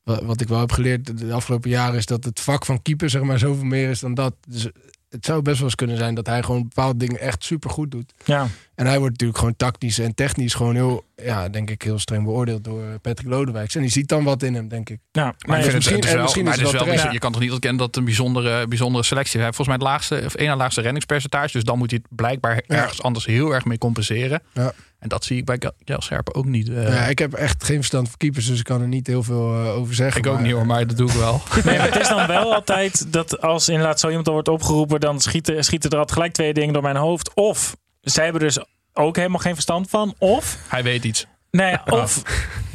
wa- 0.04 0.24
wat 0.24 0.42
ik 0.42 0.48
wel 0.48 0.60
heb 0.60 0.72
geleerd 0.72 1.18
de 1.18 1.34
afgelopen 1.34 1.70
jaren... 1.70 1.98
is 1.98 2.06
dat 2.06 2.24
het 2.24 2.40
vak 2.40 2.66
van 2.66 2.82
keeper 2.82 3.10
zeg 3.10 3.22
maar 3.22 3.40
zoveel 3.40 3.66
meer 3.66 3.90
is 3.90 4.00
dan 4.00 4.14
dat. 4.14 4.36
Dus 4.48 4.68
het 5.12 5.26
zou 5.26 5.42
best 5.42 5.56
wel 5.58 5.66
eens 5.66 5.76
kunnen 5.76 5.98
zijn 5.98 6.16
dat 6.16 6.28
hij 6.28 6.44
gewoon 6.44 6.62
bepaalde 6.62 6.98
dingen 6.98 7.20
echt 7.20 7.44
super 7.44 7.70
goed 7.70 7.92
doet. 7.92 8.14
ja, 8.24 8.48
En 8.76 8.86
hij 8.86 8.96
wordt 8.98 9.12
natuurlijk 9.12 9.40
gewoon 9.40 9.56
tactisch 9.56 10.00
en 10.00 10.16
technisch 10.16 10.54
gewoon 10.54 10.76
heel... 10.76 11.04
Ja, 11.16 11.50
denk 11.50 11.70
ik 11.70 11.82
heel 11.82 12.00
streng 12.00 12.24
beoordeeld 12.24 12.64
door 12.64 12.84
Patrick 13.02 13.30
Lodewijks. 13.30 13.76
En 13.76 13.82
die 13.82 13.90
ziet 13.92 14.08
dan 14.08 14.24
wat 14.24 14.44
in 14.44 14.54
hem, 14.54 14.68
denk 14.68 14.90
ik. 14.90 15.00
ja. 15.12 15.36
Maar 15.48 15.60
ik 15.60 15.74
misschien- 15.74 15.76
het, 15.76 15.86
het 15.96 16.04
is 16.04 16.10
en 16.10 16.14
wel, 16.16 16.22
misschien 16.24 16.44
maar 16.44 16.54
is 16.54 16.60
het 16.60 16.72
wel 16.72 16.86
wel 16.86 17.12
je 17.14 17.20
kan 17.20 17.32
toch 17.32 17.42
niet 17.42 17.52
ontkennen 17.52 17.80
dat 17.80 17.88
het 17.88 17.98
een 17.98 18.06
bijzondere, 18.06 18.68
bijzondere 18.68 19.04
selectie 19.04 19.34
is. 19.40 19.46
Hij 19.46 19.46
heeft 19.46 19.56
volgens 19.56 19.78
mij 19.78 19.88
het 19.88 19.96
laagste, 19.96 20.26
of 20.26 20.36
één 20.36 20.48
na 20.48 20.56
laagste 20.56 20.82
reddingspercentage. 20.82 21.52
Dus 21.52 21.64
dan 21.64 21.78
moet 21.78 21.92
hij 21.92 22.00
het 22.04 22.16
blijkbaar 22.16 22.64
ergens 22.68 23.02
anders 23.02 23.26
heel 23.26 23.54
erg 23.54 23.66
mee 23.66 23.78
compenseren. 23.78 24.42
Ja. 24.54 24.74
En 25.02 25.10
dat 25.10 25.24
zie 25.26 25.38
ik 25.38 25.46
bij 25.46 25.60
Jel 25.84 26.02
Scherpen 26.02 26.36
ook 26.36 26.46
niet. 26.46 26.70
eh. 26.70 26.88
Ja, 26.88 27.06
ik 27.08 27.20
heb 27.20 27.34
echt 27.34 27.64
geen 27.64 27.76
verstand 27.76 28.08
van 28.08 28.18
keepers, 28.18 28.46
dus 28.46 28.58
ik 28.60 28.64
kan 28.66 28.82
er 28.82 28.88
niet 28.88 29.08
heel 29.08 29.24
veel 29.24 29.54
eh, 29.64 29.76
over 29.78 29.96
zeggen. 29.96 30.22
ik 30.22 30.28
ook 30.28 30.40
niet 30.40 30.52
hoor, 30.52 30.66
maar 30.66 30.88
dat 30.88 30.98
doe 30.98 31.10
ik 31.10 31.16
wel. 31.16 31.42
Nee, 31.66 31.78
maar 31.78 31.92
het 31.92 32.02
is 32.02 32.08
dan 32.08 32.28
wel 32.28 32.54
altijd 32.54 33.14
dat 33.14 33.42
als 33.42 33.70
inderdaad 33.70 34.00
zo 34.00 34.08
iemand 34.08 34.28
wordt 34.28 34.48
opgeroepen, 34.48 35.00
dan 35.00 35.20
schieten, 35.20 35.64
schieten 35.64 35.90
er 35.90 35.98
altijd 35.98 36.18
gelijk 36.18 36.34
twee 36.34 36.54
dingen 36.54 36.74
door 36.74 36.82
mijn 36.84 36.96
hoofd. 36.96 37.34
Of 37.34 37.76
zij 38.02 38.24
hebben 38.24 38.42
dus 38.42 38.60
ook 38.94 39.16
helemaal 39.16 39.40
geen 39.40 39.54
verstand 39.54 39.90
van. 39.90 40.14
Of, 40.18 40.58
Hij 40.68 40.84
weet 40.84 41.04
iets. 41.04 41.26
nee, 41.52 41.78
of 41.86 42.22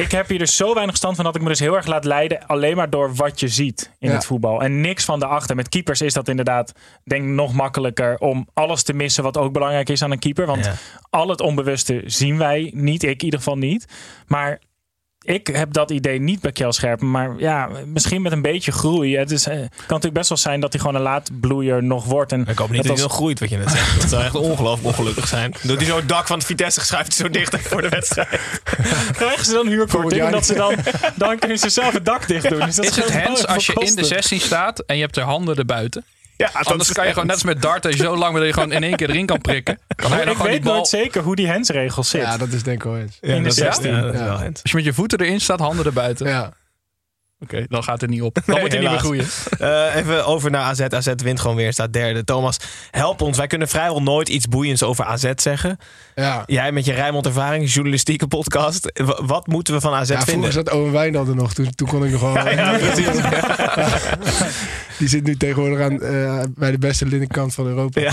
ik 0.00 0.10
heb 0.12 0.28
hier 0.28 0.38
dus 0.38 0.56
zo 0.56 0.64
weinig 0.66 0.86
verstand 0.88 1.16
van 1.16 1.24
dat 1.24 1.34
ik 1.36 1.42
me 1.42 1.48
dus 1.48 1.58
heel 1.58 1.76
erg 1.76 1.86
laat 1.86 2.04
leiden 2.04 2.46
alleen 2.46 2.76
maar 2.76 2.90
door 2.90 3.14
wat 3.14 3.40
je 3.40 3.48
ziet 3.48 3.90
in 3.98 4.08
Ja. 4.08 4.14
het 4.14 4.24
voetbal. 4.24 4.62
En 4.62 4.80
niks 4.80 5.04
van 5.04 5.20
daarachter. 5.20 5.56
Met 5.56 5.68
keepers 5.68 6.00
is 6.00 6.12
dat 6.12 6.28
inderdaad, 6.28 6.72
denk 7.04 7.22
ik, 7.24 7.28
nog 7.28 7.52
makkelijker 7.52 8.18
om 8.18 8.48
alles 8.54 8.82
te 8.82 8.92
missen 8.92 9.22
wat 9.22 9.36
ook 9.36 9.52
belangrijk 9.52 9.88
is 9.88 10.02
aan 10.02 10.10
een 10.10 10.18
keeper. 10.18 10.46
Want 10.46 10.64
Ja. 10.64 10.74
al 11.10 11.28
het 11.28 11.40
onbewuste 11.40 12.02
zien 12.06 12.38
wij 12.38 12.70
niet. 12.74 13.02
Ik 13.02 13.18
in 13.18 13.24
ieder 13.24 13.38
geval 13.38 13.56
niet. 13.58 13.86
Maar 14.26 14.58
ik 15.24 15.46
heb 15.46 15.72
dat 15.72 15.90
idee 15.90 16.20
niet 16.20 16.40
bij 16.40 16.52
Kjell 16.52 16.72
Scherpen. 16.72 17.10
Maar 17.10 17.34
ja, 17.38 17.68
misschien 17.86 18.22
met 18.22 18.32
een 18.32 18.42
beetje 18.42 18.72
groei. 18.72 19.16
Het 19.16 19.30
is, 19.30 19.46
eh, 19.46 19.54
kan 19.54 19.66
natuurlijk 19.86 20.14
best 20.14 20.28
wel 20.28 20.38
zijn 20.38 20.60
dat 20.60 20.72
hij 20.72 20.80
gewoon 20.80 20.96
een 20.96 21.02
laatbloeier 21.02 21.82
nog 21.82 22.04
wordt. 22.04 22.32
En 22.32 22.40
Ik 22.48 22.58
hoop 22.58 22.68
niet 22.70 22.76
dat, 22.76 22.86
dat 22.86 22.96
hij 22.96 23.04
als- 23.06 23.14
groeit, 23.16 23.40
wat 23.40 23.48
je 23.50 23.56
net 23.56 23.70
zegt. 23.70 24.00
Dat 24.00 24.10
zou 24.10 24.22
echt 24.24 24.34
ongelooflijk 24.34 24.86
ongelukkig 24.86 25.28
zijn. 25.28 25.54
Doet 25.62 25.76
hij 25.76 25.86
zo 25.86 25.96
het 25.96 26.08
dak 26.08 26.26
van 26.26 26.36
het 26.38 26.46
Vitesse, 26.46 26.80
schuift 26.84 27.16
hij 27.18 27.26
zo 27.26 27.32
dicht 27.32 27.58
voor 27.68 27.82
de 27.82 27.88
wedstrijd. 27.88 28.40
krijgen 29.12 29.44
ze 29.44 29.52
dan 29.52 29.66
huurkorting. 29.66 30.28
dat 30.30 30.46
ze 30.46 30.54
dan, 30.54 30.74
dan 31.16 31.38
kunnen 31.38 31.58
ze 31.58 31.68
zelf 31.68 31.92
het 31.92 32.04
dak 32.04 32.28
dicht 32.28 32.48
doen. 32.48 32.60
Dus 32.60 32.74
dat 32.76 32.84
Is 32.84 32.96
het 32.96 33.12
hens 33.12 33.46
als 33.46 33.66
je 33.66 33.72
in 33.72 33.78
de 33.80 33.84
kosten. 33.84 34.04
16 34.04 34.40
staat 34.40 34.78
en 34.78 34.96
je 34.96 35.02
hebt 35.02 35.16
er 35.16 35.22
handen 35.22 35.56
erbuiten? 35.56 36.04
Ja, 36.40 36.50
dat 36.52 36.66
Anders 36.66 36.92
kan 36.92 37.04
je 37.06 37.10
gewoon 37.12 37.26
net 37.26 37.34
als 37.34 37.44
met 37.44 37.62
darten 37.62 37.92
zo 37.96 38.16
lang 38.16 38.36
dat 38.36 38.44
je 38.46 38.52
gewoon 38.52 38.72
in 38.72 38.82
één 38.82 38.96
keer 38.96 39.10
erin 39.10 39.26
kan 39.26 39.40
prikken. 39.40 39.78
Kan 39.96 40.12
hij 40.12 40.24
dan 40.24 40.34
ik 40.36 40.42
weet 40.42 40.62
bal... 40.62 40.74
nooit 40.74 40.86
zeker 40.88 41.22
hoe 41.22 41.36
die 41.36 41.46
hensregel 41.46 42.02
zit. 42.04 42.20
Ja, 42.20 42.36
dat 42.36 42.48
is 42.48 42.62
denk 42.62 42.76
ik 42.76 42.82
wel 42.90 42.98
eens. 42.98 43.18
Ja, 43.20 43.28
in 43.28 43.36
de 43.36 43.42
dat 43.42 43.52
is- 43.52 43.58
16. 43.58 43.90
ja, 43.90 44.00
dat 44.00 44.12
is 44.14 44.18
Ja. 44.20 44.24
wel 44.26 44.38
hens. 44.38 44.62
Als 44.62 44.70
je 44.70 44.76
met 44.76 44.86
je 44.86 44.92
voeten 44.92 45.18
erin 45.20 45.40
staat, 45.40 45.58
handen 45.58 45.84
erbuiten. 45.84 46.26
Ja. 46.28 46.52
Oké, 47.42 47.64
dan 47.68 47.82
gaat 47.84 48.00
het 48.00 48.10
niet 48.10 48.22
op. 48.22 48.34
Dan 48.34 48.42
Nee, 48.46 48.60
moet 48.60 48.70
hij 48.72 48.80
niet 48.80 48.90
meer 48.90 48.98
groeien. 48.98 49.26
Eh, 49.58 49.96
even 49.96 50.26
over 50.26 50.50
naar 50.50 50.62
AZ. 50.62 50.80
AZ 50.80 51.12
wint 51.16 51.40
gewoon 51.40 51.56
weer, 51.56 51.72
staat 51.72 51.92
derde. 51.92 52.24
Thomas, 52.24 52.56
help 52.90 53.20
ons. 53.20 53.36
Wij 53.38 53.46
kunnen 53.46 53.68
vrijwel 53.68 54.02
nooit 54.02 54.28
iets 54.28 54.48
boeiends 54.48 54.82
over 54.82 55.04
AZ 55.04 55.30
zeggen. 55.34 55.78
Ja. 56.14 56.42
Jij 56.46 56.72
met 56.72 56.84
je 56.84 56.92
Rijnmond 56.92 57.26
ervaring, 57.26 57.72
journalistieke 57.72 58.26
podcast. 58.26 58.92
W- 59.04 59.20
wat 59.26 59.46
moeten 59.46 59.74
we 59.74 59.80
van 59.80 59.92
AZ 59.94 60.08
Ja, 60.08 60.14
vinden? 60.16 60.26
vroeger 60.34 60.52
zat 60.52 60.70
Owen 60.70 60.92
Wijndal 60.92 61.26
er 61.26 61.34
nog. 61.34 61.54
Toen, 61.54 61.70
toen 61.74 61.88
kon 61.88 62.04
ik 62.04 62.10
nog 62.12 62.20
wel... 62.32 62.48
Ja. 62.50 62.78
Die 64.98 65.08
zit 65.08 65.24
nu 65.24 65.36
tegenwoordig 65.36 65.80
aan, 65.80 66.02
eh, 66.02 66.42
bij 66.54 66.70
de 66.70 66.78
beste 66.78 67.06
linkerkant 67.06 67.54
van 67.54 67.66
Europa. 67.66 68.00
Ja. 68.00 68.12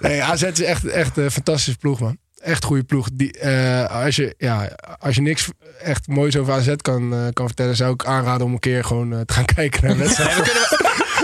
Nee, 0.00 0.22
AZ 0.22 0.42
is 0.42 0.62
echt, 0.62 0.84
echt 0.86 1.16
een 1.16 1.30
fantastische 1.30 1.78
ploeg, 1.78 2.00
man. 2.00 2.18
Echt 2.48 2.64
goede 2.64 2.84
ploeg. 2.84 3.08
Die, 3.12 3.38
eh, 3.38 4.02
als, 4.04 4.16
je, 4.16 4.34
ja, 4.38 4.70
als 4.98 5.14
je 5.14 5.20
niks 5.20 5.48
echt 5.82 6.06
moois 6.06 6.36
over 6.36 6.52
AZ 6.52 6.74
kan, 6.82 7.12
eh, 7.14 7.26
kan 7.32 7.46
vertellen, 7.46 7.76
zou 7.76 7.92
ik 7.92 8.04
aanraden 8.04 8.46
om 8.46 8.52
een 8.52 8.58
keer 8.58 8.84
gewoon 8.84 9.12
eh, 9.12 9.20
te 9.20 9.32
gaan 9.32 9.44
kijken 9.56 9.82
naar 9.82 9.90
een 9.90 9.98
wedstrijd. 9.98 10.34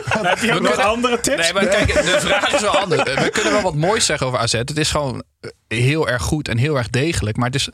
Heb 0.05 0.39
je 0.45 0.53
ook 0.55 0.61
nog 0.61 0.77
andere 0.79 1.21
tips? 1.21 1.43
Nee, 1.43 1.53
maar 1.53 1.67
kijk, 1.67 1.87
de 1.93 2.17
vraag 2.21 2.55
is 2.55 2.61
wel 2.61 2.79
anders. 2.79 3.03
We 3.03 3.31
kunnen 3.31 3.53
wel 3.53 3.63
wat 3.63 3.75
moois 3.75 4.07
zeggen 4.07 4.27
over 4.27 4.39
AZ. 4.39 4.53
Het 4.53 4.79
is 4.79 4.91
gewoon 4.91 5.23
heel 5.69 6.09
erg 6.09 6.23
goed 6.23 6.49
en 6.49 6.59
heel 6.59 6.77
erg 6.77 6.89
degelijk. 6.91 7.37
Maar 7.37 7.47
het 7.47 7.55
is... 7.55 7.69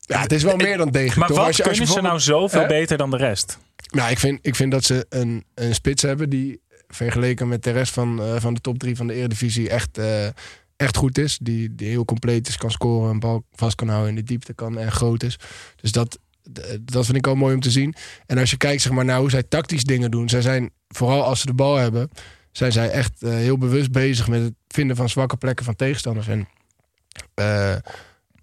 Ja, 0.00 0.20
het 0.20 0.32
is 0.32 0.42
wel 0.42 0.56
meer 0.56 0.76
dan 0.76 0.90
degelijk. 0.90 1.16
Maar 1.16 1.28
toch? 1.28 1.36
wat 1.36 1.46
Als 1.46 1.56
je- 1.56 1.62
als 1.62 1.72
je 1.72 1.78
kunnen 1.78 2.02
ze 2.02 2.08
nou 2.08 2.20
zoveel 2.20 2.60
Hè? 2.60 2.66
beter 2.66 2.96
dan 2.96 3.10
de 3.10 3.16
rest? 3.16 3.58
Nou, 3.90 4.10
ik 4.10 4.18
vind, 4.18 4.38
ik 4.42 4.54
vind 4.56 4.72
dat 4.72 4.84
ze 4.84 5.06
een, 5.08 5.44
een 5.54 5.74
spits 5.74 6.02
hebben 6.02 6.30
die 6.30 6.60
vergeleken 6.88 7.48
met 7.48 7.62
de 7.64 7.70
rest 7.70 7.92
van, 7.92 8.22
eh, 8.22 8.34
van 8.38 8.54
de 8.54 8.60
top 8.60 8.78
drie 8.78 8.96
van 8.96 9.06
de 9.06 9.14
Eredivisie 9.14 9.68
echt, 9.70 9.98
eh, 9.98 10.26
echt 10.78 10.96
goed 10.96 11.18
is. 11.18 11.38
Die, 11.42 11.74
die 11.74 11.88
heel 11.88 12.04
compleet 12.04 12.48
is, 12.48 12.56
kan 12.56 12.70
scoren, 12.70 13.10
een 13.10 13.20
bal 13.20 13.44
vast 13.52 13.74
kan 13.74 13.88
houden 13.88 14.08
in 14.08 14.14
de 14.14 14.22
diepte 14.22 14.54
kan 14.54 14.78
en 14.78 14.92
groot 14.92 15.22
is. 15.22 15.38
Dus 15.76 15.92
dat, 15.92 16.18
dat 16.80 17.04
vind 17.04 17.16
ik 17.16 17.26
al 17.26 17.34
mooi 17.34 17.54
om 17.54 17.60
te 17.60 17.70
zien. 17.70 17.94
En 18.26 18.38
als 18.38 18.50
je 18.50 18.56
kijkt 18.56 18.82
zeg 18.82 18.92
maar, 18.92 19.04
naar 19.04 19.18
hoe 19.18 19.30
zij 19.30 19.42
tactisch 19.42 19.84
dingen 19.84 20.10
doen. 20.10 20.28
Zij 20.28 20.42
zijn, 20.42 20.70
vooral 20.88 21.24
als 21.24 21.40
ze 21.40 21.46
de 21.46 21.54
bal 21.54 21.76
hebben, 21.76 22.10
zijn 22.52 22.72
zij 22.72 22.90
echt 22.90 23.22
eh, 23.22 23.30
heel 23.30 23.58
bewust 23.58 23.92
bezig 23.92 24.28
met 24.28 24.42
het 24.42 24.54
vinden 24.68 24.96
van 24.96 25.08
zwakke 25.08 25.36
plekken 25.36 25.64
van 25.64 25.76
tegenstanders. 25.76 26.28
En 26.28 26.48
eh, 27.34 27.76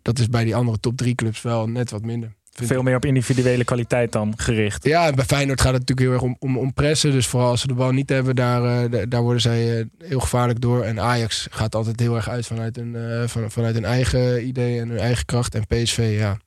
dat 0.01 0.19
is 0.19 0.29
bij 0.29 0.43
die 0.43 0.55
andere 0.55 0.79
top 0.79 0.97
drie 0.97 1.15
clubs 1.15 1.41
wel 1.41 1.67
net 1.67 1.91
wat 1.91 2.01
minder. 2.01 2.33
Veel 2.63 2.81
meer 2.81 2.95
op 2.95 3.05
individuele 3.05 3.63
kwaliteit 3.63 4.11
dan 4.11 4.33
gericht. 4.37 4.83
ja, 4.85 5.07
en 5.07 5.15
bij 5.15 5.25
Feyenoord 5.25 5.61
gaat 5.61 5.73
het 5.73 5.79
natuurlijk 5.87 6.07
heel 6.07 6.11
erg 6.17 6.21
om, 6.21 6.35
om, 6.49 6.57
om 6.57 6.73
pressen. 6.73 7.11
Dus 7.11 7.27
vooral 7.27 7.49
als 7.49 7.61
ze 7.61 7.67
de 7.67 7.73
bal 7.73 7.91
niet 7.91 8.09
hebben, 8.09 8.35
daar, 8.35 8.83
eh, 8.83 8.91
da- 8.91 9.05
daar 9.05 9.21
worden 9.21 9.41
zij 9.41 9.79
eh, 9.79 9.85
heel 10.03 10.19
gevaarlijk 10.19 10.61
door. 10.61 10.83
En 10.83 10.99
Ajax 10.99 11.47
gaat 11.51 11.75
altijd 11.75 11.99
heel 11.99 12.15
erg 12.15 12.29
uit 12.29 12.45
vanuit 12.45 12.75
hun, 12.75 12.95
eh, 12.95 13.27
van, 13.27 13.51
vanuit 13.51 13.73
hun 13.75 13.85
eigen 13.85 14.47
idee 14.47 14.79
en 14.79 14.89
hun 14.89 14.97
eigen 14.99 15.25
kracht. 15.25 15.55
En 15.55 15.65
PSV, 15.67 16.15
ja, 16.19 16.37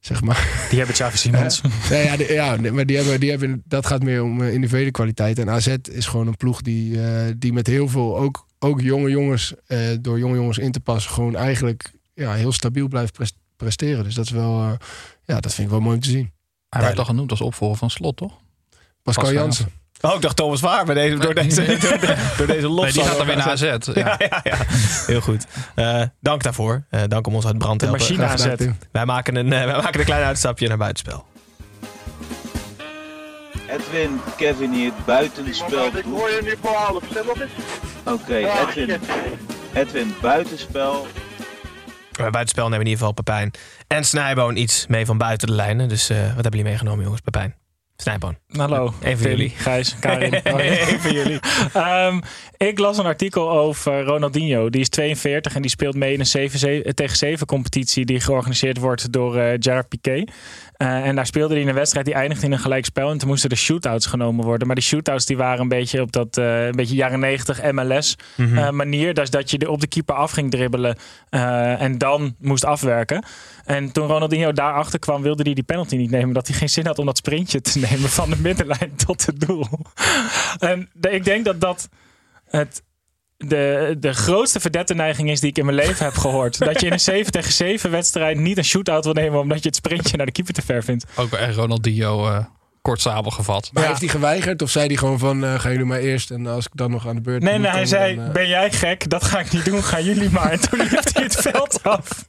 zeg 0.00 0.22
maar. 0.22 0.66
Die 0.68 0.78
hebben 0.78 0.96
Xavi 0.96 1.16
Simons. 1.28 1.60
Nee, 1.90 2.04
ja, 2.04 2.14
ja, 2.28 2.56
nee, 2.56 2.72
maar 2.72 2.86
die 2.86 2.96
hebben, 2.96 3.20
die 3.20 3.30
hebben, 3.30 3.62
dat 3.66 3.86
gaat 3.86 4.02
meer 4.02 4.22
om 4.22 4.42
individuele 4.42 4.90
kwaliteit. 4.90 5.38
En 5.38 5.50
AZ 5.50 5.74
is 5.92 6.06
gewoon 6.06 6.26
een 6.26 6.36
ploeg 6.36 6.62
die, 6.62 7.02
eh, 7.02 7.24
die 7.36 7.52
met 7.52 7.66
heel 7.66 7.88
veel, 7.88 8.18
ook, 8.18 8.46
ook 8.58 8.80
jonge 8.80 9.10
jongens, 9.10 9.54
eh, 9.66 9.78
door 10.00 10.18
jonge 10.18 10.34
jongens 10.36 10.58
in 10.58 10.72
te 10.72 10.80
passen, 10.80 11.12
gewoon 11.12 11.36
eigenlijk 11.36 11.90
ja, 12.14 12.32
heel 12.34 12.52
stabiel 12.52 12.88
blijft 12.88 13.12
pres- 13.12 13.36
presteren. 13.58 14.04
Dus 14.04 14.14
dat 14.14 14.24
is 14.24 14.30
wel, 14.30 14.60
eh, 14.62 14.70
ja, 15.24 15.40
dat 15.40 15.54
vind 15.54 15.66
ik 15.66 15.72
wel 15.72 15.82
mooi 15.82 15.96
om 15.96 16.02
te 16.02 16.10
zien. 16.10 16.32
Hij 16.68 16.82
werd 16.82 16.98
al 16.98 17.04
genoemd 17.04 17.30
als 17.30 17.40
opvolger 17.40 17.76
van 17.78 17.90
Slot, 17.90 18.16
toch? 18.16 18.32
Pascal 19.02 19.24
Pascal 19.24 19.32
Jansen. 19.42 19.72
Oh, 20.00 20.14
ik 20.14 20.20
dacht 20.20 20.36
Thomas 20.36 20.60
Waar 20.60 20.84
bij 20.84 20.94
deze, 20.94 21.16
door, 21.16 21.34
deze, 21.34 21.64
door, 21.66 21.76
de- 21.78 22.16
door 22.38 22.46
deze. 22.46 22.68
Nee, 22.68 22.92
die 22.92 23.02
gaat 23.02 23.16
dan 23.16 23.26
weer 23.26 23.36
naar 23.36 23.48
AZ. 23.50 23.60
Ja. 23.62 23.78
Ja, 23.94 24.16
ja, 24.18 24.40
ja. 24.44 24.56
Heel 25.06 25.20
goed. 25.20 25.46
Eh, 25.74 26.02
dank 26.20 26.42
daarvoor. 26.42 26.84
Eh, 26.90 27.02
dank 27.08 27.26
om 27.26 27.34
ons 27.34 27.46
uit 27.46 27.58
brand 27.58 27.78
te 27.78 27.84
De 27.86 27.90
helpen. 27.96 28.16
machine 28.16 28.52
AZ. 28.52 28.70
Wij 28.92 29.04
maken, 29.04 29.36
een, 29.36 29.48
wij 29.48 29.66
maken 29.66 29.98
een 30.00 30.06
klein 30.06 30.24
uitstapje 30.24 30.68
naar 30.68 30.76
buitenspel. 30.76 31.24
Edwin, 33.68 34.20
Kevin 34.36 34.72
hier, 34.72 34.92
buitenspel. 35.06 35.86
Ik 35.86 36.04
hoor 36.04 36.30
je 36.30 36.40
nu 36.42 36.54
voor 36.62 36.74
half, 36.74 37.02
Oké, 38.04 38.34
Edwin. 38.36 39.00
Edwin, 39.72 40.14
buitenspel. 40.20 41.06
Bij 42.18 42.30
buitenspel 42.30 42.68
nemen 42.68 42.80
in 42.80 42.90
ieder 42.90 42.98
geval 42.98 43.12
Pepijn 43.12 43.50
en 43.86 44.04
Snijboon 44.04 44.56
iets 44.56 44.86
mee 44.86 45.06
van 45.06 45.18
buiten 45.18 45.48
de 45.48 45.54
lijnen. 45.54 45.88
Dus 45.88 46.10
eh, 46.10 46.16
wat 46.16 46.26
hebben 46.26 46.50
jullie 46.50 46.64
meegenomen, 46.64 47.02
jongens? 47.02 47.20
Pepijn, 47.20 47.54
Snijboon. 47.96 48.36
Hallo. 48.48 48.94
Even 49.02 49.22
Tim, 49.22 49.30
jullie. 49.30 49.50
Gijs, 49.50 49.96
Karin. 50.00 50.34
Even 50.34 51.12
jullie. 51.12 51.40
Ehm, 51.72 52.20
ik 52.56 52.78
las 52.78 52.98
een 52.98 53.04
artikel 53.04 53.50
over 53.50 54.04
Ronaldinho. 54.04 54.70
Die 54.70 54.80
is 54.80 54.88
42 54.88 55.54
en 55.54 55.62
die 55.62 55.70
speelt 55.70 55.94
mee 55.94 56.12
in 56.12 56.20
een 56.20 56.26
7 56.26 56.58
7 56.58 56.94
tegen 56.94 57.16
7 57.16 57.46
competitie 57.46 58.04
die 58.04 58.20
georganiseerd 58.20 58.78
wordt 58.78 59.12
door 59.12 59.36
eh 59.36 59.56
Gerard 59.58 59.88
Piqué. 59.88 60.24
Eh, 60.78 61.06
en 61.06 61.14
daar 61.16 61.26
speelde 61.26 61.52
hij 61.54 61.62
in 61.62 61.68
een 61.68 61.74
wedstrijd 61.74 62.06
die 62.06 62.14
eindigde 62.14 62.46
in 62.46 62.52
een 62.52 62.58
gelijkspel. 62.58 63.10
En 63.10 63.18
toen 63.18 63.28
moesten 63.28 63.48
de 63.48 63.56
shootouts 63.56 64.06
genomen 64.06 64.44
worden. 64.44 64.66
Maar 64.66 64.76
die 64.76 64.84
shootouts 64.84 65.26
die 65.26 65.36
waren 65.36 65.60
een 65.60 65.68
beetje 65.68 66.00
op 66.00 66.12
dat 66.12 66.36
eh, 66.36 66.66
een 66.66 66.76
beetje 66.76 66.94
jaren 66.94 67.20
90 67.20 67.62
MLS 67.72 68.16
Mhm. 68.36 68.58
eh, 68.58 68.70
manier. 68.70 69.14
Dus 69.14 69.30
dat 69.30 69.50
je 69.50 69.58
er 69.58 69.68
op 69.68 69.80
de 69.80 69.86
keeper 69.86 70.14
af 70.14 70.30
ging 70.30 70.50
dribbelen 70.50 70.96
en 71.78 71.98
dan 71.98 72.34
moest 72.38 72.64
afwerken. 72.64 73.24
En 73.64 73.92
toen 73.92 74.06
Ronaldinho 74.06 74.52
daarachter 74.52 74.98
kwam, 74.98 75.22
wilde 75.22 75.42
hij 75.42 75.54
die 75.54 75.64
penalty 75.64 75.96
niet 75.96 76.10
nemen. 76.10 76.34
Dat 76.34 76.46
hij 76.48 76.56
geen 76.56 76.68
zin 76.68 76.86
had 76.86 76.98
om 76.98 77.06
dat 77.06 77.16
sprintje 77.16 77.60
te 77.60 77.78
nemen 77.90 78.08
van 78.08 78.30
de 78.30 78.36
middenlijn 78.40 78.92
tot 79.06 79.26
het 79.26 79.40
doel. 79.40 79.66
en 80.58 80.88
de- 80.92 81.10
ik 81.10 81.24
denk 81.24 81.44
dat 81.44 81.60
dat 81.60 81.88
het, 82.48 82.82
de, 83.46 83.96
de 83.98 84.12
grootste 84.12 84.60
verdette 84.60 84.94
neiging 84.94 85.30
is 85.30 85.40
die 85.40 85.50
ik 85.50 85.58
in 85.58 85.64
mijn 85.64 85.76
leven 85.76 86.04
heb 86.04 86.14
gehoord. 86.16 86.58
Dat 86.64 86.80
je 86.80 86.86
in 86.86 86.92
een 86.92 87.00
7 87.00 87.32
tegen 87.32 87.52
7 87.52 87.90
wedstrijd 87.90 88.38
niet 88.38 88.58
een 88.58 88.64
shootout 88.64 89.04
wil 89.04 89.12
nemen 89.14 89.40
omdat 89.40 89.58
je 89.62 89.66
het 89.68 89.76
sprintje 89.76 90.16
naar 90.16 90.26
de 90.26 90.32
keeper 90.32 90.54
te 90.54 90.62
ver 90.62 90.84
vindt. 90.84 91.04
Ook 91.16 91.30
bij 91.30 91.52
Ronaldinho 91.52 92.26
eh 92.28 92.44
kort 92.82 93.00
sabel 93.00 93.30
gevat. 93.30 93.70
Maar 93.72 93.82
Ja. 93.82 93.88
heeft 93.88 94.00
hij 94.00 94.08
geweigerd 94.08 94.62
of 94.62 94.70
zei 94.70 94.86
hij 94.86 94.96
gewoon 94.96 95.18
van 95.18 95.44
uh, 95.44 95.54
gaan 95.60 95.70
jullie 95.70 95.86
maar 95.86 95.98
eerst 95.98 96.30
en 96.30 96.46
als 96.46 96.64
ik 96.64 96.70
dan 96.74 96.90
nog 96.90 97.08
aan 97.08 97.14
de 97.14 97.20
beurt 97.20 97.42
Nee, 97.42 97.58
nee, 97.58 97.70
hij 97.70 97.86
zei: 97.86 98.16
dan, 98.16 98.24
eh, 98.24 98.32
Ben 98.32 98.48
jij 98.48 98.72
gek? 98.72 99.10
Dat 99.10 99.24
ga 99.24 99.38
ik 99.38 99.52
niet 99.52 99.64
doen. 99.64 99.82
Gaan 99.82 100.04
jullie 100.04 100.30
maar. 100.30 100.50
En 100.50 100.60
toen 100.60 100.78
liep 100.78 100.90
hij 101.12 101.22
het 101.22 101.36
veld 101.50 101.82
af. 101.82 102.24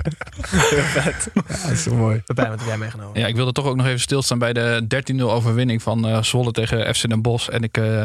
ja, 0.93 1.03
dat 1.47 1.71
is 1.71 1.83
zo 1.83 1.95
mooi. 1.95 2.21
Pepijn, 2.25 2.49
wat 2.49 2.59
heb 2.59 2.67
jij 2.67 2.77
meegenomen? 2.77 3.19
Ja, 3.19 3.27
ik 3.27 3.35
wilde 3.35 3.51
toch 3.51 3.65
ook 3.65 3.75
nog 3.75 3.85
even 3.85 3.99
stilstaan 3.99 4.39
bij 4.39 4.53
de 4.53 4.87
13-0 5.15 5.21
overwinning 5.21 5.81
van 5.81 6.07
eh, 6.07 6.21
Zwolle 6.23 6.51
tegen 6.51 6.95
FC 6.95 7.09
Den 7.09 7.21
Bosch. 7.21 7.47
En 7.49 7.63
ik, 7.63 7.77
eh, 7.77 8.03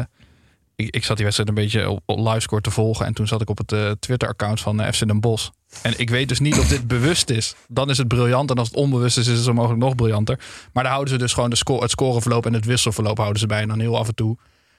ik, 0.75 0.95
ik 0.95 1.03
zat 1.03 1.15
die 1.15 1.25
wedstrijd 1.25 1.49
een 1.49 1.63
beetje 1.63 1.89
op, 1.89 2.01
op 2.05 2.17
livescore 2.17 2.61
te 2.61 2.71
volgen. 2.71 3.05
En 3.05 3.13
toen 3.13 3.27
zat 3.27 3.41
ik 3.41 3.49
op 3.49 3.57
het 3.57 3.71
eh, 3.71 3.91
Twitter-account 3.99 4.61
van 4.61 4.81
eh, 4.81 4.91
FC 4.91 5.07
Den 5.07 5.19
Bosch. 5.19 5.49
En 5.81 5.93
ik 5.97 6.09
weet 6.09 6.29
dus 6.29 6.39
niet 6.39 6.59
of 6.59 6.67
dit 6.67 6.87
bewust 6.87 7.29
is. 7.29 7.55
Dan 7.67 7.89
is 7.89 7.97
het 7.97 8.07
briljant. 8.07 8.49
En 8.49 8.57
als 8.57 8.67
het 8.67 8.77
onbewust 8.77 9.17
is, 9.17 9.27
is 9.27 9.35
het 9.35 9.45
zo 9.45 9.53
mogelijk 9.53 9.79
nog 9.79 9.95
briljanter. 9.95 10.39
Maar 10.73 10.83
daar 10.83 10.91
houden 10.91 11.13
ze 11.13 11.19
dus 11.19 11.33
gewoon 11.33 11.49
de 11.49 11.55
sco 11.55 11.81
het 11.81 11.91
scoreverloop 11.91 12.45
en 12.45 12.53
het 12.53 12.65
wisselverloop 12.65 13.17
houden 13.17 13.39
ze 13.39 13.47
bij. 13.47 13.61
En 13.61 13.67
dan 13.67 13.79
heel 13.79 13.97
af 13.97 14.07
en 14.07 14.15
toe. 14.15 14.37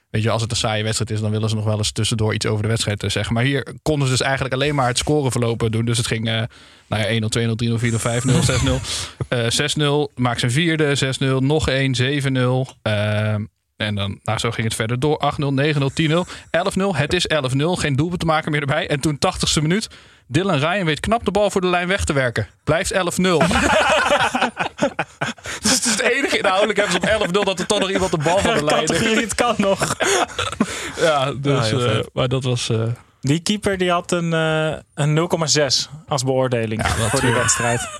Weet 0.09 0.23
je, 0.23 0.29
als 0.29 0.41
het 0.41 0.51
een 0.51 0.57
saaie 0.57 0.83
wedstrijd 0.83 1.11
is, 1.11 1.19
dan 1.19 1.31
willen 1.31 1.49
ze 1.49 1.55
nog 1.55 1.65
wel 1.65 1.77
eens 1.77 1.91
tussendoor 1.91 2.33
iets 2.33 2.45
over 2.45 2.61
de 2.61 2.67
wedstrijd 2.67 2.99
te 2.99 3.09
zeggen. 3.09 3.33
Maar 3.33 3.43
hier 3.43 3.75
konden 3.81 4.07
ze 4.07 4.13
dus 4.13 4.21
eigenlijk 4.21 4.53
alleen 4.53 4.75
maar 4.75 4.87
het 4.87 4.97
scoreverloop 4.97 5.67
doen. 5.69 5.85
Dus 5.85 5.97
het 5.97 6.07
ging 6.07 6.27
eh 6.27 6.43
nou 6.87 7.13
ja, 7.13 7.21
1-0, 7.21 7.49
2-0, 7.49 7.55
3-0, 7.55 7.79
4-0, 7.79 7.99
5-0, 7.99 8.43
6-0. 8.45 8.81
Eh 9.27 9.47
6-0, 10.09 10.13
maak 10.15 10.39
zijn 10.39 10.51
vierde, 10.51 11.15
6-0, 11.19 11.25
nog 11.39 11.69
1, 11.69 11.95
7-0. 11.95 13.51
En 13.77 13.95
dan, 13.95 14.19
nou, 14.23 14.39
zo 14.39 14.51
ging 14.51 14.67
het 14.67 14.75
verder 14.75 14.99
door. 14.99 15.33
8-0, 15.39 15.45
9-0, 15.75 15.79
10-0, 15.93 16.25
11-0. 16.73 16.97
Het 16.97 17.13
is 17.13 17.25
11-0. 17.33 17.35
Geen 17.57 17.95
doelpunt 17.95 18.19
te 18.19 18.25
maken 18.25 18.51
meer 18.51 18.61
erbij. 18.61 18.87
En 18.89 18.99
toen 18.99 19.15
80ste 19.27 19.61
minuut. 19.61 19.87
Dylan 20.27 20.59
Ryan 20.59 20.85
weet 20.85 20.99
knap 20.99 21.25
de 21.25 21.31
bal 21.31 21.49
voor 21.51 21.61
de 21.61 21.67
lijn 21.67 21.87
weg 21.87 22.03
te 22.03 22.13
werken. 22.13 22.47
Blijft 22.63 22.93
11-0. 22.93 22.97
dus 25.61 25.71
het 25.75 25.85
is 25.85 25.91
het 25.91 25.99
enige 26.01 26.37
inhoudelijk 26.37 26.79
hebben 26.79 27.01
ze 27.01 27.17
op 27.19 27.27
11-0 27.27 27.31
dat 27.31 27.59
er 27.59 27.65
toch 27.65 27.79
nog 27.79 27.91
iemand 27.91 28.11
de 28.11 28.17
bal 28.17 28.39
van 28.39 28.53
de 28.57 28.63
lijn 28.63 28.85
Categorie, 28.85 29.19
het 29.21 29.35
kan 29.35 29.55
nog. 29.57 29.95
Ja, 31.01 31.31
dus, 31.33 31.67
vet. 31.69 32.09
maar 32.13 32.27
dat 32.27 32.43
was... 32.43 32.69
eh, 32.69 32.81
Die 33.21 33.39
keeper 33.39 33.77
die 33.77 33.91
had 33.91 34.11
een, 34.11 34.33
eh, 34.33 34.73
een 34.93 35.15
0,6 35.15 35.89
als 36.07 36.23
beoordeling 36.23 36.81
Ja, 36.83 36.89
voor 36.89 37.21
die 37.21 37.33
wedstrijd. 37.33 37.81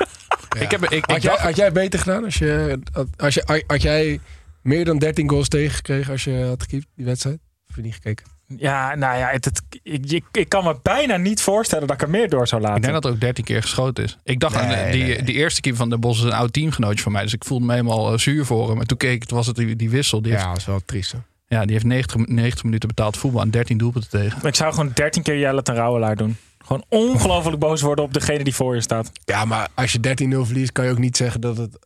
Ik 0.59 0.71
heb, 0.71 0.83
ik, 0.83 0.91
ik 0.91 1.05
Had 1.11 1.21
jij, 1.21 1.31
dacht- 1.31 1.43
had 1.43 1.55
jij 1.55 1.71
beter 1.71 1.99
gedaan 1.99 2.23
als 2.25 2.35
je, 2.37 2.79
als 3.17 3.33
je 3.33 3.63
had 3.67 3.81
jij 3.81 4.19
meer 4.67 4.85
dan 4.85 4.97
13 4.97 5.29
goals 5.29 5.47
tegengekregen 5.47 6.11
als 6.11 6.23
je 6.23 6.43
had 6.47 6.61
gekiept 6.61 6.87
die 6.95 7.05
wedstrijd? 7.05 7.35
Of 7.35 7.65
heb 7.67 7.75
je 7.75 7.81
niet 7.81 7.93
gekeken? 7.93 8.25
Ja, 8.57 8.95
nou 8.95 9.17
ja, 9.17 9.27
het, 9.29 9.45
het- 9.45 9.61
ik, 9.83 10.11
ik, 10.11 10.23
ik 10.31 10.49
kan 10.49 10.63
me 10.63 10.75
bijna 10.83 11.17
niet 11.17 11.41
voorstellen 11.41 11.87
dat 11.87 11.95
ik 11.95 12.01
er 12.01 12.09
meer 12.09 12.29
door 12.29 12.47
zou 12.47 12.61
laten. 12.61 12.75
Ik 12.77 12.81
denk 12.81 12.93
dat 12.93 13.03
het 13.03 13.13
ook 13.13 13.19
13 13.19 13.43
keer 13.43 13.61
geschoten 13.61 14.03
is. 14.03 14.17
Ik 14.23 14.39
dacht, 14.39 14.55
aan, 14.55 14.91
die, 14.91 15.03
nee, 15.03 15.23
die 15.23 15.35
eerste 15.35 15.61
keer 15.61 15.75
van 15.75 15.89
de 15.89 15.97
Bos 15.97 16.17
is 16.17 16.23
een 16.23 16.31
oud 16.33 16.53
teamgenootje 16.53 17.03
van 17.03 17.11
mij. 17.11 17.23
Dus 17.23 17.33
ik 17.33 17.43
voelde 17.45 17.65
me 17.65 17.71
helemaal 17.71 18.11
eh, 18.11 18.17
zuur 18.17 18.45
voor 18.45 18.69
hem. 18.69 18.79
En 18.79 18.87
toen 18.87 18.97
keek 18.97 19.11
ik, 19.21 19.25
toen 19.25 19.37
was 19.37 19.47
het 19.47 19.55
die, 19.55 19.75
die 19.75 19.89
wissel. 19.89 20.21
Die, 20.21 20.31
Ja, 20.31 20.37
heeft, 20.37 20.49
dat 20.49 20.57
is 20.57 20.65
wel 20.65 20.81
triest. 20.85 21.11
hè. 21.11 21.17
ja, 21.47 21.61
die 21.63 21.71
heeft 21.71 21.85
90, 21.85 22.27
90 22.27 22.63
minuten 22.63 22.87
betaald 22.87 23.17
voetbal 23.17 23.41
en 23.41 23.51
13 23.51 23.77
doelpunten 23.77 24.09
tegen. 24.09 24.47
Ik 24.47 24.55
zou 24.55 24.73
gewoon 24.73 24.91
13 24.93 25.23
keer 25.23 25.39
Jelle 25.39 25.61
ten 25.61 25.75
Rouwelaar 25.75 26.15
doen. 26.15 26.37
Gewoon 26.59 26.85
ongelooflijk 26.89 27.59
boos 27.59 27.81
worden 27.81 28.05
op 28.05 28.13
degene 28.13 28.43
die 28.43 28.55
voor 28.55 28.75
je 28.75 28.81
staat. 28.81 29.11
Ja, 29.25 29.45
maar 29.45 29.67
als 29.73 29.91
je 29.91 29.99
13-0 29.99 30.01
verliest, 30.45 30.71
kan 30.71 30.85
je 30.85 30.91
ook 30.91 30.97
niet 30.97 31.17
zeggen 31.17 31.41
dat 31.41 31.57
het 31.57 31.77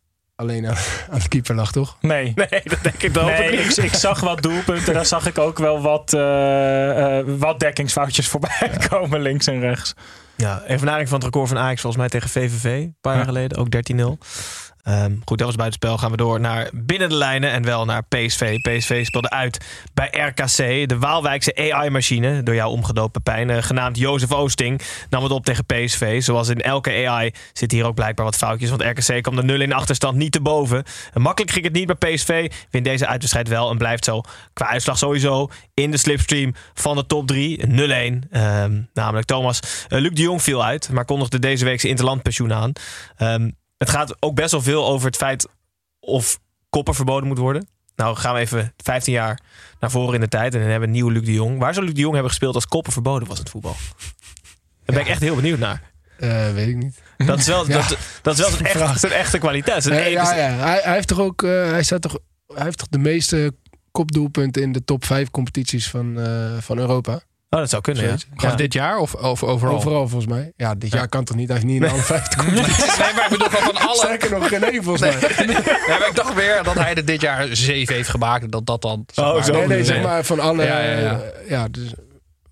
alleen 0.42 0.68
aan, 0.68 0.76
aan 1.12 1.20
de 1.20 1.28
keeper 1.28 1.56
lag, 1.56 1.72
toch? 1.72 1.98
Nee. 2.02 2.34
Nee, 2.50 2.62
dat 2.64 2.80
denk 2.82 3.04
ik 3.04 3.14
dan 3.14 3.26
Nee, 3.26 3.60
ook 3.60 3.66
ik, 3.66 3.76
ik 3.78 3.94
zag 3.94 4.20
wat 4.20 4.42
doelpunten. 4.42 4.94
Daar 4.94 5.06
zag 5.06 5.28
ik 5.28 5.38
ook 5.38 5.58
wel 5.58 5.82
wat, 5.82 6.14
eh, 6.14 7.18
eh, 7.20 7.26
wat 7.28 7.60
dekkingsfoutjes 7.60 8.28
voorbij 8.28 8.72
komen 8.90 9.22
links 9.22 9.48
en 9.48 9.60
rechts. 9.60 9.94
Ja, 10.36 10.64
evenaring 10.68 11.10
van 11.10 11.18
het 11.18 11.26
record 11.26 11.48
van 11.48 11.58
Ajax 11.58 11.82
volgens 11.82 12.02
mij 12.02 12.12
tegen 12.12 12.30
VVV. 12.30 12.64
Een 12.64 12.96
paar 13.02 13.16
jaar 13.16 13.26
geleden, 13.26 13.58
ook 13.58 13.68
13-0. 13.70 14.18
Ehm, 14.84 15.16
goed, 15.26 15.38
dat 15.38 15.48
was 15.48 15.56
buitenspel. 15.56 15.98
Gaan 15.98 16.12
we 16.12 16.18
door 16.18 16.40
naar 16.40 16.70
binnen 16.74 17.10
de 17.10 17.16
lijnen 17.16 17.52
en 17.52 17.64
wel 17.64 17.86
naar 17.86 18.04
PSV. 18.04 18.58
PSV 18.58 19.06
speelde 19.06 19.30
uit 19.30 19.66
bij 19.94 20.08
RKC. 20.12 20.90
De 20.90 20.98
Waalwijkse 21.00 21.74
AI-machine, 21.74 22.44
door 22.44 22.56
jou 22.56 22.72
omgedoopt 22.72 23.12
Pepijn, 23.12 23.50
eh, 23.50 23.64
genaamd 23.64 23.98
Jozef 23.98 24.32
Oosting, 24.32 24.82
nam 25.10 25.24
het 25.24 25.32
op 25.32 25.46
tegen 25.46 25.66
PSV. 25.66 26.22
Zoals 26.22 26.50
in 26.50 26.62
elke 26.62 27.08
AI 27.08 27.34
zit 27.54 27.72
hier 27.72 27.86
ook 27.86 27.96
blijkbaar 27.96 28.26
wat 28.26 28.36
foutjes. 28.36 28.70
Want 28.70 28.82
RKC 28.82 29.22
kwam 29.22 29.36
de 29.36 29.44
0 29.44 29.62
in 29.62 29.74
achterstand 29.74 30.18
niet 30.18 30.32
te 30.32 30.42
boven. 30.42 30.84
En 31.14 31.22
makkelijk 31.22 31.52
ging 31.52 31.66
het 31.66 31.74
niet 31.74 31.98
bij 31.98 32.14
PSV. 32.14 32.52
Wint 32.70 32.86
deze 32.86 33.08
uitwedstrijd 33.08 33.48
wel 33.48 33.70
en 33.70 33.78
blijft 33.78 34.06
zo 34.06 34.22
qua 34.54 34.68
uitslag 34.68 34.98
sowieso 34.98 35.50
in 35.74 35.92
de 35.92 35.98
slipstream 35.98 36.54
van 36.74 36.96
de 36.96 37.06
top 37.06 37.28
3. 37.28 37.68
0-1. 37.68 38.24
Ehm, 38.32 38.82
namelijk 38.94 39.28
Thomas. 39.28 39.60
Eh, 39.88 40.00
Luc 40.00 40.12
de 40.14 40.22
Jong 40.22 40.42
viel 40.42 40.66
uit, 40.66 40.90
maar 40.92 41.06
kondigde 41.06 41.40
deze 41.40 41.66
week 41.66 41.80
zijn 41.80 41.92
interlandpensioen 41.92 42.54
aan. 42.54 42.72
Ehm, 43.18 43.50
het 43.82 43.90
gaat 43.90 44.16
ook 44.20 44.36
best 44.36 44.52
wel 44.52 44.62
veel 44.62 44.88
over 44.88 45.08
het 45.08 45.16
feit 45.16 45.48
of 46.00 46.40
koppen 46.70 46.96
verboden 46.96 47.28
moet 47.28 47.38
worden. 47.38 47.68
Nou 47.96 48.16
gaan 48.16 48.34
we 48.34 48.40
even 48.40 48.74
15 48.78 49.14
jaar 49.14 49.40
naar 49.80 49.92
voren 49.92 50.14
in 50.14 50.20
de 50.22 50.28
tijd 50.28 50.54
en 50.54 50.60
dan 50.60 50.70
hebben 50.70 50.80
we 50.80 50.86
een 50.86 50.92
nieuwe 50.92 51.12
Luc 51.12 51.26
de 51.26 51.34
Jong. 51.34 51.60
Waar 51.60 51.74
zou 51.74 51.86
Luc 51.86 51.94
de 51.96 52.02
Jong 52.02 52.14
hebben 52.14 52.32
gespeeld 52.32 52.56
als 52.56 52.68
koppen 52.68 52.94
verboden 52.94 53.28
was 53.28 53.38
in 53.38 53.44
het 53.44 53.52
voetbal? 53.52 53.76
Daar 54.86 54.96
ben 54.96 55.00
ik 55.00 55.08
echt 55.08 55.22
heel 55.22 55.36
benieuwd 55.36 55.60
naar. 55.60 55.82
Eh, 56.20 56.54
weet 56.54 56.68
ik 56.68 56.76
niet. 56.76 57.02
Dat 57.18 57.40
is 57.40 57.48
wel, 57.48 57.68
Ja. 57.68 57.74
dat, 57.74 57.98
dat 58.22 58.34
is 58.34 58.40
wel 58.40 58.50
zijn, 58.50 58.66
echt, 58.90 59.00
zijn 59.00 59.12
echte 59.12 59.38
kwaliteit. 59.38 59.84
Zijn 59.84 60.12
ja, 60.12 60.36
ja. 60.36 60.52
Hij, 60.52 60.80
hij 60.84 60.94
heeft 60.94 61.08
toch 61.08 61.20
ook, 61.20 61.44
eh, 61.44 61.50
hij 61.50 61.84
staat 61.84 62.02
toch, 62.02 62.18
hij 62.48 62.64
heeft 62.64 62.78
toch 62.78 62.88
de 62.88 62.98
meeste 62.98 63.54
kopdoelpunten 63.92 64.62
in 64.62 64.72
de 64.72 64.84
top 64.84 65.06
5 65.06 65.30
competities 65.32 65.90
van, 65.90 66.20
eh, 66.20 66.58
van 66.58 66.78
Europa. 66.78 67.22
Oh, 67.54 67.60
dat 67.60 67.70
zou 67.70 67.82
kunnen, 67.82 68.04
ja. 68.04 68.10
Zoiets. 68.10 68.28
Gewoon 68.36 68.52
Ja. 68.52 68.58
dit 68.58 68.74
jaar 68.74 68.98
of, 68.98 69.14
of 69.16 69.44
overal? 69.44 69.76
Overal 69.76 70.08
volgens 70.08 70.32
mij. 70.32 70.54
Ja, 70.56 70.76
dit 70.76 70.92
jaar 70.92 71.08
kan 71.08 71.24
toch 71.24 71.36
niet? 71.36 71.48
Hij 71.48 71.56
heeft 71.58 71.70
niet 71.70 71.82
in 71.84 71.90
alle 71.90 72.02
vijf 72.02 72.36
competities. 72.36 72.98
Nee, 72.98 73.14
maar 73.14 73.24
ik 73.24 73.30
bedoel 73.30 73.50
van 73.50 73.76
alle... 73.88 73.96
Sterker 73.96 74.32
nog, 74.32 74.48
geen 74.48 74.64
één 74.64 74.84
volgens 74.84 75.02
mij. 75.20 75.30
Nee, 75.48 75.56
maar 75.88 76.08
ik 76.08 76.16
dacht 76.16 76.34
weer 76.34 76.64
dat 76.64 76.74
hij 76.74 76.94
er 76.96 77.06
dit 77.06 77.22
jaar 77.22 77.56
zeven 77.56 77.96
heeft 77.96 78.10
gemaakt. 78.10 78.44
en 78.44 78.50
Dat 78.50 78.66
dat 78.66 78.82
dan... 78.82 79.04
zeg 79.14 79.26
Oh, 79.26 79.34
maar, 79.34 79.44
zo. 79.44 79.52
Nee, 79.52 79.60
nee, 79.68 79.68
nee. 79.78 79.86
zeg 79.86 80.04
maar 80.04 80.24
van 80.24 80.40
alle... 80.40 80.64
Ja, 80.64 80.80
ja, 80.80 80.98
ja. 81.00 81.22
ja, 81.50 81.68
dus, 81.68 81.94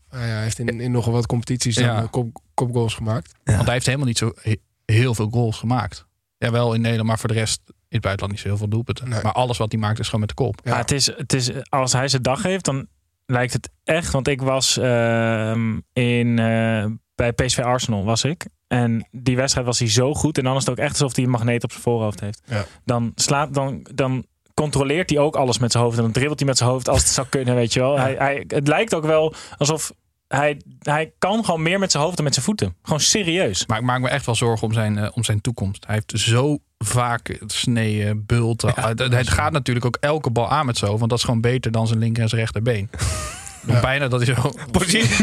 nou 0.10 0.26
ja, 0.26 0.32
hij 0.34 0.44
heeft 0.44 0.60
in, 0.60 0.80
in 0.82 0.92
nogal 0.92 1.14
wat 1.14 1.26
competities 1.26 1.76
dan 1.76 1.84
Ja. 1.84 2.02
eh, 2.02 2.10
kop, 2.10 2.42
kopgoals 2.54 2.94
gemaakt. 2.94 3.32
Want 3.44 3.64
hij 3.64 3.74
heeft 3.74 3.86
helemaal 3.86 4.08
niet 4.08 4.18
zo 4.18 4.32
he- 4.42 4.60
heel 4.86 5.16
veel 5.16 5.28
goals 5.32 5.58
gemaakt. 5.58 6.06
Ja, 6.38 6.52
wel 6.52 6.74
in 6.74 6.82
Nederland, 6.82 7.08
maar 7.08 7.20
voor 7.20 7.30
de 7.30 7.36
rest 7.36 7.62
in 7.68 7.74
het 7.90 8.02
buitenland 8.02 8.32
niet 8.34 8.42
zo 8.42 8.48
heel 8.48 8.58
veel 8.58 8.70
doelpunten. 8.70 9.10
Nee. 9.10 9.20
Maar 9.24 9.32
alles 9.34 9.58
wat 9.58 9.72
hij 9.72 9.82
maakt 9.82 10.00
is 10.00 10.06
gewoon 10.06 10.20
met 10.20 10.30
de 10.30 10.36
kop. 10.36 10.60
Ja. 10.64 10.78
Het 10.78 10.92
is, 10.92 11.06
het 11.18 11.34
is, 11.34 11.50
als 11.70 11.94
hij 11.94 12.08
zijn 12.08 12.22
dag 12.22 12.44
heeft, 12.44 12.66
dan 12.66 12.88
lijkt 13.30 13.54
het 13.54 13.70
echt. 13.84 14.12
Want 14.12 14.28
ik 14.28 14.42
was 14.42 14.78
ehm, 14.78 15.80
in, 15.94 16.40
eh, 16.40 16.86
bij 17.16 17.34
PSV 17.34 17.60
Arsenal, 17.60 18.04
was 18.04 18.24
ik. 18.24 18.48
En 18.68 19.08
die 19.12 19.36
wedstrijd 19.36 19.66
was 19.68 19.80
hij 19.80 19.90
zo 19.90 20.14
goed. 20.14 20.38
En 20.38 20.44
dan 20.44 20.56
is 20.56 20.60
het 20.60 20.70
ook 20.70 20.86
echt 20.86 20.92
alsof 20.92 21.16
hij 21.16 21.24
een 21.24 21.30
magneet 21.30 21.64
op 21.64 21.72
zijn 21.72 21.84
voorhoofd 21.84 22.20
heeft. 22.20 22.42
Ja. 22.46 22.66
Dan 22.86 23.12
slaat, 23.16 23.54
dan, 23.54 23.88
dan 23.94 24.26
controleert 24.54 25.10
hij 25.10 25.20
ook 25.20 25.36
alles 25.36 25.58
met 25.58 25.72
zijn 25.72 25.84
hoofd. 25.84 25.98
En 25.98 26.04
dan 26.04 26.12
dribbelt 26.12 26.40
hij 26.40 26.48
met 26.48 26.58
zijn 26.58 26.70
hoofd 26.70 26.90
als 26.90 27.02
het 27.02 27.12
zou 27.12 27.28
kunnen, 27.28 27.56
weet 27.56 27.74
je 27.74 27.80
wel. 27.80 28.00
Hij, 28.00 28.16
hij, 28.18 28.44
het 28.48 28.68
lijkt 28.68 28.96
ook 28.96 29.06
wel 29.06 29.34
alsof 29.58 29.94
hij, 30.28 30.62
hij 30.80 31.14
kan 31.18 31.46
gewoon 31.46 31.62
meer 31.62 31.80
met 31.80 31.92
zijn 31.92 32.04
hoofd 32.04 32.16
dan 32.16 32.26
met 32.26 32.34
zijn 32.34 32.46
voeten. 32.46 32.76
Gewoon 32.82 33.00
serieus. 33.00 33.66
Maar 33.66 33.78
ik 33.78 33.84
maak 33.84 34.02
me 34.02 34.10
echt 34.10 34.26
wel 34.26 34.36
zorgen 34.36 34.68
om 34.68 34.74
zijn, 34.74 34.98
eh, 34.98 35.10
om 35.14 35.24
zijn 35.24 35.42
toekomst. 35.42 35.86
Hij 35.86 35.96
heeft 35.96 36.20
zo 36.20 36.58
vaak 36.86 37.38
sneeën, 37.48 38.24
bulten. 38.26 38.74
Ja, 38.76 38.94
hij 38.96 39.26
gaat 39.26 39.52
natuurlijk 39.52 39.86
ook 39.86 39.98
elke 40.00 40.30
bal 40.30 40.50
aan 40.50 40.66
met 40.66 40.78
zo. 40.78 40.98
Want 40.98 41.10
dat 41.10 41.20
is 41.20 41.24
gewoon 41.24 41.42
beter 41.42 41.72
dan 41.72 41.88
zijn 41.88 42.00
linker 42.00 42.24
en 42.24 42.30
zijn 42.30 42.42
rechterbeen. 42.42 42.90
Bijna 43.62 44.08
dat 44.08 44.26
hij 44.26 44.36
zo... 44.36 44.52
Precies, 44.72 45.22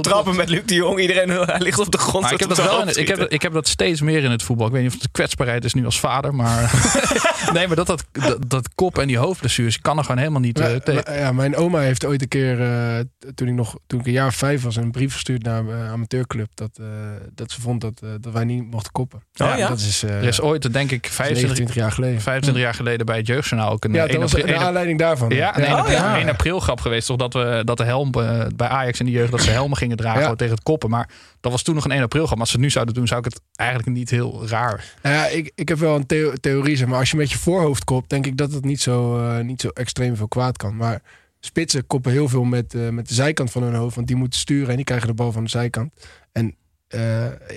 trappen 0.00 0.36
met 0.36 0.48
Luc 0.48 0.62
de 0.64 0.74
Jong. 0.74 1.00
Iedereen 1.00 1.28
hij 1.30 1.60
ligt 1.60 1.78
op 1.78 1.90
de 1.92 1.98
grond. 1.98 2.24
Maar 2.24 2.32
ik 2.32 2.40
heb, 2.40 2.48
dat 2.48 2.58
wel 2.58 2.82
in, 2.82 2.96
ik, 2.96 3.08
heb, 3.08 3.20
ik 3.20 3.42
heb 3.42 3.52
dat 3.52 3.68
steeds 3.68 4.00
meer 4.00 4.24
in 4.24 4.30
het 4.30 4.42
voetbal. 4.42 4.66
Ik 4.66 4.72
weet 4.72 4.82
niet 4.82 4.90
of 4.90 4.96
het 4.96 5.06
de 5.06 5.12
kwetsbaarheid 5.12 5.64
is 5.64 5.74
nu 5.74 5.84
als 5.84 6.00
vader. 6.00 6.34
Maar 6.34 6.70
nee, 7.54 7.66
maar 7.66 7.76
dat, 7.76 7.86
dat, 7.86 8.04
dat, 8.12 8.38
dat 8.50 8.68
kop 8.74 8.98
en 8.98 9.06
die 9.06 9.18
hoofdblessures 9.18 9.74
ik 9.76 9.82
kan 9.82 9.96
er 9.98 10.02
gewoon 10.04 10.18
helemaal 10.18 10.40
niet 10.40 10.60
eh, 10.60 10.72
Ja, 10.72 10.78
tegen. 10.78 11.02
maar- 11.06 11.18
ja, 11.18 11.32
mijn 11.32 11.56
oma 11.56 11.78
heeft 11.78 12.04
ooit 12.04 12.22
een 12.22 12.28
keer, 12.28 12.60
eh, 12.62 12.98
toen, 13.34 13.48
ik 13.48 13.54
nog, 13.54 13.76
toen 13.86 14.00
ik 14.00 14.06
een 14.06 14.12
jaar 14.12 14.26
of 14.26 14.34
vijf 14.34 14.62
was, 14.62 14.76
een 14.76 14.90
brief 14.90 15.12
gestuurd 15.12 15.42
naar 15.42 15.64
een 15.66 15.88
amateurclub. 15.90 16.48
Dat, 16.54 16.70
eh, 16.80 16.86
dat 17.34 17.50
ze 17.50 17.60
vond 17.60 17.80
dat, 17.80 18.00
eh, 18.02 18.08
dat 18.20 18.32
wij 18.32 18.44
niet 18.44 18.70
mochten 18.70 18.92
koppen. 18.92 19.22
Oh, 19.36 19.52
ja? 19.56 19.68
Dat 19.68 19.78
is, 19.80 20.02
eh, 20.02 20.10
Er 20.16 20.22
is 20.24 20.40
ooit, 20.40 20.72
denk 20.72 20.90
ik, 20.90 21.06
25, 21.06 21.36
29 21.42 21.74
jaar 21.74 21.92
geleden. 21.92 22.20
25 22.20 22.62
jaar 22.62 22.74
geleden 22.74 23.06
bij 23.06 23.16
het 23.16 23.26
Jeugdjournaal 23.26 23.72
ook 23.72 23.84
een 23.84 23.92
Ja, 23.92 23.96
eh, 23.96 24.02
dat 24.02 24.12
1 24.12 24.20
was 24.20 24.30
de 24.30 24.48
1 24.48 24.58
aanleiding 24.60 24.98
daarvan. 24.98 25.28
Ja, 25.30 25.56
een 25.56 25.62
1 25.62 25.70
ja. 25.70 25.76
april, 25.78 25.96
Ja. 25.96 26.18
1 26.18 26.28
april 26.28 26.60
grap 26.60 26.80
geweest. 26.80 27.06
Toch 27.06 27.16
dat, 27.16 27.32
we, 27.32 27.62
dat 27.68 27.76
de 27.76 27.84
helm 27.84 28.12
eh, 28.14 28.46
bij 28.56 28.68
Ajax 28.68 29.00
in 29.00 29.06
de 29.06 29.12
jeugd, 29.12 29.30
dat 29.30 29.42
ze 29.42 29.50
helmen 29.50 29.76
gingen 29.76 29.96
dragen 29.96 30.20
Ja. 30.22 30.34
tegen 30.34 30.54
het 30.54 30.62
koppen. 30.62 30.90
Maar 30.90 31.08
dat 31.40 31.52
was 31.52 31.62
toen 31.62 31.74
nog 31.74 31.84
een 31.84 31.90
1 31.90 32.02
april 32.02 32.22
grap. 32.22 32.32
Maar 32.32 32.40
als 32.40 32.50
ze 32.50 32.56
het 32.56 32.64
nu 32.64 32.70
zouden 32.70 32.94
doen, 32.94 33.06
zou 33.06 33.18
ik 33.20 33.24
het 33.32 33.40
eigenlijk 33.54 33.90
niet 33.90 34.10
heel 34.10 34.48
raar. 34.48 34.94
Nou 35.02 35.14
ja, 35.14 35.26
ik, 35.26 35.52
ik 35.54 35.68
heb 35.68 35.78
wel 35.78 35.96
een 35.96 36.06
theo- 36.06 36.32
theorie, 36.40 36.76
zeg 36.76 36.88
maar 36.88 36.98
als 36.98 37.10
je 37.10 37.16
met 37.16 37.30
je 37.30 37.38
voorhoofd 37.38 37.84
kopt, 37.84 38.10
denk 38.10 38.26
ik 38.26 38.36
dat 38.36 38.52
het 38.52 38.64
niet 38.64 38.80
zo, 38.80 39.18
eh, 39.28 39.44
niet 39.44 39.60
zo 39.60 39.68
extreem 39.68 40.16
veel 40.16 40.28
kwaad 40.28 40.56
kan. 40.56 40.76
Maar 40.76 41.02
spitsen 41.40 41.86
koppen 41.86 42.12
heel 42.12 42.28
veel 42.28 42.44
met, 42.44 42.74
eh, 42.74 42.88
met 42.88 43.08
de 43.08 43.14
zijkant 43.14 43.50
van 43.50 43.62
hun 43.62 43.74
hoofd, 43.74 43.94
want 43.94 44.06
die 44.06 44.16
moeten 44.16 44.40
sturen 44.40 44.68
en 44.68 44.76
die 44.76 44.84
krijgen 44.84 45.06
de 45.08 45.14
bal 45.14 45.32
van 45.32 45.44
de 45.44 45.50
zijkant. 45.50 45.92
En 46.32 46.56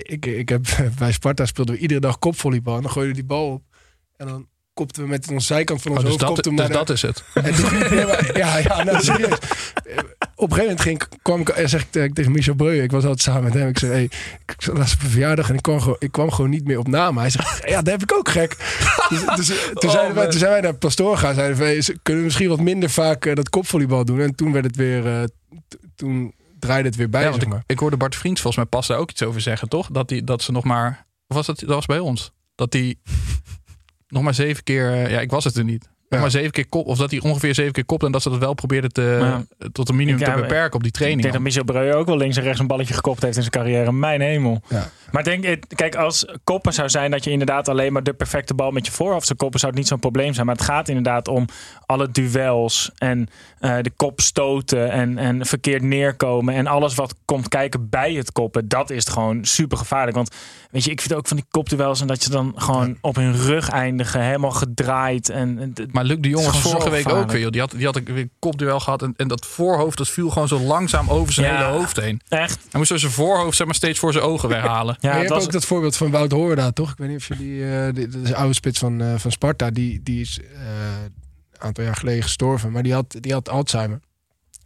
ik, 0.02 0.26
ik 0.26 0.48
heb, 0.48 0.64
bij 0.98 1.12
Sparta 1.12 1.46
speelden 1.46 1.74
we 1.74 1.80
iedere 1.80 2.00
dag 2.00 2.18
kopvolleybal 2.18 2.76
en 2.76 2.82
dan 2.82 2.90
gooiden 2.90 3.14
die 3.14 3.24
bal 3.24 3.52
op. 3.52 3.62
En 4.16 4.26
dan 4.26 4.46
kopten 4.74 5.02
we 5.02 5.08
met 5.08 5.30
onze 5.30 5.46
zijkant 5.46 5.82
van 5.82 5.90
ons 5.90 6.00
Oh, 6.00 6.04
dus 6.06 6.20
hoofd. 6.20 6.44
dat, 6.44 6.56
dus 6.56 6.68
dat 6.68 6.90
is 6.90 7.02
het. 7.02 7.22
en 7.34 7.54
toen- 7.54 7.78
ja, 8.42 8.58
ja, 8.58 8.84
nou 8.84 9.02
serieus. 9.02 9.38
Op 10.34 10.50
een 10.50 10.56
gegeven 10.56 10.58
moment 10.58 10.80
ging, 10.80 11.02
ik- 11.02 11.08
kwam 11.22 11.40
ik, 11.40 11.48
eh, 11.48 11.66
zeg 11.66 11.86
ik 11.90 12.14
tegen- 12.14 12.32
Michel 12.32 12.54
Breu, 12.54 12.82
ik 12.82 12.90
was 12.90 13.02
altijd 13.02 13.20
samen 13.22 13.42
met 13.42 13.54
hem. 13.54 13.68
Ik 13.68 13.78
zei, 13.78 13.92
hey, 13.92 14.02
ik 14.46 14.54
was 14.72 14.92
op 14.94 15.02
een 15.02 15.10
verjaardag 15.10 15.48
en 15.48 15.54
ik 15.54 15.62
kwam, 15.62 15.80
gewoon, 15.80 15.96
ik 15.98 16.12
kwam 16.12 16.30
gewoon 16.30 16.50
niet 16.50 16.64
meer 16.66 16.78
op 16.78 16.88
naam. 16.88 17.18
Hij 17.18 17.30
zegt, 17.30 17.68
ja, 17.68 17.82
dat 17.82 17.86
heb 17.92 18.02
ik 18.02 18.12
ook 18.16 18.28
gek. 18.28 18.56
Dus, 19.08 19.24
dus, 19.46 19.46
toen, 19.74 19.90
zeiden 19.96 20.14
wij, 20.14 20.28
toen 20.28 20.38
zijn 20.38 20.50
wij 20.52 20.60
naar 20.60 20.74
pastoor 20.74 21.16
gaan. 21.16 21.34
Zeiden 21.34 21.56
we, 21.58 21.64
hey, 21.64 21.82
kunnen 22.02 22.22
we 22.22 22.28
misschien 22.28 22.48
wat 22.48 22.60
minder 22.60 22.90
vaak 22.90 23.26
eh, 23.26 23.34
dat 23.34 23.48
kopvolleybal 23.48 24.04
doen? 24.04 24.20
En 24.20 24.34
toen 24.34 24.52
werd 24.52 24.64
het 24.64 24.76
weer, 24.76 25.06
eh, 25.06 25.22
toen 25.94 26.34
draaide 26.58 26.88
het 26.88 26.96
weer 26.96 27.08
bij, 27.10 27.22
Ja, 27.22 27.28
want 27.28 27.38
zeg 27.42 27.48
ik, 27.48 27.54
maar. 27.54 27.64
ik 27.66 27.78
hoorde 27.78 27.96
Bart 27.96 28.16
Vriends 28.16 28.40
volgens 28.40 28.62
mij 28.62 28.72
pas 28.80 28.86
daar 28.86 28.98
ook 28.98 29.10
iets 29.10 29.22
over 29.22 29.40
zeggen, 29.40 29.68
toch? 29.68 29.88
Dat, 29.90 30.08
die, 30.08 30.24
dat 30.24 30.42
ze 30.42 30.52
nog 30.52 30.64
maar... 30.64 31.06
Of 31.28 31.36
was 31.36 31.46
dat, 31.46 31.58
dat 31.58 31.68
was 31.68 31.86
bij 31.86 31.98
ons? 31.98 32.32
Dat 32.54 32.70
die 32.70 33.00
nog 34.12 34.22
maar 34.22 34.34
zeven 34.34 34.62
keer... 34.64 34.92
eh, 34.92 35.10
Ja, 35.10 35.20
ik 35.20 35.30
was 35.30 35.44
het 35.44 35.56
er 35.56 35.64
niet. 35.64 35.80
Nog 35.82 36.20
Ja. 36.20 36.26
maar 36.26 36.30
zeven 36.40 36.50
keer 36.50 36.68
kop, 36.68 36.86
of 36.86 36.98
dat 36.98 37.10
hij 37.10 37.20
ongeveer 37.20 37.54
zeven 37.54 37.72
keer 37.72 37.84
kopt 37.84 38.02
en 38.04 38.12
dat 38.12 38.22
ze 38.22 38.30
dat 38.30 38.38
wel 38.38 38.54
probeerden 38.54 38.92
te, 38.92 39.16
Ja. 39.20 39.44
tot 39.72 39.88
een 39.88 39.96
minimum 39.96 40.20
Ik- 40.20 40.26
ja, 40.26 40.34
te 40.34 40.40
beperken 40.40 40.74
op 40.74 40.80
die 40.80 40.88
Ik 40.88 40.94
training. 40.94 41.22
denk 41.22 41.32
dat 41.34 41.42
Michel 41.42 41.64
Breu 41.64 41.92
ook 41.94 42.06
wel 42.06 42.16
links 42.16 42.36
en 42.36 42.42
rechts 42.42 42.60
een 42.60 42.66
balletje 42.66 42.94
gekopt 42.94 43.22
heeft 43.22 43.36
in 43.36 43.42
zijn 43.42 43.54
carrière. 43.54 43.92
Mijn 43.92 44.20
hemel. 44.20 44.62
Ja. 44.68 44.88
Maar 45.10 45.26
ik 45.28 45.42
denk, 45.42 45.64
kijk, 45.74 45.94
als 45.96 46.26
koppen 46.44 46.72
zou 46.72 46.88
zijn 46.88 47.10
dat 47.10 47.24
je 47.24 47.30
inderdaad 47.30 47.68
alleen 47.68 47.92
maar 47.92 48.02
de 48.02 48.12
perfecte 48.14 48.54
bal 48.54 48.70
met 48.70 48.86
je 48.86 48.92
voorhoofd 48.92 49.26
zou 49.26 49.38
koppen, 49.38 49.60
zou 49.60 49.72
het 49.72 49.80
niet 49.80 49.88
zo'n 49.90 49.98
probleem 49.98 50.34
zijn. 50.34 50.46
Maar 50.46 50.54
het 50.54 50.64
gaat 50.64 50.88
inderdaad 50.88 51.28
om 51.28 51.46
alle 51.86 52.10
duels 52.10 52.90
en 52.98 53.28
eh, 53.62 53.76
de 53.82 53.90
kop 53.96 54.20
stoten 54.20 54.90
en, 54.90 55.18
en 55.18 55.46
verkeerd 55.46 55.82
neerkomen. 55.82 56.54
En 56.54 56.66
alles 56.66 56.94
wat 56.94 57.14
komt 57.24 57.48
kijken 57.48 57.88
bij 57.88 58.12
het 58.12 58.32
koppen, 58.32 58.68
dat 58.68 58.90
is 58.90 59.04
het 59.04 59.12
gewoon 59.12 59.44
super 59.44 59.78
gevaarlijk. 59.78 60.16
Want 60.16 60.34
weet 60.70 60.84
je, 60.84 60.90
ik 60.90 61.00
vind 61.00 61.14
ook 61.14 61.26
van 61.28 61.36
die 61.36 61.46
kopduels 61.50 62.00
en 62.00 62.06
dat 62.06 62.24
je 62.24 62.30
dan 62.30 62.52
gewoon 62.56 62.96
op 63.00 63.16
hun 63.16 63.36
rug 63.36 63.68
eindigen, 63.68 64.22
helemaal 64.24 64.50
gedraaid. 64.50 65.28
En, 65.28 65.72
Maar 65.90 66.04
Luc 66.04 66.16
de 66.20 66.28
Jong 66.28 66.44
Het 66.44 66.54
was 66.54 66.56
is 66.64 66.70
gewoon 66.70 66.80
vorige 66.82 66.96
week 67.04 67.14
ook 67.16 67.30
weer. 67.30 67.40
joh. 67.40 67.50
Die 67.50 67.60
had, 67.60 67.70
die 67.70 67.84
had 67.86 67.96
een 67.96 68.04
weer 68.04 68.28
kopduel 68.38 68.80
gehad. 68.80 69.02
En, 69.02 69.14
en 69.16 69.28
dat 69.28 69.46
voorhoofd 69.46 69.98
dat 69.98 70.08
viel 70.08 70.30
gewoon 70.30 70.48
zo 70.48 70.58
langzaam 70.60 71.08
over 71.08 71.32
zijn 71.32 71.46
Ja. 71.52 71.56
hele 71.66 71.78
hoofd 71.78 72.00
heen. 72.00 72.20
echt. 72.28 72.54
Hij 72.60 72.68
moest 72.72 72.88
zo 72.90 72.96
zijn 72.96 73.12
voorhoofd 73.12 73.56
zeg 73.56 73.66
maar, 73.66 73.74
steeds 73.76 73.98
voor 73.98 74.12
zijn 74.12 74.24
ogen 74.24 74.48
weghalen. 74.48 74.96
Ja, 75.00 75.08
maar 75.08 75.18
je 75.18 75.22
het 75.22 75.28
hebt 75.28 75.28
was, 75.34 75.44
ook 75.44 75.52
dat 75.52 75.64
voorbeeld 75.64 75.96
van 75.96 76.10
Wout 76.10 76.32
Hoorda, 76.32 76.70
toch? 76.70 76.90
Ik 76.90 76.98
weet 76.98 77.08
niet 77.08 77.16
of 77.18 77.28
je 77.28 77.36
die, 77.36 77.64
eh, 77.76 77.94
die- 77.94 78.08
dat 78.08 78.22
is 78.22 78.28
een 78.28 78.36
oude 78.36 78.54
spits 78.54 78.78
van, 78.78 79.00
eh, 79.00 79.14
van 79.16 79.30
Sparta, 79.30 79.70
die, 79.70 80.00
die 80.02 80.20
is 80.20 80.38
eh, 80.40 80.58
aantal 81.62 81.84
jaar 81.84 81.96
geleden 81.96 82.22
gestorven, 82.22 82.72
maar 82.72 82.82
die 82.82 82.92
had, 82.92 83.16
die 83.20 83.32
had 83.32 83.48
Alzheimer. 83.48 84.00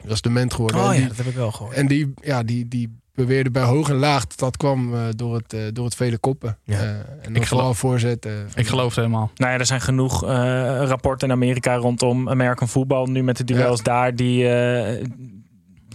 Dat 0.02 0.10
is 0.12 0.20
dement 0.20 0.54
geworden. 0.54 0.80
Oh 0.80 0.86
ja, 0.86 0.98
die, 0.98 1.08
dat 1.08 1.16
heb 1.16 1.26
ik 1.26 1.34
wel 1.34 1.52
gehoord. 1.52 1.74
en 1.76 1.86
die, 1.86 2.14
ja, 2.22 2.42
die, 2.42 2.68
die 2.68 2.98
beweerde 3.14 3.50
bij 3.50 3.62
hoog 3.62 3.88
en 3.88 3.96
laag 3.96 4.26
dat 4.26 4.38
dat 4.38 4.56
kwam 4.56 4.94
eh, 4.94 5.00
door, 5.16 5.34
het, 5.34 5.52
eh, 5.52 5.60
door 5.72 5.84
het 5.84 5.94
vele 5.94 6.18
koppen. 6.18 6.58
Ja. 6.64 6.78
Eh, 6.80 6.88
en 7.26 7.36
Ik 7.36 7.46
vooral 7.46 7.74
voorzetten. 7.74 8.48
Ik 8.54 8.66
geloof 8.66 8.86
het 8.86 8.96
helemaal. 8.96 9.30
Nou 9.34 9.52
ja, 9.52 9.58
er 9.58 9.66
zijn 9.66 9.80
genoeg 9.80 10.24
eh, 10.24 10.28
rapporten 10.86 11.28
in 11.28 11.34
Amerika 11.34 11.76
rondom 11.76 12.28
American 12.28 12.68
voetbal. 12.68 13.06
Nu 13.06 13.22
met 13.22 13.36
de 13.36 13.44
duels 13.44 13.82
daar 13.82 14.14
die, 14.14 14.48
eh, 14.48 15.04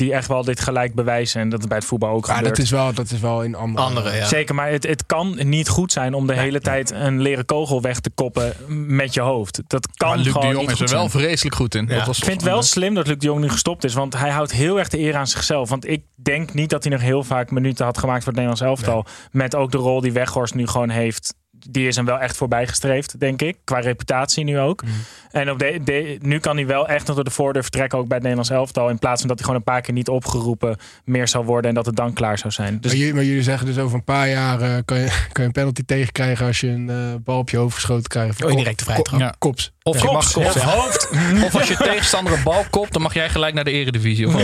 die 0.01 0.13
echt 0.13 0.27
wel 0.27 0.43
dit 0.43 0.59
gelijk 0.59 0.93
bewijzen. 0.93 1.41
En 1.41 1.49
dat 1.49 1.59
het 1.59 1.67
bij 1.67 1.77
het 1.77 1.87
voetbal 1.87 2.09
ook 2.09 2.25
Ja, 2.27 2.33
gebeurt. 2.33 2.55
dat 2.55 2.65
is 2.65 2.71
wel, 2.71 2.93
dat 2.93 3.11
is 3.11 3.19
wel 3.19 3.43
in 3.43 3.55
andere. 3.55 3.85
Andere, 3.85 4.15
ja. 4.15 4.25
Zeker, 4.25 4.55
maar 4.55 4.69
het, 4.69 4.87
het 4.87 5.05
kan 5.05 5.37
niet 5.49 5.69
goed 5.69 5.91
zijn 5.91 6.13
om 6.13 6.27
de 6.27 6.33
hele 6.33 6.59
tijd 6.59 6.91
een 6.91 7.21
leren 7.21 7.45
kogel 7.45 7.81
weg 7.81 7.99
te 7.99 8.09
koppen 8.09 8.53
met 8.87 9.13
je 9.13 9.21
hoofd. 9.21 9.61
Dat 9.67 9.87
kan 9.97 10.07
maar 10.07 10.17
Luc 10.17 10.25
de 10.25 10.31
gewoon 10.31 10.47
Jong 10.47 10.59
niet 10.67 10.71
is 10.71 10.79
er 10.79 10.87
wel 10.97 11.09
zijn. 11.09 11.23
vreselijk 11.23 11.55
goed 11.55 11.75
in. 11.75 11.85
Ja. 11.87 11.95
Dat 11.97 12.05
was 12.05 12.17
Ik 12.17 12.23
vind 12.23 12.41
het 12.41 12.49
wel 12.49 12.61
slim 12.61 12.93
dat 12.93 13.07
Luc 13.07 13.17
de 13.17 13.25
Jong 13.25 13.41
nu 13.41 13.49
gestopt 13.49 13.83
is. 13.83 13.93
Want 13.93 14.17
hij 14.17 14.29
houdt 14.29 14.51
heel 14.51 14.79
erg 14.79 14.87
de 14.89 14.99
eer 14.99 15.15
aan 15.15 15.27
zichzelf. 15.27 15.69
Want 15.69 15.87
ik 15.87 16.03
denk 16.15 16.53
niet 16.53 16.69
dat 16.69 16.83
hij 16.83 16.91
nog 16.91 17.01
heel 17.01 17.23
vaak 17.23 17.51
minuten 17.51 17.85
had 17.85 17.97
gemaakt 17.97 18.23
voor 18.23 18.33
het 18.33 18.41
Nederlands 18.41 18.61
elftal. 18.81 19.05
Met 19.31 19.55
ook 19.55 19.71
de 19.71 19.77
rol 19.77 20.01
die 20.01 20.11
Weghorst 20.13 20.53
nu 20.55 20.67
gewoon 20.67 20.89
heeft. 20.89 21.33
Die 21.69 21.87
is 21.87 21.95
hem 21.95 22.05
wel 22.05 22.19
echt 22.19 22.37
voorbijgestreefd, 22.37 23.19
denk 23.19 23.41
ik. 23.41 23.57
Qua 23.63 23.79
reputatie 23.79 24.43
nu 24.43 24.59
ook. 24.59 24.83
En 25.31 25.51
op 25.51 25.59
de, 25.59 25.79
de- 25.83 26.17
nu 26.21 26.39
kan 26.39 26.55
hij 26.55 26.65
wel 26.65 26.87
echt 26.87 27.05
nog 27.07 27.15
door 27.15 27.25
de 27.25 27.31
voordeur 27.31 27.61
vertrekken, 27.61 27.97
ook 27.99 28.07
bij 28.07 28.17
het 28.17 28.25
Nederlands 28.27 28.49
elftal. 28.51 28.89
In 28.89 28.99
plaats 28.99 29.19
van 29.19 29.27
dat 29.29 29.37
hij 29.37 29.45
gewoon 29.47 29.59
een 29.65 29.71
paar 29.73 29.81
keer 29.81 29.93
niet 29.93 30.09
opgeroepen 30.09 30.77
meer 31.05 31.27
zou 31.27 31.45
worden 31.45 31.69
en 31.69 31.75
dat 31.75 31.85
het 31.85 31.95
dan 31.95 32.13
klaar 32.13 32.37
zou 32.37 32.53
zijn. 32.53 32.79
Dus 32.81 32.91
maar, 32.91 32.99
jullie, 32.99 33.13
maar 33.13 33.23
jullie 33.23 33.43
zeggen 33.43 33.65
dus 33.65 33.77
over 33.77 33.95
een 33.97 34.03
paar 34.03 34.29
jaar 34.29 34.61
eh, 34.61 34.77
kan, 34.85 34.97
je, 34.99 35.05
kan 35.31 35.41
je 35.41 35.43
een 35.43 35.51
penalty 35.51 35.83
tegenkrijgen 35.85 36.45
als 36.45 36.59
je 36.59 36.67
een 36.67 36.89
eh, 36.89 36.95
bal 37.23 37.37
op 37.39 37.49
je 37.49 37.57
hoofd 37.57 37.75
geschoten 37.75 38.09
krijgt. 38.09 38.43
Oh, 38.43 38.51
indirecte 38.51 38.83
vrije 38.83 39.01
trap. 39.01 39.19
Ja. 39.19 39.35
Kops. 39.37 39.71
Of, 39.83 40.01
je 40.01 40.11
mag, 40.11 40.37
of, 40.37 40.53
hoofd. 40.53 41.09
of 41.45 41.55
als 41.55 41.67
je 41.67 41.77
tegenstander 41.77 42.33
een 42.33 42.43
bal 42.43 42.65
kopt, 42.69 42.93
dan 42.93 43.01
mag 43.01 43.13
jij 43.13 43.29
gelijk 43.29 43.53
naar 43.53 43.63
de 43.63 43.71
eredivisie. 43.71 44.27
Of 44.27 44.33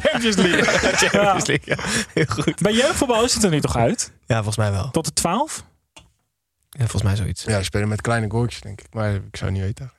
Champions 0.00 0.36
League. 0.36 0.64
Champions 1.08 1.46
League, 1.46 1.76
ja. 1.76 1.76
Heel 2.14 2.24
goed. 2.28 2.60
Bij 2.60 2.72
jeugdvoetbal 2.72 3.24
is 3.24 3.34
het 3.34 3.44
er 3.44 3.50
nu 3.50 3.60
toch 3.60 3.76
uit? 3.76 4.12
Ja, 4.26 4.34
volgens 4.34 4.56
mij 4.56 4.70
wel. 4.70 4.90
Tot 4.90 5.04
de 5.04 5.12
12? 5.12 5.64
Ja, 6.70 6.78
volgens 6.78 7.02
mij 7.02 7.16
zoiets. 7.16 7.44
Ja, 7.44 7.58
ze 7.58 7.64
spelen 7.64 7.88
met 7.88 8.00
kleine 8.00 8.30
goaltjes, 8.30 8.60
denk 8.60 8.80
ik. 8.80 8.86
Maar 8.92 9.14
ik 9.14 9.36
zou 9.36 9.50
het 9.50 9.60
niet 9.60 9.62
weten. 9.62 9.92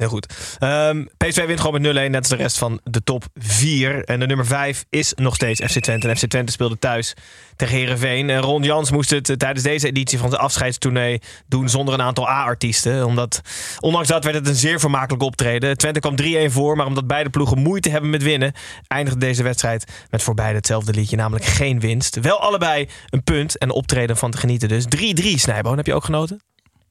Heel 0.00 0.08
goed. 0.08 0.56
Ehm, 0.58 1.04
PSV 1.16 1.46
wint 1.46 1.60
gewoon 1.60 1.80
met 1.80 1.82
0-1, 1.82 2.10
net 2.10 2.16
als 2.16 2.28
de 2.28 2.36
rest 2.36 2.58
van 2.58 2.80
de 2.84 3.02
top 3.02 3.24
4. 3.34 4.04
En 4.04 4.20
de 4.20 4.26
nummer 4.26 4.46
5 4.46 4.84
is 4.90 5.12
nog 5.14 5.34
steeds 5.34 5.60
FC 5.60 5.80
Twente. 5.80 6.08
En 6.08 6.16
FC 6.16 6.26
Twente 6.26 6.52
speelde 6.52 6.78
thuis 6.78 7.14
tegen 7.56 7.76
Herenveen. 7.76 8.30
En 8.30 8.40
Ron 8.40 8.62
Jans 8.62 8.90
moest 8.90 9.10
het 9.10 9.28
eh, 9.28 9.36
tijdens 9.36 9.64
deze 9.64 9.86
editie 9.86 10.18
van 10.18 10.28
zijn 10.28 10.40
afscheidstournee 10.40 11.20
doen 11.46 11.68
zonder 11.68 11.94
een 11.94 12.02
aantal 12.02 12.28
A-artiesten. 12.28 13.06
Omdat, 13.06 13.40
ondanks 13.80 14.08
dat 14.08 14.24
werd 14.24 14.36
het 14.36 14.46
een 14.46 14.54
zeer 14.54 14.80
vermakelijk 14.80 15.22
optreden. 15.22 15.76
Twente 15.76 16.00
kwam 16.00 16.14
3-1 16.22 16.50
voor, 16.52 16.76
maar 16.76 16.86
omdat 16.86 17.06
beide 17.06 17.30
ploegen 17.30 17.58
moeite 17.58 17.90
hebben 17.90 18.10
met 18.10 18.22
winnen, 18.22 18.52
eindigde 18.86 19.20
deze 19.20 19.42
wedstrijd 19.42 19.84
met 20.10 20.22
voor 20.22 20.34
beide 20.34 20.56
hetzelfde 20.56 20.92
liedje, 20.92 21.16
namelijk 21.16 21.44
geen 21.44 21.80
winst. 21.80 22.20
Wel 22.20 22.40
allebei 22.40 22.88
een 23.10 23.24
punt 23.24 23.58
en 23.58 23.70
optreden 23.70 24.16
van 24.16 24.30
te 24.30 24.38
genieten 24.38 24.68
dus. 24.68 24.84
3-3, 24.84 25.34
Snijboon, 25.34 25.76
heb 25.76 25.86
je 25.86 25.94
ook 25.94 26.04
genoten? 26.04 26.40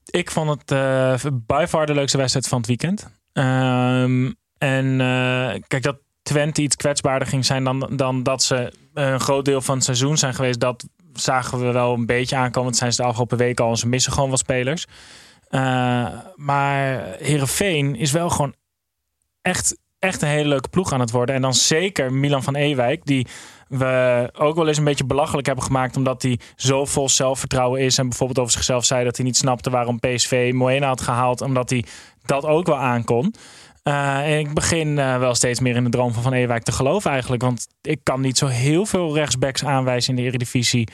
Ik 0.04 0.30
vond 0.30 0.50
het 0.50 0.70
eh 0.70 1.30
by 1.46 1.84
de 1.84 1.94
leukste 1.94 2.18
wedstrijd 2.18 2.48
van 2.48 2.58
het 2.58 2.66
weekend. 2.66 3.10
Ehm, 3.32 4.32
en 4.58 5.00
eh, 5.00 5.62
kijk, 5.66 5.82
dat 5.82 5.96
Twente 6.22 6.62
iets 6.62 6.76
kwetsbaarder 6.76 7.28
ging 7.28 7.44
zijn 7.44 7.64
dan, 7.64 7.90
dan 7.96 8.22
dat 8.22 8.42
ze 8.42 8.72
een 8.94 9.20
groot 9.20 9.44
deel 9.44 9.60
van 9.60 9.74
het 9.74 9.84
seizoen 9.84 10.18
zijn 10.18 10.34
geweest. 10.34 10.60
Dat 10.60 10.88
zagen 11.12 11.66
we 11.66 11.72
wel 11.72 11.94
een 11.94 12.06
beetje 12.06 12.36
aankomen. 12.36 12.70
Dat 12.70 12.78
zijn 12.78 12.92
ze 12.92 13.02
de 13.02 13.08
afgelopen 13.08 13.38
weken 13.38 13.64
al. 13.64 13.76
Ze 13.76 13.88
missen 13.88 14.12
gewoon 14.12 14.30
wat 14.30 14.38
spelers. 14.38 14.86
Eh, 15.48 16.08
maar 16.34 17.04
Herenveen 17.18 17.96
is 17.96 18.12
wel 18.12 18.30
gewoon 18.30 18.54
echt, 19.42 19.78
echt 19.98 20.22
een 20.22 20.28
hele 20.28 20.48
leuke 20.48 20.68
ploeg 20.68 20.92
aan 20.92 21.00
het 21.00 21.10
worden. 21.10 21.34
En 21.34 21.42
dan 21.42 21.54
zeker 21.54 22.12
Milan 22.12 22.42
van 22.42 22.54
Ewijk, 22.54 23.04
die 23.04 23.26
we 23.70 24.28
ook 24.32 24.56
wel 24.56 24.68
eens 24.68 24.78
een 24.78 24.84
beetje 24.84 25.04
belachelijk 25.04 25.46
hebben 25.46 25.64
gemaakt. 25.64 25.96
Omdat 25.96 26.22
hij 26.22 26.38
zo 26.56 26.84
vol 26.84 27.08
zelfvertrouwen 27.08 27.80
is. 27.80 27.98
En 27.98 28.08
bijvoorbeeld 28.08 28.38
over 28.38 28.52
zichzelf 28.52 28.84
zei 28.84 29.04
dat 29.04 29.16
hij 29.16 29.26
niet 29.26 29.36
snapte 29.36 29.70
waarom 29.70 30.00
PSV 30.00 30.50
Moena 30.54 30.86
had 30.86 31.00
gehaald. 31.00 31.40
Omdat 31.40 31.70
hij 31.70 31.84
dat 32.24 32.44
ook 32.44 32.66
wel 32.66 32.78
aankon. 32.78 33.34
Eh, 33.82 34.32
en 34.32 34.38
ik 34.38 34.54
begin 34.54 34.98
eh, 34.98 35.18
wel 35.18 35.34
steeds 35.34 35.60
meer 35.60 35.76
in 35.76 35.84
de 35.84 35.90
droom 35.90 36.12
van 36.12 36.22
Van 36.22 36.32
Ewijk 36.32 36.62
te 36.62 36.72
geloven 36.72 37.10
eigenlijk. 37.10 37.42
Want 37.42 37.66
ik 37.82 38.00
kan 38.02 38.20
niet 38.20 38.38
zo 38.38 38.46
heel 38.46 38.86
veel 38.86 39.14
rechtsbacks 39.14 39.64
aanwijzen 39.64 40.10
in 40.10 40.16
de 40.16 40.28
Eredivisie 40.28 40.88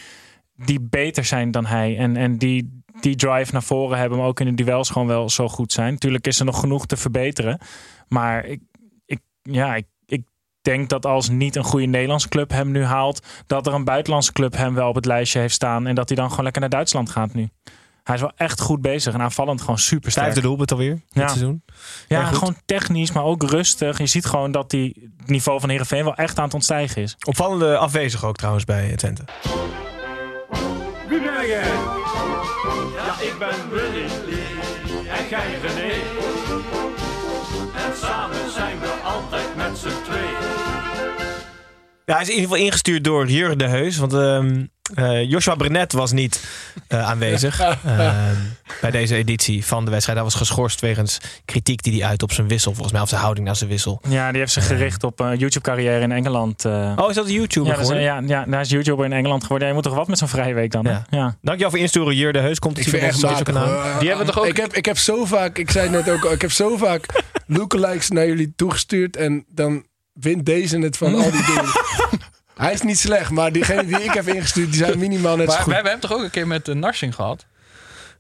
die 0.57 0.81
beter 0.81 1.25
zijn 1.25 1.51
dan 1.51 1.67
hij. 1.67 1.97
En, 1.97 2.17
en 2.17 2.39
die, 2.39 2.83
die 3.01 3.17
drive 3.17 3.53
naar 3.53 3.63
voren 3.63 3.99
hebben, 3.99 4.19
maar 4.19 4.27
ook 4.27 4.41
in 4.41 4.55
de 4.55 4.65
duels 4.65 4.91
gewoon 4.91 5.09
wel 5.09 5.31
zo 5.31 5.49
goed 5.49 5.73
zijn. 5.73 5.93
Natuurlijk 5.93 6.27
is 6.27 6.39
er 6.39 6.45
nog 6.45 6.61
genoeg 6.61 6.87
te 6.87 6.97
verbeteren. 6.97 7.61
Maar 8.09 8.45
ik, 8.45 8.61
ik, 9.07 9.21
ja, 9.43 9.75
ik 9.75 9.87
denk 10.67 10.89
dat 10.89 11.07
als 11.07 11.29
niet 11.29 11.57
een 11.57 11.65
goede 11.65 11.87
Nederlandse 11.87 12.29
club 12.29 12.51
hem 12.51 12.71
nu 12.71 12.85
haalt, 12.85 13.27
dat 13.47 13.67
er 13.67 13.75
een 13.75 13.85
buitenlandse 13.85 14.33
club 14.33 14.57
hem 14.57 14.75
wel 14.75 14.89
op 14.89 14.95
het 14.95 15.05
lijstje 15.05 15.39
heeft 15.41 15.55
staan. 15.55 15.87
En 15.87 15.95
dat 15.95 16.09
hij 16.09 16.17
dan 16.17 16.29
gewoon 16.29 16.45
lekker 16.45 16.61
naar 16.61 16.71
Duitsland 16.71 17.11
gaat 17.11 17.35
nu. 17.35 17.49
Hij 18.03 18.15
is 18.15 18.21
wel 18.21 18.33
echt 18.37 18.61
goed 18.61 18.81
bezig 18.81 19.15
en 19.15 19.21
aanvallend 19.23 19.61
gewoon 19.61 19.79
super 19.79 20.11
sterk. 20.11 20.27
Vijfde 20.27 20.43
doelpunt 20.43 20.71
alweer 20.73 20.91
dit 20.95 21.03
Ja. 21.11 21.27
seizoen. 21.29 21.63
Ja, 22.09 22.25
gewoon 22.25 22.57
technisch, 22.65 23.13
maar 23.13 23.25
ook 23.25 23.43
rustig. 23.43 23.99
Je 23.99 24.07
ziet 24.07 24.27
gewoon 24.27 24.51
dat 24.53 24.71
die 24.71 25.11
het 25.19 25.29
niveau 25.29 25.61
van 25.61 25.69
Heerenveen 25.69 26.05
wel 26.05 26.15
echt 26.15 26.39
aan 26.39 26.45
het 26.45 26.55
ontstijgen 26.55 27.03
is. 27.03 27.17
Opvallende 27.27 27.77
afwezig 27.77 28.25
ook 28.25 28.37
trouwens 28.37 28.65
bij 28.65 28.97
Twente. 28.97 29.25
Wie 31.09 31.21
ben 31.21 31.47
jij? 31.47 31.63
Ja, 32.97 33.21
ik 33.21 33.35
ben 33.39 33.71
Willy. 33.71 34.09
Ja, 42.07 42.13
hij 42.15 42.23
is 42.23 42.29
in 42.29 42.35
ieder 42.35 42.49
geval 42.51 42.65
ingestuurd 42.67 43.05
door 43.05 43.27
Jurgen 43.29 43.59
de 43.59 43.67
Heus. 43.67 43.97
Want 43.97 44.13
ehm, 44.15 44.65
eh, 44.95 45.31
Joshua 45.31 45.55
Brenet 45.55 45.93
was 45.93 46.13
niet 46.13 46.45
eh, 46.89 47.09
aanwezig 47.09 47.61
ehm, 47.85 48.35
bij 48.81 48.91
deze 48.91 49.15
editie 49.17 49.65
van 49.65 49.85
de 49.85 49.91
wedstrijd. 49.91 50.19
Hij 50.19 50.27
was 50.29 50.37
geschorst 50.37 50.81
wegens 50.81 51.21
kritiek 51.45 51.83
die 51.83 52.01
hij 52.01 52.11
uit 52.11 52.23
op 52.23 52.33
zijn 52.33 52.49
wissel. 52.49 52.73
Volgens 52.73 52.93
mij 52.93 53.03
of 53.03 53.09
zijn 53.09 53.21
houding 53.21 53.47
naar 53.47 53.57
zijn 53.57 53.71
wissel. 53.71 54.01
Ja, 54.09 54.31
die 54.31 54.41
heeft 54.41 54.53
zich 54.53 54.67
gericht 54.67 55.05
op 55.05 55.21
een 55.21 55.37
YouTube-carrière 55.39 56.01
in 56.01 56.13
Engeland. 56.13 56.65
eh. 56.65 56.93
Oh, 56.97 57.09
is 57.09 57.15
dat 57.15 57.27
een 57.27 57.33
YouTuber 57.33 57.71
ja, 57.71 57.75
dat 57.77 57.83
is- 57.85 57.89
geworden? 57.91 58.29
ja, 58.29 58.45
ja, 58.45 58.51
hij 58.51 58.61
is 58.61 58.71
YouTuber 58.71 59.05
in 59.05 59.13
Engeland 59.13 59.43
geworden. 59.43 59.69
Ja, 59.69 59.75
je 59.75 59.81
moet 59.81 59.89
toch 59.91 59.99
wat 59.99 60.09
met 60.09 60.19
zo'n 60.19 60.29
vrije 60.29 60.55
week 60.55 60.71
dan? 60.71 60.85
Ja. 60.85 61.05
Ja. 61.11 61.37
Dankjewel 61.43 61.71
voor 61.71 61.81
insturen, 61.81 62.15
Jurgen 62.15 62.33
de 62.33 62.39
Heus. 62.47 62.59
Komt 62.59 62.79
Ik 62.79 62.85
het 62.85 62.95
vind 62.95 63.05
op 63.05 63.09
echt 63.11 63.23
matig. 63.23 63.43
kanaal. 63.55 63.99
Die 63.99 64.09
hebben 64.09 64.27
we 64.27 64.33
toch 64.33 64.43
ook- 64.43 64.49
Ik 64.49 64.57
heb, 64.57 64.75
ik 64.75 64.85
heb 64.85 64.99
zo 64.99 65.25
vaak, 65.25 65.59
ik 65.59 65.71
zei 65.71 65.89
het 65.89 66.07
net 66.07 66.15
ook 66.15 66.25
al, 66.25 66.33
ik 66.33 66.41
heb 66.41 66.53
zo 66.53 66.77
vaak 66.77 67.07
lookalikes 67.47 68.09
naar 68.11 68.27
jullie 68.27 68.53
toegestuurd. 68.57 69.17
En 69.17 69.45
dan 69.49 69.85
wint 70.21 70.47
deze 70.47 70.79
het 70.79 70.97
van 70.97 71.15
al 71.15 71.31
die 71.31 71.45
dingen. 71.55 71.65
Hij 72.57 72.73
is 72.73 72.83
niet 72.83 72.99
slecht, 72.99 73.31
maar 73.31 73.53
diegene 73.53 73.87
die 73.87 74.03
ik 74.03 74.13
heb 74.13 74.29
ingestuurd, 74.29 74.71
die 74.71 74.85
zijn 74.85 74.99
minimaal 74.99 75.37
net 75.37 75.47
zo 75.47 75.53
Maar 75.53 75.63
goed. 75.63 75.73
we, 75.73 75.89
hebben 75.89 76.01
toch 76.01 76.13
ook 76.13 76.23
een 76.23 76.31
keer 76.31 76.47
met 76.47 76.65
de 76.65 76.75
Narsing 76.75 77.15
gehad? 77.15 77.47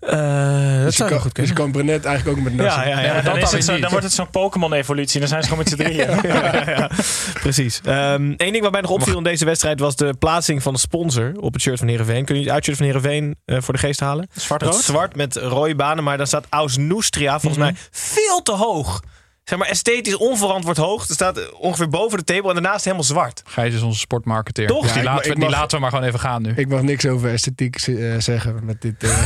Eh, 0.01 0.11
dat 0.11 0.85
dus 0.85 0.85
je 0.85 0.91
zou 0.91 1.11
kan, 1.11 1.21
goed 1.21 1.35
dus 1.35 1.49
je 1.49 1.55
kunnen. 1.55 1.73
kan 1.73 1.83
Brenet 1.83 2.05
eigenlijk 2.05 2.39
ook 2.39 2.45
met 2.45 2.55
Nasser. 2.55 2.89
Ja, 2.89 2.89
ja, 2.89 3.01
ja. 3.01 3.13
Maar 3.13 3.25
dan, 3.25 3.41
dat 3.41 3.43
is 3.43 3.67
dan 3.67 3.75
het 3.75 3.85
zo, 3.85 3.91
wordt 3.91 4.05
het 4.05 4.15
zo'n 4.15 4.31
Pokémon-evolutie. 4.31 5.21
Dan 5.21 5.29
zijn 5.29 5.43
ze 5.43 5.49
gewoon 5.49 5.65
met 5.65 5.73
z'n 5.73 5.83
drieën. 5.85 6.21
ja, 6.33 6.71
ja, 6.71 6.91
precies. 7.33 7.81
Eén 7.85 8.37
ding 8.37 8.61
wat 8.61 8.73
mij 8.73 8.81
nog 8.81 8.91
opviel 8.91 9.17
in 9.17 9.25
deze 9.25 9.45
wedstrijd 9.45 9.81
was 9.81 9.97
de 9.97 10.15
plaatsing 10.19 10.63
van 10.63 10.73
de 10.73 10.79
sponsor 10.79 11.33
op 11.37 11.53
het 11.53 11.63
shirt 11.63 11.79
van 11.79 11.89
Heerenveen. 11.89 12.25
Kun 12.25 12.35
je 12.37 12.43
het 12.43 12.51
uitshirt 12.51 12.77
van 12.77 12.87
Heerenveen 12.87 13.37
eh, 13.45 13.61
voor 13.61 13.75
de 13.75 13.81
geest 13.81 14.01
halen? 14.01 14.29
Zwart-rood? 14.35 14.75
Zwart 14.75 15.17
met 15.17 15.37
rode 15.37 15.75
banen, 15.75 16.05
maar 16.05 16.17
dan 16.17 16.27
staat 16.27 16.47
Aus 16.49 16.77
Noustria 16.77 17.41
volgens 17.41 17.63
mij 17.63 17.75
veel 17.91 18.43
te 18.43 18.53
hoog. 18.53 19.03
Zeg 19.47 19.59
maar 19.59 19.69
esthetisch 19.69 20.17
onverantwoord 20.17 20.77
hoog. 20.77 21.09
Er 21.09 21.15
staat 21.15 21.53
ongeveer 21.53 21.89
boven 21.89 22.19
de 22.19 22.25
table 22.25 22.49
en 22.49 22.55
daarnaast 22.55 22.85
helemaal 22.85 23.05
zwart. 23.07 23.43
Gijs 23.47 23.75
is 23.75 23.83
onze 23.83 23.99
sportmarketeer. 23.99 24.67
Toch? 24.67 24.93
Die, 24.93 25.03
laten, 25.03 25.29
we, 25.29 25.35
die 25.35 25.45
mag- 25.45 25.51
laten 25.53 25.77
we 25.77 25.81
maar 25.83 25.91
gewoon 25.91 26.05
even 26.07 26.21
gaan 26.21 26.43
nu. 26.43 26.53
Ik 26.57 26.69
mag 26.69 26.83
niks 26.83 27.07
over 27.07 27.31
esthetiek 27.33 27.77
eh, 27.77 28.15
zeggen 28.19 28.65
met 28.65 28.83
dit. 28.83 29.05
eh. 29.05 29.17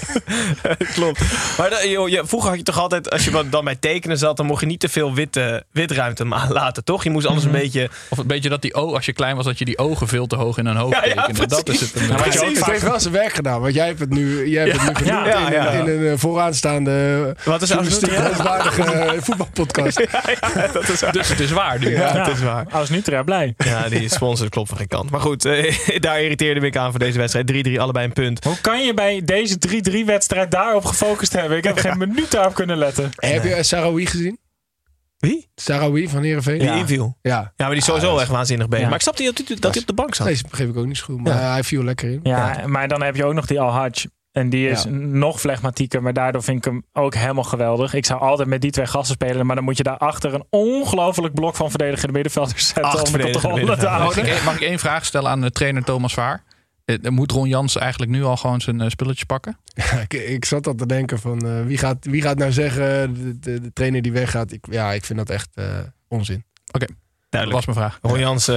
Klopt. 0.95 1.21
Maar 1.57 1.87
joh, 1.87 2.09
je, 2.09 2.21
vroeger 2.25 2.49
had 2.49 2.57
je 2.57 2.63
toch 2.65 2.79
altijd, 2.79 3.09
als 3.11 3.25
je 3.25 3.43
dan 3.49 3.63
bij 3.63 3.75
tekenen 3.75 4.17
zat, 4.17 4.37
dan 4.37 4.45
mocht 4.45 4.59
je 4.61 4.65
niet 4.67 4.79
te 4.79 4.89
veel 4.89 5.13
witte, 5.13 5.63
witruimte 5.71 6.25
laten, 6.49 6.83
toch? 6.83 7.03
Je 7.03 7.09
moest 7.09 7.25
anders 7.25 7.45
een 7.45 7.51
beetje... 7.51 7.89
Of 8.09 8.17
een 8.17 8.27
beetje 8.27 8.49
dat 8.49 8.61
die 8.61 8.73
ogen, 8.73 8.95
als 8.95 9.05
je 9.05 9.13
klein 9.13 9.35
was, 9.35 9.45
dat 9.45 9.59
je 9.59 9.65
die 9.65 9.77
ogen 9.77 10.07
veel 10.07 10.27
te 10.27 10.35
hoog 10.35 10.57
in 10.57 10.65
een 10.65 10.75
hoofd 10.75 10.95
Ja, 10.95 11.05
ja, 11.05 11.13
tekende. 11.25 11.47
dat 11.47 11.69
is 11.69 11.81
het. 11.81 11.95
een 11.95 12.01
Ja, 12.01 12.07
maar 12.07 12.17
beetje. 12.23 12.39
je 12.39 12.45
ook 12.45 12.55
het 12.55 12.65
heeft 12.65 12.81
wel 12.83 12.99
zijn 12.99 13.13
werk 13.13 13.33
gedaan, 13.33 13.61
want 13.61 13.73
jij 13.73 13.85
hebt 13.87 13.99
het 13.99 14.09
nu, 14.09 14.47
jij 14.49 14.67
hebt 14.69 14.81
het 14.81 14.99
nu 14.99 15.05
ja, 15.05 15.69
in, 15.71 15.87
een 15.87 16.07
eh, 16.07 16.13
vooraanstaande 16.17 17.35
Wat 17.45 17.61
is 17.61 17.71
geloofwaardige 17.71 18.81
eh, 18.83 19.21
voetbalpodcast. 19.21 19.97
dat 20.73 20.89
is 20.89 21.01
waar. 21.01 21.11
Dus 21.11 21.27
het 21.29 21.39
is 21.39 21.51
waar 21.51 21.79
nu. 21.79 21.89
Ja, 21.91 21.99
Ja. 22.15 22.23
dat 22.23 22.35
is 22.35 22.41
waar. 22.41 22.65
Als 22.71 22.89
Nutria 22.89 23.23
blij. 23.23 23.53
Ja, 23.57 23.89
die 23.89 24.09
sponsor 24.09 24.49
klopt 24.49 24.69
van 24.69 24.77
geen 24.77 24.87
kant. 24.87 25.09
Maar 25.09 25.19
goed, 25.21 25.45
eh, 25.45 25.75
daar 25.99 26.21
irriteerde 26.21 26.65
ik 26.65 26.77
aan 26.77 26.89
voor 26.91 26.99
deze 26.99 27.17
wedstrijd. 27.17 27.47
3-3, 27.67 27.79
allebei 27.79 28.05
een 28.05 28.13
punt. 28.13 28.43
Hoe 28.43 28.61
kan 28.61 28.85
je 28.85 28.93
bij 28.93 29.21
deze 29.25 29.57
3-3-wedstrijd 30.05 30.51
daarop 30.51 30.85
gefocust 30.85 31.33
hebben? 31.33 31.57
Ik 31.57 31.63
heb 31.63 31.77
geen 31.77 31.97
minuut 31.97 32.31
daarop 32.31 32.53
kunnen 32.53 32.77
letten. 32.77 33.09
Heb 33.15 33.43
je 33.43 33.63
Sarawi 33.63 34.05
gezien? 34.05 34.39
Wie? 35.17 35.49
Sarawi 35.55 36.07
van 36.09 36.23
Heerenveen? 36.23 36.59
Die 36.59 36.69
inviel. 36.69 37.17
Ja. 37.21 37.31
Ja, 37.31 37.51
maar 37.57 37.69
die 37.69 37.77
is 37.77 37.85
sowieso 37.85 38.17
echt 38.17 38.29
waanzinnig 38.29 38.65
bezig. 38.67 38.81
Ja. 38.83 38.87
Maar 38.89 38.97
ik 38.97 39.01
snapte 39.03 39.23
niet 39.23 39.37
dat 39.37 39.47
hij, 39.47 39.57
dat 39.59 39.71
hij 39.73 39.81
op 39.81 39.87
de 39.87 39.93
bank 39.93 40.15
zat. 40.15 40.27
Nee, 40.27 40.37
begreep 40.49 40.69
ik 40.69 40.77
ook 40.77 40.85
niet 40.85 40.97
zo 40.97 41.05
goed, 41.05 41.23
maar 41.23 41.51
hij 41.51 41.63
viel 41.63 41.83
lekker 41.83 42.11
in. 42.11 42.19
Ja, 42.23 42.61
maar 42.65 42.87
dan 42.87 43.01
heb 43.03 43.15
je 43.15 43.25
ook 43.25 43.33
nog 43.33 43.45
die 43.45 43.59
Al-Hajj. 43.59 44.05
En 44.31 44.49
die 44.49 44.69
is 44.69 44.83
Ja. 44.83 44.89
nog 44.89 45.39
flegmatieker, 45.39 46.01
maar 46.01 46.13
daardoor 46.13 46.43
vind 46.43 46.57
ik 46.57 46.63
hem 46.71 46.83
ook 46.93 47.15
helemaal 47.15 47.43
geweldig. 47.43 47.93
Ik 47.93 48.05
zou 48.05 48.19
altijd 48.21 48.47
met 48.47 48.61
die 48.61 48.71
twee 48.71 48.85
gasten 48.85 49.13
spelen, 49.15 49.45
maar 49.45 49.55
dan 49.55 49.65
moet 49.65 49.77
je 49.77 49.83
daarachter 49.83 50.33
een 50.33 50.45
ongelooflijk 50.49 51.33
blok 51.33 51.55
van 51.55 51.69
verdedigende 51.69 52.13
middenvelders 52.13 52.65
zetten 52.67 52.83
Acht 52.83 53.13
om 53.13 53.19
het 53.19 53.33
te 53.79 53.87
houden. 53.87 54.43
mag 54.45 54.55
ik 54.55 54.61
één 54.61 54.79
vraag 54.79 55.05
stellen 55.05 55.31
aan 55.31 55.41
de 55.41 55.51
trainer 55.51 55.83
Thomas 55.83 56.13
Vaar? 56.13 56.43
Eh, 56.85 57.09
Moet 57.09 57.31
Ron 57.31 57.47
Jans 57.47 57.77
eigenlijk 57.77 58.11
nu 58.11 58.23
al 58.23 58.37
gewoon 58.37 58.61
zijn 58.61 58.81
eh, 58.81 58.89
spulletjes 58.89 59.23
pakken? 59.23 59.57
ik, 60.07 60.13
ik 60.13 60.45
zat 60.45 60.67
al 60.67 60.75
te 60.75 60.85
denken 60.85 61.19
van 61.19 61.47
eh, 61.47 61.65
wie, 61.65 61.77
gaat, 61.77 61.97
wie 62.05 62.21
gaat 62.21 62.37
nou 62.37 62.51
zeggen, 62.51 63.13
de, 63.13 63.39
de, 63.39 63.61
de 63.61 63.73
trainer 63.73 64.01
die 64.01 64.11
weggaat. 64.11 64.51
Ik, 64.51 64.65
ja, 64.69 64.91
ik 64.91 65.05
vind 65.05 65.19
dat 65.19 65.29
echt 65.29 65.49
eh, 65.53 65.65
onzin. 66.07 66.43
Dat 66.65 66.89
Duidelijk. 67.29 67.65
was 67.65 67.75
mijn 67.75 67.87
vraag. 67.87 67.99
Ron 68.11 68.19
Jans 68.19 68.47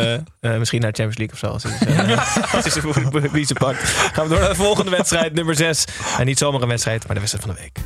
misschien 0.41 0.81
naar 0.81 0.93
de 0.93 1.03
Champions 1.03 1.17
League 1.17 1.33
of 1.33 1.39
zo. 1.39 1.47
Als 1.47 1.63
hij, 1.63 1.73
uh, 2.55 3.21
zijn 3.21 3.33
biezen 3.33 3.57
pakt. 3.57 3.83
Gaan 3.83 4.25
we 4.25 4.31
door 4.31 4.41
naar 4.41 4.49
de 4.49 4.55
volgende 4.55 4.91
wedstrijd, 4.91 5.35
nummer 5.35 5.55
6. 5.55 5.85
En 6.19 6.27
niet 6.27 6.39
zomaar 6.39 6.63
een 6.63 6.69
wedstrijd, 6.69 7.07
maar 7.07 7.15
de 7.15 7.21
wedstrijd 7.21 7.47
van 7.47 7.55
de 7.55 7.61
week. 7.61 7.79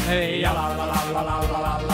Hey, 0.00 0.38
ja, 0.38 0.52
la, 0.52 0.76
la, 0.76 0.86
la, 0.86 1.89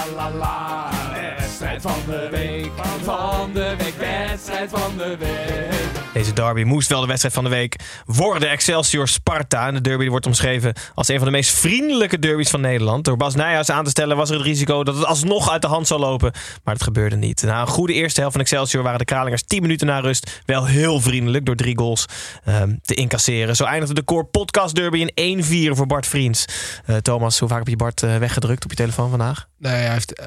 Wedstrijd 1.77 2.05
van 2.05 2.15
de 2.15 2.29
week. 2.31 2.71
Van 3.03 3.53
de 3.53 3.75
week, 3.79 3.95
wedstrijd 3.99 4.71
van 4.71 4.97
de 4.97 5.17
week. 5.17 6.13
Deze 6.13 6.33
derby 6.33 6.63
moest 6.63 6.89
wel 6.89 7.01
de 7.01 7.07
wedstrijd 7.07 7.35
van 7.35 7.45
de 7.45 7.51
week 7.51 7.77
worden. 8.07 8.51
Excelsior 8.51 9.09
Sparta. 9.09 9.67
En 9.67 9.75
de 9.75 9.81
derby 9.81 10.09
wordt 10.09 10.27
omschreven 10.27 10.75
als 10.95 11.09
een 11.09 11.17
van 11.17 11.25
de 11.25 11.33
meest 11.33 11.51
vriendelijke 11.51 12.19
derbies 12.19 12.51
van 12.51 12.61
Nederland. 12.61 13.05
Door 13.05 13.17
Bas 13.17 13.35
Nijhuis 13.35 13.71
aan 13.71 13.85
te 13.85 13.91
stellen 13.91 14.17
was 14.17 14.31
er 14.31 14.37
het 14.37 14.45
risico 14.45 14.85
dat 14.85 14.95
het 14.95 15.05
alsnog 15.05 15.51
uit 15.51 15.63
de 15.63 15.69
hand 15.69 15.87
zou 15.87 16.01
lopen. 16.01 16.33
Maar 16.65 16.75
dat 16.75 16.83
gebeurde 16.83 17.17
niet. 17.17 17.43
Na 17.43 17.61
een 17.61 17.67
goede 17.67 17.93
eerste 17.93 18.21
helft 18.21 18.37
van 18.37 18.45
Excelsior 18.45 18.83
waren 18.83 18.99
de 18.99 19.05
Kralingers 19.05 19.43
10 19.43 19.63
minuten 19.63 19.87
na 19.87 19.99
rust 19.99 20.43
wel 20.45 20.67
heel 20.67 21.01
vriendelijk 21.01 21.47
door 21.47 21.57
drie 21.57 21.79
goals 21.79 22.07
ehm, 22.45 22.75
te 22.83 22.95
incasseren. 22.95 23.57
Zo 23.57 23.65
eindigde 23.65 23.95
de 23.95 24.05
Core 24.05 24.25
Podcast 24.25 24.75
Derby 24.75 25.11
in 25.15 25.73
1-4 25.73 25.77
voor 25.77 25.87
Bart 25.87 26.07
Vriends. 26.07 26.45
Eh, 26.87 26.97
Thomas, 26.97 27.39
hoe 27.39 27.49
vaak 27.49 27.59
heb 27.59 27.69
je 27.69 27.77
Bart 27.77 28.03
eh, 28.03 28.17
weggedrukt 28.17 28.65
op 28.65 28.71
je 28.71 28.77
telefoon 28.77 29.11
vandaag? 29.11 29.49
Nee, 29.59 29.73
hij, 29.73 29.93
heeft, 29.93 30.19
eh, 30.19 30.27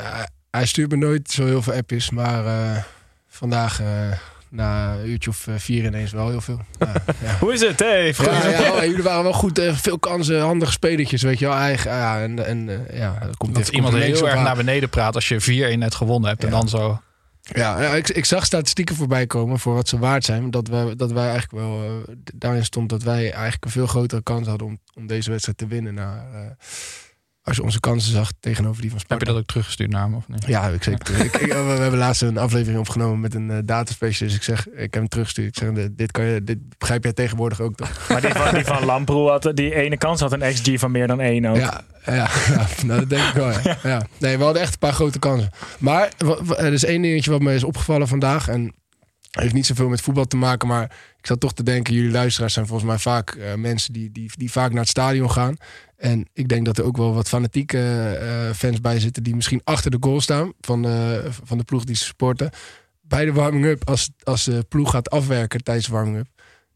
hij 0.51 0.65
stuurt 0.65 0.91
me 0.91 0.97
nooit 0.97 1.31
zo 1.31 1.45
heel 1.45 1.61
veel 1.61 1.73
appjes. 1.73 2.09
Maar 2.09 2.45
eh, 2.45 2.83
vandaag, 3.27 3.79
eh, 3.79 4.11
na 4.49 4.93
een 4.93 5.09
uurtje 5.09 5.29
of 5.29 5.47
eh, 5.47 5.53
vier 5.57 5.85
ineens 5.85 6.11
wel 6.11 6.29
heel 6.29 6.41
veel. 6.41 6.61
Ja, 6.79 6.93
ja. 7.23 7.37
Hoe 7.39 7.53
is 7.53 7.61
het? 7.61 7.79
Hey, 7.79 8.15
Ja, 8.17 8.49
ja, 8.49 8.85
jullie 8.85 9.03
waren 9.03 9.23
wel 9.23 9.33
goed. 9.33 9.61
veel 9.63 9.99
kansen, 9.99 10.41
handige 10.41 10.71
spelertjes, 10.71 11.21
weet 11.21 11.39
je 11.39 11.45
wel. 11.45 11.55
Eigen, 11.55 11.91
ja, 11.91 12.21
en, 12.21 12.45
en 12.45 12.87
ja, 12.93 13.19
dat 13.19 13.37
komt 13.37 13.53
Dat 13.53 13.63
even 13.63 13.75
iemand 13.75 13.93
heel 13.93 14.29
erg 14.29 14.41
naar 14.41 14.55
beneden 14.55 14.89
praat 14.89 15.15
als 15.15 15.27
je 15.27 15.73
4-1 15.75 15.77
net 15.77 15.95
gewonnen 15.95 16.29
hebt. 16.29 16.43
En 16.43 16.49
dan 16.49 16.69
zo... 16.69 17.01
Ja, 17.41 17.81
ja 17.81 17.95
ik, 17.95 18.09
ik 18.09 18.25
zag 18.25 18.45
statistieken 18.45 18.95
voorbij 18.95 19.27
komen 19.27 19.59
voor 19.59 19.73
wat 19.73 19.87
ze 19.87 19.99
waard 19.99 20.25
zijn. 20.25 20.51
Dat 20.51 20.67
wij, 20.67 20.95
dat 20.95 21.11
wij 21.11 21.29
eigenlijk 21.29 21.51
wel. 21.51 22.03
daarin 22.35 22.65
stond 22.65 22.89
dat 22.89 23.03
wij 23.03 23.31
eigenlijk 23.31 23.65
een 23.65 23.71
veel 23.71 23.87
grotere 23.87 24.23
kans 24.23 24.47
hadden 24.47 24.67
om, 24.67 24.79
om 24.95 25.07
deze 25.07 25.29
wedstrijd 25.29 25.57
te 25.57 25.67
winnen. 25.67 25.93
Naar, 25.93 26.33
eh, 26.33 26.41
als 27.49 27.57
je 27.57 27.63
onze 27.63 27.79
kansen 27.79 28.11
zag 28.11 28.31
tegenover 28.39 28.81
die 28.81 28.89
van 28.89 28.99
Heb 28.99 29.07
Sparta. 29.07 29.25
je 29.25 29.31
dat 29.31 29.41
ook 29.41 29.47
teruggestuurd 29.47 29.89
naar 29.91 30.09
of 30.13 30.27
niet? 30.27 30.45
Ja, 30.47 30.67
ik 30.67 30.83
zeker. 30.83 31.15
ik, 31.25 31.35
ik- 31.37 31.51
we 31.53 31.57
hebben 31.57 31.99
laatst 31.99 32.21
een 32.21 32.37
aflevering 32.37 32.79
opgenomen 32.79 33.19
met 33.19 33.33
een 33.35 33.49
uh, 33.49 33.57
dataspecialist. 33.65 34.35
Ik 34.35 34.43
zeg, 34.43 34.67
ik 34.69 34.77
heb 34.79 34.93
hem 34.93 35.07
teruggestuurd. 35.07 35.47
Ik 35.47 35.63
zeg, 35.75 35.87
dit, 35.91 36.11
kan 36.11 36.25
je, 36.25 36.43
dit 36.43 36.57
begrijp 36.77 37.03
jij 37.03 37.13
tegenwoordig 37.13 37.61
ook 37.61 37.75
toch? 37.75 38.05
Maar 38.09 38.21
die 38.21 38.33
van, 38.33 38.53
die 38.53 38.65
van 38.65 38.85
Lamproe 38.85 39.29
had 39.29 39.51
die 39.53 39.75
ene 39.75 39.97
kans 39.97 40.19
had 40.19 40.31
een 40.31 40.53
XG 40.53 40.79
van 40.79 40.91
meer 40.91 41.07
dan 41.07 41.19
één 41.21 41.45
ook. 41.45 41.55
Ja, 41.55 41.81
ja, 42.05 42.13
ja 42.47 42.67
nou, 42.85 42.99
dat 42.99 43.09
denk 43.09 43.27
ik 43.27 43.33
wel. 43.33 43.51
Ja. 43.63 43.77
Ja. 43.83 44.05
Nee, 44.17 44.37
we 44.37 44.43
hadden 44.43 44.61
echt 44.61 44.73
een 44.73 44.79
paar 44.79 44.93
grote 44.93 45.19
kansen. 45.19 45.49
Maar 45.79 46.09
er 46.57 46.73
is 46.73 46.83
één 46.85 47.01
dingetje 47.01 47.31
wat 47.31 47.41
me 47.41 47.53
is 47.53 47.63
opgevallen 47.63 48.07
vandaag. 48.07 48.47
En 48.47 48.73
heeft 49.29 49.53
niet 49.53 49.65
zoveel 49.65 49.89
met 49.89 50.01
voetbal 50.01 50.25
te 50.25 50.37
maken. 50.37 50.67
Maar 50.67 50.83
ik 51.17 51.25
zat 51.25 51.39
toch 51.39 51.53
te 51.53 51.63
denken, 51.63 51.93
jullie 51.93 52.11
luisteraars 52.11 52.53
zijn 52.53 52.67
volgens 52.67 52.89
mij 52.89 52.97
vaak 52.97 53.31
eh, 53.31 53.53
mensen 53.53 53.93
die, 53.93 54.11
die, 54.11 54.31
die 54.37 54.51
vaak 54.51 54.69
naar 54.69 54.79
het 54.79 54.89
stadion 54.89 55.31
gaan. 55.31 55.55
En 55.97 56.29
ik 56.33 56.47
denk 56.47 56.65
dat 56.65 56.77
er 56.77 56.83
ook 56.83 56.97
wel 56.97 57.13
wat 57.13 57.27
fanatieke 57.27 57.79
eh, 58.21 58.55
fans 58.55 58.81
bij 58.81 58.99
zitten 58.99 59.23
die 59.23 59.35
misschien 59.35 59.61
achter 59.63 59.91
de 59.91 59.97
goal 59.99 60.21
staan 60.21 60.53
van 60.61 60.81
de, 60.81 61.27
van 61.43 61.57
de 61.57 61.63
ploeg 61.63 61.83
die 61.83 61.95
ze 61.95 62.03
supporten. 62.03 62.49
Bij 63.01 63.25
de 63.25 63.33
warming-up, 63.33 63.89
als, 63.89 64.09
als 64.23 64.43
de 64.43 64.65
ploeg 64.69 64.91
gaat 64.91 65.09
afwerken 65.09 65.63
tijdens 65.63 65.87
de 65.87 65.93
warming-up. 65.93 66.27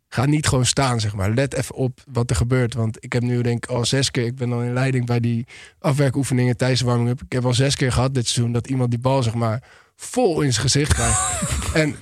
Ga 0.09 0.25
niet 0.25 0.47
gewoon 0.47 0.65
staan, 0.65 0.99
zeg 0.99 1.15
maar. 1.15 1.29
Let 1.29 1.53
even 1.53 1.75
op 1.75 1.99
wat 2.11 2.29
er 2.29 2.35
gebeurt. 2.35 2.73
Want 2.73 2.97
ik 2.99 3.13
heb 3.13 3.21
nu 3.21 3.41
denk 3.41 3.63
ik 3.63 3.69
al 3.69 3.85
zes 3.85 4.11
keer... 4.11 4.25
Ik 4.25 4.35
ben 4.35 4.53
al 4.53 4.61
in 4.61 4.73
leiding 4.73 5.05
bij 5.05 5.19
die 5.19 5.45
afwerkoefeningen 5.79 6.57
tijdens 6.57 6.79
de 6.79 6.85
warming-up. 6.85 7.21
Ik 7.21 7.31
heb 7.31 7.45
al 7.45 7.53
zes 7.53 7.75
keer 7.75 7.91
gehad 7.91 8.13
dit 8.13 8.27
seizoen... 8.27 8.53
dat 8.53 8.67
iemand 8.67 8.89
die 8.89 8.99
bal, 8.99 9.23
zeg 9.23 9.33
maar, 9.33 9.63
vol 9.95 10.41
in 10.41 10.51
zijn 10.53 10.63
gezicht 10.63 10.93
krijgt. 10.93 11.19
en, 11.81 11.95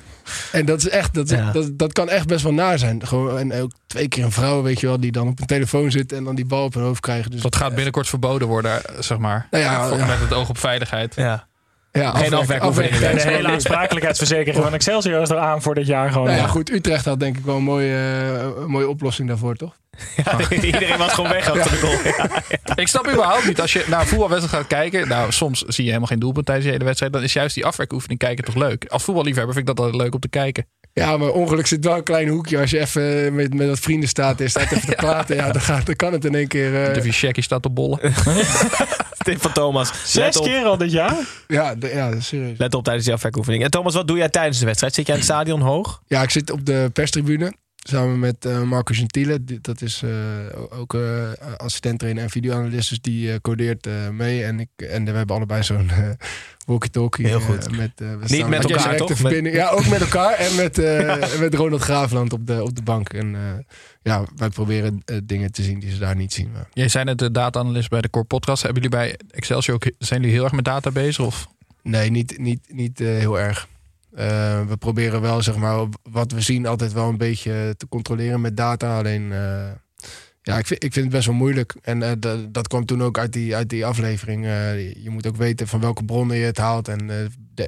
en 0.52 0.66
dat 0.66 0.78
is 0.78 0.90
echt... 0.90 1.14
Dat, 1.14 1.30
Ja. 1.30 1.52
dat, 1.52 1.78
dat 1.78 1.94
kan 1.94 2.10
echt 2.10 2.28
best 2.28 2.44
wel 2.44 2.54
naar 2.54 2.80
zijn. 2.80 3.08
Gewoon, 3.08 3.38
en 3.52 3.62
ook 3.62 3.72
twee 3.88 4.08
keer 4.08 4.24
een 4.24 4.32
vrouw, 4.32 4.62
weet 4.62 4.80
je 4.80 4.88
wel... 4.88 5.00
die 5.00 5.12
dan 5.12 5.28
op 5.28 5.40
een 5.40 5.46
telefoon 5.46 5.92
zit 5.92 6.12
en 6.12 6.24
dan 6.24 6.36
die 6.36 6.46
bal 6.46 6.64
op 6.64 6.74
hun 6.74 6.84
hoofd 6.84 7.00
krijgen. 7.02 7.32
Dus 7.32 7.42
Dat 7.42 7.56
gaat 7.56 7.76
binnenkort 7.76 8.08
verboden 8.08 8.48
worden, 8.48 8.82
zeg 9.00 9.18
maar. 9.18 9.48
Nou 9.52 9.64
ja. 9.64 10.06
Met 10.06 10.20
het 10.20 10.34
oog 10.34 10.50
op 10.50 10.58
veiligheid. 10.58 11.16
Ja. 11.16 11.48
ja, 11.92 12.10
afwerken. 12.10 12.74
De 13.16 13.22
hele 13.22 13.48
aansprakelijkheidsverzekering 13.48 14.64
van 14.64 14.74
Excelsior 14.74 15.22
is 15.22 15.30
er 15.30 15.38
aan 15.38 15.62
voor 15.62 15.76
dit 15.76 15.88
jaar 15.88 16.12
gewoon. 16.12 16.26
Nou 16.26 16.38
ja, 16.38 16.44
Ja. 16.44 16.50
goed. 16.50 16.70
Utrecht 16.72 17.06
had 17.06 17.20
denk 17.20 17.38
ik 17.38 17.46
wel 17.46 17.56
een 17.56 17.64
mooie, 17.64 17.94
eh, 17.96 18.62
een 18.64 18.70
mooie 18.70 18.90
oplossing 18.90 19.28
daarvoor, 19.28 19.56
toch? 19.56 19.80
Ja, 20.24 20.50
iedereen 20.62 20.98
was 20.98 21.14
gewoon 21.14 21.30
weg 21.30 21.50
achter 21.50 21.72
de 21.72 21.78
goal. 21.78 21.98
Ja. 22.04 22.76
Ik 22.76 22.88
snap 22.88 23.08
überhaupt 23.08 23.46
niet, 23.48 23.62
als 23.62 23.74
je 23.74 23.86
naar 23.88 24.00
een 24.02 24.08
voetbalwedstrijd 24.08 24.56
gaat 24.64 24.68
kijken... 24.68 25.08
Nou, 25.08 25.32
soms 25.32 25.60
zie 25.62 25.84
je 25.84 25.88
helemaal 25.90 26.08
geen 26.10 26.20
doelpunt 26.20 26.46
tijdens 26.46 26.66
de 26.68 26.72
hele 26.74 26.86
wedstrijd. 26.86 27.14
Dan 27.14 27.24
is 27.24 27.34
juist 27.34 27.56
die 27.56 27.66
afwerkoefening 27.66 28.20
kijken 28.20 28.44
toch 28.44 28.56
leuk. 28.56 28.86
Als 28.88 29.04
voetballiefhebber 29.04 29.54
vind 29.56 29.70
ik 29.70 29.76
dat 29.76 29.86
altijd 29.86 30.04
leuk 30.04 30.14
om 30.14 30.20
te 30.20 30.30
kijken. 30.30 30.66
Ja, 30.94 31.18
maar 31.18 31.30
ongeluk 31.30 31.68
zit 31.68 31.86
wel 31.86 31.96
een 31.96 32.04
klein 32.04 32.28
hoekje. 32.28 32.60
Als 32.60 32.70
je 32.72 32.80
even 32.80 33.36
met, 33.36 33.54
met 33.54 33.68
wat 33.68 33.80
vrienden 33.80 34.10
staat 34.10 34.42
en 34.42 34.50
staat 34.50 34.72
even 34.72 34.88
te 34.90 34.96
praten. 35.06 35.36
Ja, 35.36 35.52
dan, 35.52 35.62
gaat, 35.62 35.86
dan 35.86 35.96
kan 35.96 36.14
het 36.14 36.26
in 36.26 36.36
één 36.36 36.48
keer... 36.48 36.84
eh, 36.88 36.94
De 37.34 37.42
staat 37.42 37.66
op 37.66 37.76
bollen. 37.76 38.00
Tip 39.24 39.42
van 39.42 39.52
Thomas. 39.54 39.92
Zes 40.14 40.40
keer 40.40 40.64
al 40.66 40.78
dit 40.78 40.92
jaar? 40.92 41.16
ja, 41.48 41.76
de- 41.76 41.88
ja, 41.94 42.20
serieus. 42.20 42.58
let 42.58 42.74
op 42.74 42.84
tijdens 42.84 43.06
die 43.06 43.14
afwerkoefening. 43.14 43.64
En 43.64 43.70
Thomas, 43.70 43.94
wat 43.94 44.08
doe 44.08 44.18
jij 44.18 44.30
tijdens 44.30 44.60
de 44.60 44.66
wedstrijd? 44.66 44.94
Zit 44.94 45.06
jij 45.06 45.16
in 45.16 45.22
het 45.22 45.30
stadion 45.32 45.62
hoog? 45.62 46.02
Ja, 46.08 46.22
ik 46.22 46.30
zit 46.30 46.52
op 46.52 46.66
de 46.66 46.90
perstribune. 46.94 47.54
Samen 47.84 48.20
met 48.20 48.46
eh, 48.46 48.62
Marco 48.62 48.94
Gentile. 48.94 49.44
Die- 49.44 49.60
Dat 49.62 49.82
is 49.82 50.02
eh, 50.04 50.80
ook 50.80 50.94
uh, 50.94 51.32
assistent-trainer 51.58 52.24
en 52.24 52.30
videoanalist. 52.30 52.90
Dus 52.90 53.02
die 53.02 53.32
eh, 53.32 53.38
codeert 53.42 53.88
eh, 53.88 54.10
mee. 54.10 54.44
En, 54.44 54.60
ik, 54.60 54.70
en 54.76 55.06
we 55.06 55.12
hebben 55.12 55.36
allebei 55.36 55.64
zo'n 55.64 55.92
walkie-talkie. 56.66 57.28
Heel 57.28 57.40
goed. 57.40 57.78
met, 57.78 57.92
we 57.96 58.06
Niet 58.28 58.48
met 58.48 58.64
elkaar, 58.64 58.78
directe 58.84 59.06
toch? 59.06 59.18
verbinding. 59.18 59.56
Ja, 59.56 59.70
ook 59.70 59.88
met 59.88 60.02
elkaar. 60.02 60.34
En 60.34 60.56
met, 60.56 60.78
eh, 60.80 61.40
met 61.44 61.54
Ronald 61.54 61.82
Graafland 61.82 62.34
op 62.34 62.48
de, 62.48 62.64
op 62.64 62.76
de 62.76 62.82
bank. 62.82 63.14
En 63.14 63.36
eh, 63.36 63.42
ja, 64.02 64.24
wij 64.36 64.50
proberen 64.50 65.04
dingen 65.24 65.52
te 65.52 65.64
zien 65.64 65.80
die 65.80 65.92
ze 65.92 66.00
daar 66.00 66.16
niet 66.16 66.34
zien. 66.34 66.52
Maar. 66.52 66.68
Jij 66.74 66.88
zijn 66.88 67.06
net 67.06 67.18
de 67.20 67.32
data-analyst 67.32 67.90
bij 67.90 68.02
de 68.02 68.10
Core 68.10 68.26
Podcast. 68.26 68.64
Hebben 68.64 68.82
jullie 68.84 68.98
bij 68.98 69.16
Excelsior 69.32 69.76
ook... 69.76 69.92
Zijn 69.98 70.20
jullie 70.20 70.36
heel 70.36 70.44
erg 70.44 70.54
met 70.54 70.66
data 70.66 70.92
bezig? 70.92 71.26
Of? 71.26 71.48
Nee, 71.84 72.10
niet, 72.12 72.38
niet, 72.38 72.60
niet 72.68 73.00
heel 73.00 73.40
erg. 73.40 73.68
Eh, 74.12 74.68
we 74.68 74.78
proberen 74.78 75.22
wel, 75.22 75.42
zeg 75.42 75.56
maar, 75.56 75.86
wat 76.04 76.32
we 76.32 76.42
zien 76.42 76.66
altijd 76.66 76.94
wel 76.94 77.10
een 77.10 77.18
beetje 77.18 77.74
te 77.78 77.88
controleren 77.88 78.42
met 78.42 78.58
data. 78.58 78.98
Alleen, 78.98 79.32
eh, 79.32 79.72
ja, 80.42 80.58
ik 80.58 80.68
vind, 80.68 80.84
ik 80.84 80.94
vind 80.94 81.06
het 81.06 81.14
best 81.16 81.26
wel 81.26 81.36
moeilijk. 81.36 81.76
En 81.82 82.04
eh, 82.04 82.12
dat- 82.50 82.68
kwam 82.68 82.86
toen 82.86 83.04
ook 83.04 83.18
uit 83.18 83.34
die, 83.34 83.56
uit 83.56 83.70
die 83.70 83.86
aflevering. 83.86 84.46
Je 85.04 85.10
moet 85.10 85.28
ook 85.28 85.36
weten 85.36 85.68
van 85.68 85.80
welke 85.80 86.04
bronnen 86.04 86.38
je 86.38 86.46
het 86.46 86.58
haalt. 86.58 86.88
En 86.88 87.08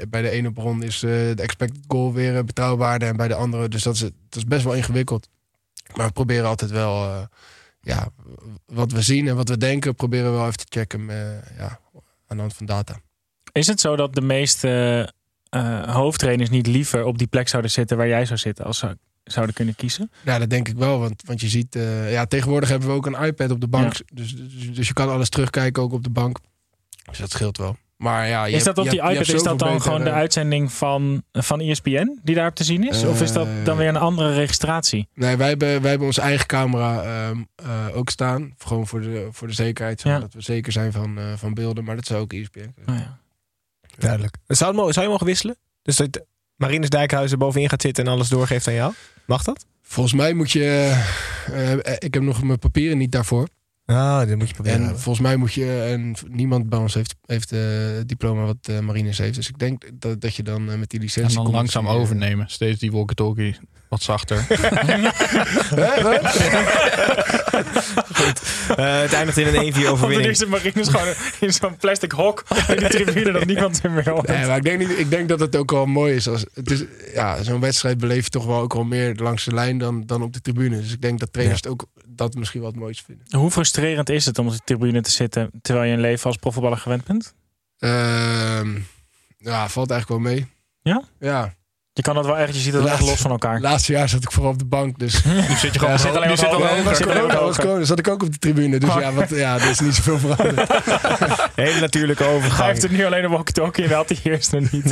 bij 0.09 0.21
de 0.21 0.29
ene 0.29 0.51
bron 0.51 0.83
is 0.83 0.99
de 0.99 1.33
expected 1.37 1.83
goal 1.87 2.13
weer 2.13 2.43
betrouwbaarder. 2.43 3.07
En 3.07 3.15
bij 3.17 3.27
de 3.27 3.35
andere, 3.35 3.67
dus 3.67 3.83
dat 3.83 3.93
is, 3.93 3.99
dat 3.99 4.11
is 4.29 4.45
best 4.45 4.63
wel 4.63 4.73
ingewikkeld. 4.75 5.29
Maar 5.95 6.05
we 6.07 6.13
proberen 6.13 6.47
altijd 6.47 6.71
wel, 6.71 7.27
ja, 7.81 8.07
wat 8.65 8.91
we 8.91 9.01
zien 9.01 9.27
en 9.27 9.35
wat 9.35 9.49
we 9.49 9.57
denken, 9.57 9.95
proberen 9.95 10.31
we 10.31 10.37
wel 10.37 10.45
even 10.45 10.57
te 10.57 10.65
checken 10.69 11.05
ja, 11.57 11.79
aan 12.27 12.35
de 12.35 12.41
hand 12.41 12.53
van 12.53 12.65
data. 12.65 12.99
Is 13.51 13.67
het 13.67 13.79
zo 13.79 13.95
dat 13.95 14.15
de 14.15 14.21
meeste 14.21 15.13
eh, 15.53 15.93
hoofdtrainers 15.93 16.49
niet 16.49 16.67
liever 16.67 17.05
op 17.05 17.17
die 17.17 17.27
plek 17.27 17.47
zouden 17.47 17.71
zitten 17.71 17.97
waar 17.97 18.07
jij 18.07 18.25
zou 18.25 18.39
zitten 18.39 18.65
als 18.65 18.77
ze 18.77 18.97
zouden 19.23 19.55
kunnen 19.55 19.75
kiezen? 19.75 20.11
Ja, 20.23 20.39
dat 20.39 20.49
denk 20.49 20.67
ik 20.67 20.77
wel. 20.77 20.99
Want, 20.99 21.23
want 21.25 21.41
je 21.41 21.47
ziet, 21.47 21.75
eh, 21.75 22.11
ja, 22.11 22.25
tegenwoordig 22.25 22.69
hebben 22.69 22.87
we 22.87 22.93
ook 22.93 23.05
een 23.05 23.23
iPad 23.25 23.51
op 23.51 23.61
de 23.61 23.67
bank. 23.67 23.93
Dus, 24.13 24.35
dus, 24.35 24.71
dus 24.73 24.87
je 24.87 24.93
kan 24.93 25.09
alles 25.09 25.29
terugkijken 25.29 25.83
ook 25.83 25.93
op 25.93 26.03
de 26.03 26.09
bank. 26.09 26.37
Dus 27.09 27.17
dat 27.17 27.31
scheelt 27.31 27.57
wel. 27.57 27.75
Maar 27.97 28.27
ja, 28.27 28.45
je 28.45 28.55
Is 28.55 28.63
dat 28.63 28.77
op 28.77 28.89
die 28.89 29.01
iPad, 29.01 29.27
is 29.27 29.43
dat 29.43 29.59
dan 29.59 29.81
gewoon 29.81 30.03
de 30.03 30.11
uitzending 30.11 30.71
van, 30.71 31.23
van 31.31 31.59
ESPN 31.59 32.19
die 32.23 32.35
daarop 32.35 32.55
te 32.55 32.63
zien 32.63 32.87
is? 32.89 33.03
of 33.03 33.21
is 33.21 33.31
dat 33.31 33.47
dan 33.63 33.73
Eh, 33.73 33.79
weer 33.79 33.87
een 33.87 33.97
andere 33.97 34.33
registratie? 34.33 35.07
Nee, 35.13 35.37
wij 35.37 35.47
hebben, 35.47 35.81
wij 35.81 35.89
hebben 35.89 36.07
onze 36.07 36.21
eigen 36.21 36.45
camera 36.47 37.03
ehm, 37.03 37.37
eh, 37.55 37.97
ook 37.97 38.09
staan. 38.09 38.53
Gewoon 38.57 38.87
voor 38.87 39.01
de, 39.01 39.27
voor 39.31 39.47
de 39.47 39.53
zekerheid. 39.53 40.01
Ja. 40.01 40.13
Zodat 40.15 40.33
we 40.33 40.41
zeker 40.41 40.71
zijn 40.71 40.91
van, 40.91 41.17
eh, 41.17 41.23
van 41.35 41.53
beelden. 41.53 41.83
Maar 41.83 41.95
dat 41.95 42.05
zou 42.05 42.21
ook 42.21 42.33
ESPN 42.33 42.73
kunnen. 42.73 42.73
Oh 42.87 42.95
ja. 42.95 43.19
Duidelijk. 43.97 44.37
Zou, 44.47 44.85
het 44.85 44.93
zou 44.93 45.05
je 45.05 45.11
mogen 45.11 45.25
wisselen? 45.25 45.57
Dus 45.81 45.95
dat 45.95 46.25
Marinus 46.55 46.89
Dijkhuizen 46.89 47.39
bovenin 47.39 47.69
gaat 47.69 47.81
zitten 47.81 48.05
en 48.05 48.11
alles 48.11 48.29
doorgeeft 48.29 48.67
aan 48.67 48.73
jou? 48.73 48.93
Mag 49.25 49.43
dat? 49.43 49.65
Volgens 49.81 50.15
mij 50.15 50.33
moet 50.33 50.51
je... 50.51 50.63
eh, 51.51 51.71
eh, 51.73 51.95
ik 51.99 52.13
heb 52.13 52.23
nog 52.23 52.43
mijn 52.43 52.59
papieren 52.59 52.97
niet 52.97 53.11
daarvoor. 53.11 53.47
Ah, 53.85 54.27
dat 54.27 54.37
moet 54.37 54.47
je 54.47 54.53
proberen. 54.53 54.79
En 54.79 54.87
volgens 54.89 55.19
mij 55.19 55.35
moet 55.35 55.53
je... 55.53 55.81
En 55.81 56.15
niemand 56.27 56.69
bij 56.69 56.79
ons 56.79 56.93
heeft, 56.93 57.15
heeft 57.25 57.51
eh, 57.51 57.59
het 57.95 58.07
diploma 58.07 58.45
wat 58.45 58.57
eh 58.61 58.79
Marines 58.79 59.17
heeft. 59.17 59.35
Dus 59.35 59.49
ik 59.49 59.59
denk 59.59 59.89
dat, 59.93 60.21
dat 60.21 60.35
je 60.35 60.43
dan 60.43 60.65
met 60.65 60.89
die 60.89 60.99
En 60.99 61.05
licentie... 61.05 61.35
dan 61.35 61.43
komt. 61.43 61.55
langzaam 61.55 61.87
overnemen. 61.87 62.45
Steeds 62.49 62.79
die 62.79 62.91
walkie-talkie 62.91 63.57
wat 63.93 64.01
zachter. 64.01 64.45
hè, 65.81 66.01
wat? 66.01 66.31
Eh, 68.77 69.01
het 69.01 69.13
eindigt 69.13 69.37
in 69.37 69.47
een 69.47 69.73
1-4 69.73 69.75
Of 69.75 69.81
de 69.81 69.87
overwinning. 69.87 70.27
eerste 70.27 70.47
Marinus 70.47 70.87
gewoon 70.87 71.13
in 71.39 71.53
zo'n 71.53 71.77
plastic 71.77 72.11
hok 72.11 72.43
in 72.67 72.77
die 72.77 72.87
tribune 72.89 73.31
dat 73.31 73.45
niemand 73.45 73.81
hem 73.81 73.93
meer 73.93 74.09
hoort. 74.09 74.27
Nee, 74.27 74.45
maar 74.45 74.57
ik 74.57 74.63
denk, 74.63 74.79
niet, 74.79 74.99
ik 74.99 75.09
denk 75.09 75.29
dat 75.29 75.39
het 75.39 75.55
ook 75.55 75.71
wel 75.71 75.85
mooi 75.85 76.15
is. 76.15 76.27
Als, 76.27 76.45
het 76.53 76.71
is 76.71 76.83
ja, 77.13 77.43
zo'n 77.43 77.59
wedstrijd 77.59 77.97
beleef 77.97 78.23
je 78.23 78.29
toch 78.29 78.45
wel 78.45 78.59
ook 78.59 78.73
wel 78.73 78.83
meer 78.83 79.15
langs 79.15 79.45
de 79.45 79.53
lijn 79.53 79.77
dan, 79.77 80.05
dan 80.05 80.21
op 80.21 80.33
de 80.33 80.41
tribune. 80.41 80.81
Dus 80.81 80.91
ik 80.91 81.01
denk 81.01 81.19
dat 81.19 81.33
trainers 81.33 81.61
het 81.61 81.71
ook 81.71 81.85
dat 82.07 82.35
misschien 82.35 82.61
wel 82.61 82.69
het 82.69 82.79
mooiste 82.79 83.03
vinden. 83.03 83.39
Hoe 83.39 83.51
frustrerend 83.51 84.09
is 84.09 84.25
het 84.25 84.39
om 84.39 84.47
op 84.47 84.53
de 84.53 84.61
tribune 84.63 85.01
te 85.01 85.11
zitten 85.11 85.51
terwijl 85.61 85.87
je 85.87 85.93
een 85.93 86.01
leven 86.01 86.25
als 86.25 86.37
profvoetballer 86.37 86.77
gewend 86.77 87.05
bent? 87.05 87.33
Ehm, 87.77 88.79
ja, 89.37 89.69
valt 89.69 89.91
eigenlijk 89.91 90.23
wel 90.23 90.33
mee. 90.33 90.47
Ja? 90.81 91.03
Ja. 91.19 91.53
Je 91.95 92.01
kan 92.01 92.15
dat 92.15 92.25
wel 92.25 92.37
echt, 92.37 92.53
je 92.55 92.59
ziet 92.59 92.73
het 92.73 92.85
echt 92.85 93.01
los 93.01 93.21
van 93.21 93.31
elkaar. 93.31 93.59
Laatste 93.59 93.91
jaar 93.91 94.09
zat 94.09 94.23
ik 94.23 94.31
vooral 94.31 94.51
op 94.51 94.59
de 94.59 94.65
bank, 94.65 94.99
dus... 94.99 95.23
Nu 95.23 95.41
zit 95.57 95.73
je 95.73 95.79
gewoon, 95.79 95.89
Ja, 95.89 95.97
zit 95.97 96.15
alleen 96.15 96.21
nu 96.21 96.27
maar 96.83 96.95
zit 96.95 97.05
er 97.05 97.51
corona. 97.53 97.85
Zat 97.85 97.99
ik 97.99 98.07
ook 98.07 98.23
op 98.23 98.31
de 98.31 98.37
tribune, 98.37 98.77
dus 98.79 98.93
ja, 98.93 99.13
wat, 99.13 99.29
ja, 99.29 99.59
er 99.59 99.69
is 99.69 99.79
niet 99.79 99.95
zoveel 99.95 100.19
veranderd. 100.19 100.71
Hele 101.55 101.79
natuurlijke 101.79 102.23
Hij 102.23 102.33
overgang. 102.33 102.67
heeft 102.69 102.81
het 102.81 102.91
nu 102.91 103.05
alleen 103.05 103.23
een 103.23 103.29
walkie-talkie 103.29 103.83
en 103.83 103.91
had 103.91 104.09
hij 104.09 104.19
eerst 104.23 104.51
nog 104.51 104.71
niet. 104.71 104.83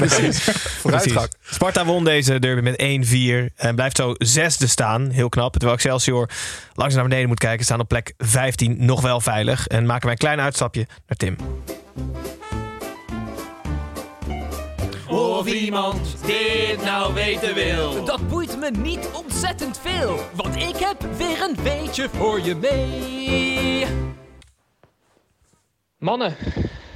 vooruitgang. 0.79 1.27
Sparta 1.43 1.85
won 1.85 2.03
deze 2.03 2.39
derby 2.39 2.61
met 2.61 3.49
1-4 3.51 3.55
en 3.55 3.75
blijft 3.75 3.97
zo 3.97 4.13
zesde 4.17 4.67
staan. 4.67 5.09
Heel 5.09 5.29
knap. 5.29 5.51
Terwijl 5.51 5.73
Excelsior 5.73 6.29
langs 6.73 6.95
naar 6.95 7.03
beneden 7.03 7.27
moet 7.27 7.39
kijken. 7.39 7.65
Staan 7.65 7.79
op 7.79 7.87
plek 7.87 8.13
15 8.17 8.75
nog 8.85 9.01
wel 9.01 9.21
veilig. 9.21 9.67
En 9.67 9.85
maken 9.85 10.03
wij 10.03 10.11
een 10.11 10.17
klein 10.17 10.39
uitstapje 10.39 10.87
naar 11.07 11.17
Tim. 11.17 11.35
Of 15.41 15.53
iemand 15.53 16.25
dit 16.25 16.83
nou 16.83 17.13
weten 17.13 17.53
wil. 17.53 18.05
Dat 18.05 18.27
boeit 18.27 18.59
me 18.59 18.69
niet 18.69 19.09
ontzettend 19.13 19.79
veel, 19.79 20.19
want 20.35 20.55
ik 20.55 20.75
heb 20.75 21.01
weer 21.01 21.41
een 21.41 21.55
beetje 21.63 22.09
voor 22.09 22.41
je 22.41 22.55
mee. 22.55 23.85
Mannen, 25.97 26.35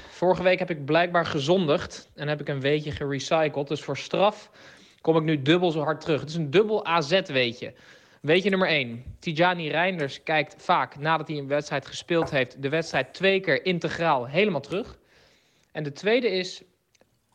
vorige 0.10 0.44
week 0.44 0.60
heb 0.60 0.70
ik 0.70 0.86
blijkbaar 0.86 1.26
gezondigd 1.26 2.10
en 2.16 2.28
heb 2.28 2.42
ik 2.42 2.48
een 2.48 2.62
weetje 2.62 2.92
gerecycled. 2.92 3.68
Dus 3.68 3.82
voor 3.82 3.98
straf 3.98 4.50
kom 5.02 5.18
ik 5.18 5.24
nu 5.24 5.42
dubbel 5.42 5.72
zo 5.72 5.84
hard 5.84 6.02
terug. 6.02 6.20
Het 6.20 6.30
is 6.30 6.36
een 6.36 6.52
dubbel 6.52 6.86
AZ-weetje. 6.86 7.74
Weetje 8.22 8.50
nummer 8.50 8.68
1. 8.68 9.04
Tijani 9.20 9.70
Reinders 9.70 10.24
kijkt 10.24 10.56
vaak 10.58 10.98
nadat 11.00 11.28
hij 11.28 11.38
een 11.38 11.48
wedstrijd 11.48 11.86
gespeeld 11.86 12.30
heeft... 12.30 12.62
de 12.62 12.70
wedstrijd 12.70 13.14
twee 13.14 13.40
keer 13.40 13.66
integraal 13.66 14.26
helemaal 14.26 14.62
terug. 14.62 14.98
En 15.72 15.84
de 15.84 15.92
tweede 15.92 16.30
is... 16.30 16.64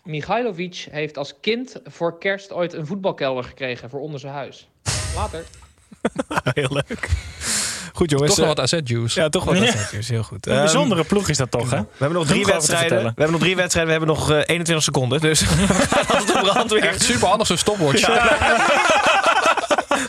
Michailovic 0.05 0.87
heeft 0.91 1.17
als 1.17 1.35
kind 1.41 1.77
voor 1.87 2.19
kerst 2.19 2.53
ooit 2.53 2.73
een 2.73 2.87
voetbalkelder 2.87 3.45
gekregen 3.45 3.91
voor 3.91 4.01
onder 4.01 4.21
zijn 4.21 4.33
huis. 4.33 4.69
Later. 5.17 5.45
Heel 6.61 6.69
leuk. 6.71 7.09
Goed 7.93 8.11
jongens. 8.11 8.29
Toch 8.31 8.39
wel 8.45 8.51
eh, 8.51 8.57
wat 8.57 8.73
AZ-juice. 8.73 9.21
Ja, 9.21 9.29
toch 9.29 9.45
wel 9.45 9.55
Ja. 9.55 9.61
wat 9.61 9.69
AZ-juice. 9.75 10.13
Heel 10.13 10.23
goed. 10.23 10.47
Een 10.47 10.53
Ehm, 10.53 10.61
bijzondere 10.63 11.05
ploeg 11.05 11.29
is 11.29 11.37
dat 11.37 11.51
toch, 11.51 11.71
hè? 11.71 11.77
We 11.81 11.87
hebben 11.99 12.19
nog 12.19 12.27
drie 12.27 12.45
wedstrijden. 12.45 12.99
We 12.99 13.05
hebben 13.05 13.31
nog 13.31 13.41
drie 13.41 13.57
wedstrijden. 13.57 13.93
We 13.93 13.99
hebben 13.99 14.17
nog 14.17 14.31
eh, 14.31 14.37
21 14.37 14.83
seconden. 14.83 15.21
Dus 15.21 15.41
we 15.41 15.47
gaan 15.47 16.07
als 16.17 16.27
de 16.27 16.39
brandweer. 16.43 16.85
Echt 16.89 17.03
super 17.03 17.29
handig 17.29 17.47
zo'n 17.47 17.57
stopwatch. 17.57 18.07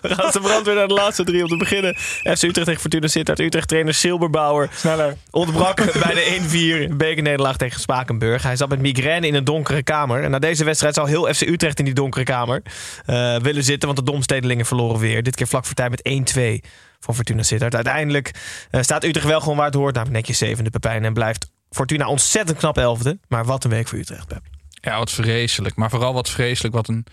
We 0.01 0.15
gaan 0.15 0.31
de 0.31 0.39
brandweer 0.39 0.75
naar 0.75 0.87
de 0.87 0.93
laatste 0.93 1.23
drie 1.23 1.43
om 1.43 1.47
te 1.47 1.57
beginnen. 1.57 1.95
FC 1.97 2.43
Utrecht 2.43 2.65
tegen 2.65 2.81
Fortuna 2.81 3.07
Sittard. 3.07 3.39
Utrecht 3.39 3.67
trainer 3.67 3.93
Silberbauer 3.93 4.69
Sneller. 4.73 5.17
ontbrak 5.31 5.75
bij 6.05 6.13
de 6.13 6.87
1-4 6.91 6.95
bekernederlaag 6.95 7.57
tegen 7.57 7.79
Spakenburg. 7.79 8.43
Hij 8.43 8.55
zat 8.55 8.69
met 8.69 8.79
migraine 8.79 9.27
in 9.27 9.33
een 9.33 9.43
donkere 9.43 9.83
kamer. 9.83 10.23
En 10.23 10.31
na 10.31 10.39
deze 10.39 10.63
wedstrijd 10.63 10.95
zou 10.95 11.09
heel 11.09 11.33
FC 11.33 11.41
Utrecht 11.41 11.79
in 11.79 11.85
die 11.85 11.93
donkere 11.93 12.23
kamer 12.23 12.61
eh, 13.05 13.35
willen 13.35 13.63
zitten. 13.63 13.87
Want 13.93 14.05
de 14.05 14.11
Domstedelingen 14.11 14.65
verloren 14.65 14.99
weer. 14.99 15.23
Dit 15.23 15.35
keer 15.35 15.47
vlak 15.47 15.65
voor 15.65 15.75
tijd 15.75 15.89
met 15.89 16.63
1-2 16.65 16.69
van 16.99 17.15
Fortuna 17.15 17.43
Sittard. 17.43 17.75
Uiteindelijk 17.75 18.31
eh, 18.69 18.81
staat 18.81 19.03
Utrecht 19.03 19.27
wel 19.27 19.39
gewoon 19.39 19.57
waar 19.57 19.65
het 19.65 19.75
hoort. 19.75 19.95
Namelijk 19.95 20.17
netjes 20.17 20.37
zevende 20.37 20.69
Pepijn. 20.69 21.05
En 21.05 21.13
blijft 21.13 21.51
Fortuna 21.69 22.07
ontzettend 22.07 22.57
knap 22.57 22.77
elfde. 22.77 23.19
Maar 23.27 23.45
wat 23.45 23.63
een 23.63 23.69
week 23.69 23.87
voor 23.87 23.99
Utrecht, 23.99 24.27
Pep. 24.27 24.41
Ja, 24.69 24.97
wat 24.97 25.11
vreselijk. 25.11 25.75
Maar 25.75 25.89
vooral 25.89 26.13
wat 26.13 26.29
vreselijk 26.29 26.73
wat 26.73 26.87
een 26.87 27.05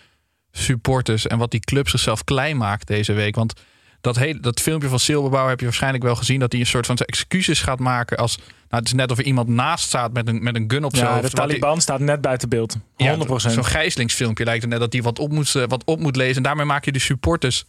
supporters 0.58 1.26
en 1.26 1.38
wat 1.38 1.50
die 1.50 1.60
club 1.60 1.88
zichzelf 1.88 2.24
klein 2.24 2.56
maakt 2.56 2.86
deze 2.86 3.12
week. 3.12 3.34
Want 3.34 3.52
dat, 4.00 4.16
hele, 4.16 4.40
dat 4.40 4.60
filmpje 4.60 4.88
van 4.88 4.98
Silberbouw 4.98 5.48
heb 5.48 5.58
je 5.58 5.64
waarschijnlijk 5.64 6.04
wel 6.04 6.16
gezien. 6.16 6.40
Dat 6.40 6.52
hij 6.52 6.60
een 6.60 6.66
soort 6.66 6.86
van 6.86 6.96
excuses 6.96 7.60
gaat 7.60 7.78
maken 7.78 8.16
als... 8.16 8.36
Nou, 8.36 8.82
het 8.82 8.92
is 8.92 8.98
net 8.98 9.10
of 9.10 9.18
er 9.18 9.24
iemand 9.24 9.48
naast 9.48 9.84
staat 9.84 10.12
met 10.12 10.28
een, 10.28 10.42
met 10.42 10.56
een 10.56 10.64
gun 10.68 10.84
op 10.84 10.96
zijn 10.96 11.08
Ja, 11.08 11.14
hoofd. 11.14 11.30
de 11.30 11.36
Taliban 11.36 11.80
staat 11.80 12.00
net 12.00 12.20
buiten 12.20 12.48
beeld. 12.48 12.76
100%. 12.76 12.80
Ja, 12.96 13.38
Zo'n 13.38 13.64
gijzelingsfilmpje 13.64 14.44
lijkt 14.44 14.62
het 14.62 14.70
net 14.70 14.80
dat 14.80 14.92
hij 14.92 15.02
wat 15.02 15.18
op, 15.18 15.32
moet, 15.32 15.54
eh, 15.54 15.62
wat 15.68 15.84
op 15.84 16.00
moet 16.00 16.16
lezen. 16.16 16.36
En 16.36 16.42
daarmee 16.42 16.64
maak 16.64 16.84
je 16.84 16.92
de 16.92 16.98
supporters 16.98 17.64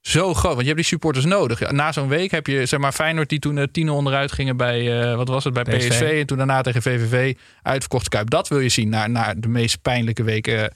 zo 0.00 0.34
groot. 0.34 0.52
Want 0.52 0.60
je 0.60 0.66
hebt 0.66 0.76
die 0.76 0.84
supporters 0.84 1.24
nodig. 1.24 1.70
Na 1.70 1.92
zo'n 1.92 2.08
week 2.08 2.30
heb 2.30 2.46
je 2.46 2.66
zeg 2.66 2.80
maar 2.80 2.92
Feyenoord 2.92 3.28
die 3.28 3.38
toen 3.38 3.58
eh, 3.58 3.66
10 3.72 3.90
onderuit 3.90 4.32
gingen 4.32 4.56
bij, 4.56 5.02
eh, 5.02 5.16
wat 5.16 5.28
was 5.28 5.44
het, 5.44 5.52
bij 5.52 5.62
PSV. 5.62 5.88
PSV. 5.88 6.16
En 6.20 6.26
toen 6.26 6.36
daarna 6.36 6.62
tegen 6.62 6.82
VVV 6.82 7.34
uitverkocht 7.62 8.08
Kuip. 8.08 8.30
Dat 8.30 8.48
wil 8.48 8.60
je 8.60 8.68
zien 8.68 8.88
na, 8.88 9.06
na 9.06 9.34
de 9.36 9.48
meest 9.48 9.82
pijnlijke 9.82 10.22
weken 10.22 10.72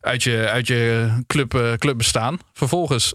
uit 0.00 0.22
je, 0.22 0.48
uit 0.48 0.66
je 0.66 1.10
club, 1.26 1.54
eh, 1.54 1.72
club 1.72 1.96
bestaan. 1.96 2.38
Vervolgens 2.52 3.14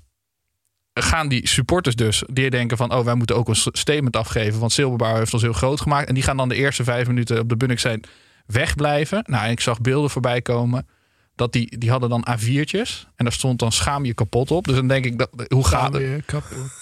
gaan 0.93 1.27
die 1.27 1.47
supporters 1.47 1.95
dus, 1.95 2.23
die 2.31 2.49
denken 2.49 2.77
van... 2.77 2.93
oh, 2.93 3.05
wij 3.05 3.15
moeten 3.15 3.35
ook 3.35 3.47
een 3.47 3.55
statement 3.55 4.15
afgeven... 4.15 4.59
want 4.59 4.71
Silberbouw 4.71 5.15
heeft 5.15 5.33
ons 5.33 5.41
heel 5.41 5.53
groot 5.53 5.81
gemaakt. 5.81 6.07
En 6.07 6.13
die 6.13 6.23
gaan 6.23 6.37
dan 6.37 6.49
de 6.49 6.55
eerste 6.55 6.83
vijf 6.83 7.07
minuten 7.07 7.39
op 7.39 7.49
de 7.49 7.57
Bunnik 7.57 7.79
zijn 7.79 8.03
wegblijven. 8.45 9.23
Nou, 9.27 9.49
ik 9.49 9.59
zag 9.59 9.81
beelden 9.81 10.09
voorbij 10.09 10.41
komen... 10.41 10.87
dat 11.35 11.51
die, 11.51 11.77
die 11.77 11.89
hadden 11.89 12.09
dan 12.09 12.27
A4'tjes. 12.29 13.07
En 13.15 13.25
daar 13.25 13.31
stond 13.31 13.59
dan 13.59 13.71
schaam 13.71 14.05
je 14.05 14.13
kapot 14.13 14.51
op. 14.51 14.65
Dus 14.65 14.75
dan 14.75 14.87
denk 14.87 15.05
ik, 15.05 15.17
dat, 15.17 15.29
hoe 15.47 15.67
gaat 15.67 15.93
het? 15.93 16.23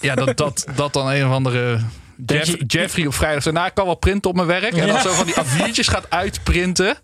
Ja, 0.00 0.14
dat, 0.14 0.36
dat, 0.36 0.66
dat 0.74 0.92
dan 0.92 1.08
een 1.08 1.26
of 1.26 1.32
andere... 1.32 1.80
Denk 2.16 2.44
Jeff- 2.44 2.58
je- 2.58 2.64
Jeffrey 2.66 3.06
op 3.06 3.14
vrijdag 3.14 3.42
zei, 3.42 3.54
nou, 3.54 3.66
ik 3.66 3.74
kan 3.74 3.84
wel 3.86 3.94
printen 3.94 4.30
op 4.30 4.36
mijn 4.36 4.48
werk. 4.48 4.72
En 4.74 4.86
dan 4.86 5.00
zo 5.00 5.12
van 5.12 5.26
die 5.26 5.34
A4'tjes 5.44 5.90
gaat 5.90 6.10
uitprinten. 6.10 6.96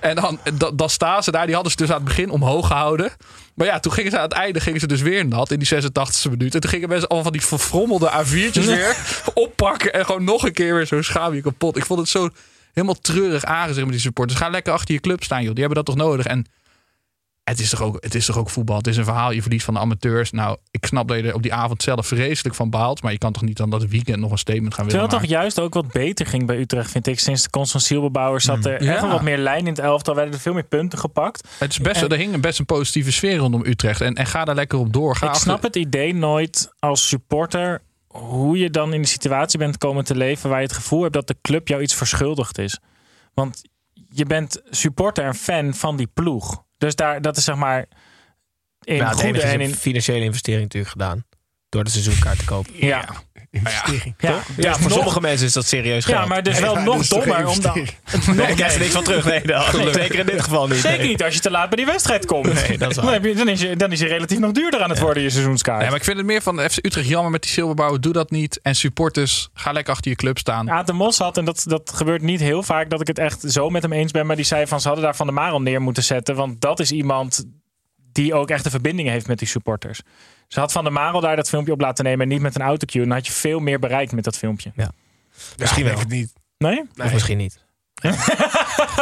En 0.00 0.14
dan, 0.14 0.38
dan, 0.54 0.76
dan 0.76 0.90
staan 0.90 1.22
ze 1.22 1.30
daar. 1.30 1.44
Die 1.46 1.54
hadden 1.54 1.72
ze 1.72 1.78
dus 1.78 1.88
aan 1.88 1.94
het 1.94 2.04
begin 2.04 2.30
omhoog 2.30 2.66
gehouden. 2.66 3.10
Maar 3.54 3.66
ja, 3.66 3.80
toen 3.80 3.92
gingen 3.92 4.10
ze 4.10 4.16
aan 4.16 4.22
het 4.24 4.32
einde 4.32 4.60
gingen 4.60 4.80
ze 4.80 4.86
dus 4.86 5.00
weer 5.00 5.26
nat 5.26 5.50
in 5.50 5.58
die 5.58 5.68
86e 5.74 6.30
minuut. 6.30 6.54
En 6.54 6.60
toen 6.60 6.70
gingen 6.70 6.88
mensen 6.88 7.08
allemaal 7.08 7.30
van 7.30 7.38
die 7.38 7.46
verfrommelde 7.46 8.10
A4'tjes 8.24 8.64
weer 8.64 8.96
oppakken. 9.34 9.92
En 9.92 10.04
gewoon 10.04 10.24
nog 10.24 10.44
een 10.46 10.52
keer 10.52 10.74
weer 10.74 10.86
zo 10.86 11.02
schaam 11.02 11.34
je 11.34 11.40
kapot. 11.42 11.76
Ik 11.76 11.86
vond 11.86 12.00
het 12.00 12.08
zo 12.08 12.28
helemaal 12.72 13.00
treurig 13.00 13.44
aangezicht 13.44 13.82
met 13.84 13.92
die 13.92 14.00
supporters. 14.00 14.38
Ga 14.38 14.48
lekker 14.48 14.72
achter 14.72 14.94
je 14.94 15.00
club 15.00 15.22
staan, 15.22 15.42
joh. 15.42 15.54
Die 15.54 15.64
hebben 15.64 15.84
dat 15.84 15.96
toch 15.96 16.04
nodig. 16.06 16.26
En 16.26 16.46
het 17.50 17.60
is, 17.60 17.70
toch 17.70 17.82
ook, 17.82 17.96
het 18.00 18.14
is 18.14 18.26
toch 18.26 18.38
ook 18.38 18.50
voetbal. 18.50 18.76
Het 18.76 18.86
is 18.86 18.96
een 18.96 19.04
verhaal. 19.04 19.30
Je 19.30 19.42
verliest 19.42 19.64
van 19.64 19.74
de 19.74 19.80
amateurs. 19.80 20.30
Nou, 20.30 20.56
ik 20.70 20.86
snap 20.86 21.08
dat 21.08 21.16
je 21.16 21.22
er 21.22 21.34
op 21.34 21.42
die 21.42 21.54
avond 21.54 21.82
zelf 21.82 22.06
vreselijk 22.06 22.54
van 22.54 22.70
baalt. 22.70 23.02
Maar 23.02 23.12
je 23.12 23.18
kan 23.18 23.32
toch 23.32 23.42
niet 23.42 23.56
dan 23.56 23.70
dat 23.70 23.84
weekend 23.86 24.18
nog 24.20 24.30
een 24.30 24.38
statement 24.38 24.74
gaan 24.74 24.84
willen 24.84 25.00
Terwijl 25.00 25.20
het 25.22 25.30
toch 25.30 25.38
juist 25.38 25.60
ook 25.60 25.74
wat 25.74 25.92
beter 25.92 26.26
ging 26.26 26.46
bij 26.46 26.58
Utrecht, 26.58 26.90
vind 26.90 27.06
ik. 27.06 27.20
Sinds 27.20 27.42
de 27.42 27.50
komst 27.50 27.72
van 27.72 27.80
Sielbebouwer 27.80 28.40
zat 28.40 28.64
er 28.64 28.82
Ja. 28.82 28.92
echt 28.92 29.00
wel 29.00 29.10
wat 29.10 29.22
meer 29.22 29.38
lijn 29.38 29.60
in 29.60 29.66
het 29.66 29.78
elftal. 29.78 30.14
Werden 30.14 30.34
er 30.34 30.40
veel 30.40 30.52
meer 30.52 30.64
punten 30.64 30.98
gepakt. 30.98 31.48
Het 31.58 31.70
is 31.70 31.78
best, 31.78 32.02
En- 32.02 32.08
er 32.08 32.16
hing 32.16 32.40
best 32.40 32.58
een 32.58 32.64
positieve 32.66 33.12
sfeer 33.12 33.36
rondom 33.36 33.64
Utrecht. 33.64 34.00
En, 34.00 34.14
en 34.14 34.26
ga 34.26 34.44
daar 34.44 34.54
lekker 34.54 34.78
op 34.78 34.92
door. 34.92 35.16
Ga 35.16 35.24
ik 35.26 35.32
achter- 35.32 35.42
snap 35.46 35.62
het 35.62 35.76
idee 35.76 36.14
nooit 36.14 36.72
als 36.78 37.08
supporter 37.08 37.82
hoe 38.06 38.58
je 38.58 38.70
dan 38.70 38.92
in 38.94 39.02
de 39.02 39.08
situatie 39.08 39.58
bent 39.58 39.78
komen 39.78 40.04
te 40.04 40.16
leven 40.16 40.48
waar 40.50 40.60
je 40.60 40.66
het 40.66 40.76
gevoel 40.76 41.02
hebt 41.02 41.14
dat 41.14 41.26
de 41.26 41.36
club 41.42 41.68
jou 41.68 41.82
iets 41.82 41.94
verschuldigd 41.94 42.58
is. 42.58 42.78
Want 43.34 43.62
je 44.08 44.24
bent 44.24 44.60
supporter 44.70 45.24
en 45.24 45.34
fan 45.34 45.74
van 45.74 45.96
die 45.96 46.06
ploeg. 46.14 46.62
Dus 46.80 46.94
daar, 46.94 47.22
dat 47.22 47.36
is 47.36 47.44
zeg 47.44 47.56
maar 47.56 47.86
in 48.82 48.94
ja, 48.94 49.08
het 49.08 49.20
goede 49.20 49.42
en 49.42 49.54
een 49.54 49.60
in... 49.60 49.74
financiële 49.74 50.24
investering 50.24 50.62
natuurlijk 50.62 50.92
gedaan. 50.92 51.24
Door 51.68 51.84
de 51.84 51.90
seizoenkaart 51.90 52.38
te 52.38 52.44
kopen. 52.44 52.72
Ja. 52.86 53.08
Investering. 53.52 54.14
Ja, 54.18 54.28
Ja, 54.30 54.40
dus 54.56 54.72
voor 54.72 54.82
nog- 54.82 54.92
sommige 54.92 55.20
mensen 55.20 55.46
is 55.46 55.52
dat 55.52 55.66
serieus 55.66 56.04
geld. 56.04 56.18
Ja, 56.18 56.26
maar 56.26 56.42
dus 56.42 56.58
wel 56.60 56.74
Ja, 56.74 56.84
nog 56.84 57.00
is 57.00 57.08
dommer. 57.08 57.46
Omdat, 57.46 57.76
investering? 57.76 58.36
Nee, 58.36 58.46
ik 58.48 58.56
krijg 58.56 58.72
er 58.74 58.80
niks 58.80 58.92
van 58.92 59.02
terug. 59.04 59.24
Nee, 59.24 59.42
dan. 59.42 59.62
zeker 59.92 60.18
in 60.18 60.26
dit 60.26 60.42
geval 60.42 60.66
niet. 60.68 60.78
Zeker 60.78 60.98
Nee. 60.98 61.08
niet 61.08 61.22
als 61.24 61.34
je 61.34 61.40
te 61.40 61.50
laat 61.50 61.68
bij 61.68 61.76
die 61.76 61.86
wedstrijd 61.86 62.26
komt. 62.26 62.52
Nee, 62.68 62.78
dat 62.78 62.90
is. 62.90 62.96
Dan, 62.96 63.12
heb 63.12 63.24
je, 63.24 63.34
dan, 63.34 63.48
is 63.48 63.60
je, 63.60 63.76
dan 63.76 63.92
is 63.92 64.00
je 64.00 64.06
relatief 64.06 64.38
nog 64.38 64.52
duurder 64.52 64.82
aan 64.82 64.90
het 64.90 64.98
worden, 64.98 65.22
je 65.22 65.30
seizoenskaart. 65.30 65.78
Nee, 65.80 65.88
maar 65.88 65.98
ik 65.98 66.04
vind 66.04 66.16
het 66.16 66.26
meer 66.26 66.42
van 66.42 66.58
FC 66.70 66.76
Utrecht 66.86 67.08
jammer 67.08 67.30
met 67.30 67.42
die 67.42 67.50
Silberbouwer. 67.50 68.00
Doe 68.00 68.12
dat 68.12 68.30
niet. 68.30 68.60
En 68.62 68.74
supporters, 68.74 69.48
ga 69.54 69.72
lekker 69.72 69.92
achter 69.94 70.10
je 70.10 70.16
club 70.16 70.38
staan. 70.38 70.70
Aad 70.70 70.86
de 70.86 70.92
Mos 70.92 71.18
had, 71.18 71.36
en 71.36 71.44
dat, 71.44 71.64
dat 71.66 71.92
gebeurt 71.94 72.22
niet 72.22 72.40
heel 72.40 72.62
vaak, 72.62 72.90
dat 72.90 73.00
ik 73.00 73.06
het 73.06 73.18
echt 73.18 73.40
zo 73.48 73.70
met 73.70 73.82
hem 73.82 73.92
eens 73.92 74.12
ben. 74.12 74.26
Maar 74.26 74.36
die 74.36 74.44
zei 74.44 74.66
van 74.66 74.80
ze 74.80 74.86
hadden 74.86 75.04
daar 75.04 75.16
Van 75.16 75.26
de 75.26 75.32
Marel 75.32 75.60
neer 75.62 75.80
moeten 75.82 76.02
zetten. 76.02 76.34
Want 76.34 76.60
dat 76.60 76.80
is 76.80 76.92
iemand 76.92 77.44
die 78.12 78.34
ook 78.34 78.50
echt 78.50 78.64
een 78.64 78.70
verbinding 78.70 79.08
heeft 79.08 79.26
met 79.26 79.38
die 79.38 79.48
supporters. 79.48 80.00
Ze 80.52 80.60
had 80.60 80.72
Van 80.72 80.84
de 80.84 80.90
Marel 80.90 81.20
daar 81.20 81.36
dat 81.36 81.48
filmpje 81.48 81.72
op 81.72 81.80
laten 81.80 82.04
nemen 82.04 82.20
en 82.20 82.28
niet 82.28 82.40
met 82.40 82.54
een 82.54 82.60
autocue. 82.62 83.02
Dan 83.02 83.10
had 83.10 83.26
je 83.26 83.32
veel 83.32 83.58
meer 83.60 83.78
bereikt 83.78 84.12
met 84.12 84.24
dat 84.24 84.36
filmpje. 84.36 84.72
Ja. 84.74 84.90
Misschien 85.56 85.84
wel. 85.84 85.92
wel. 85.92 86.00
het 86.02 86.08
niet. 86.10 86.32
Nee? 86.58 86.82
Of 86.96 87.12
misschien 87.12 87.36
niet. 87.38 87.58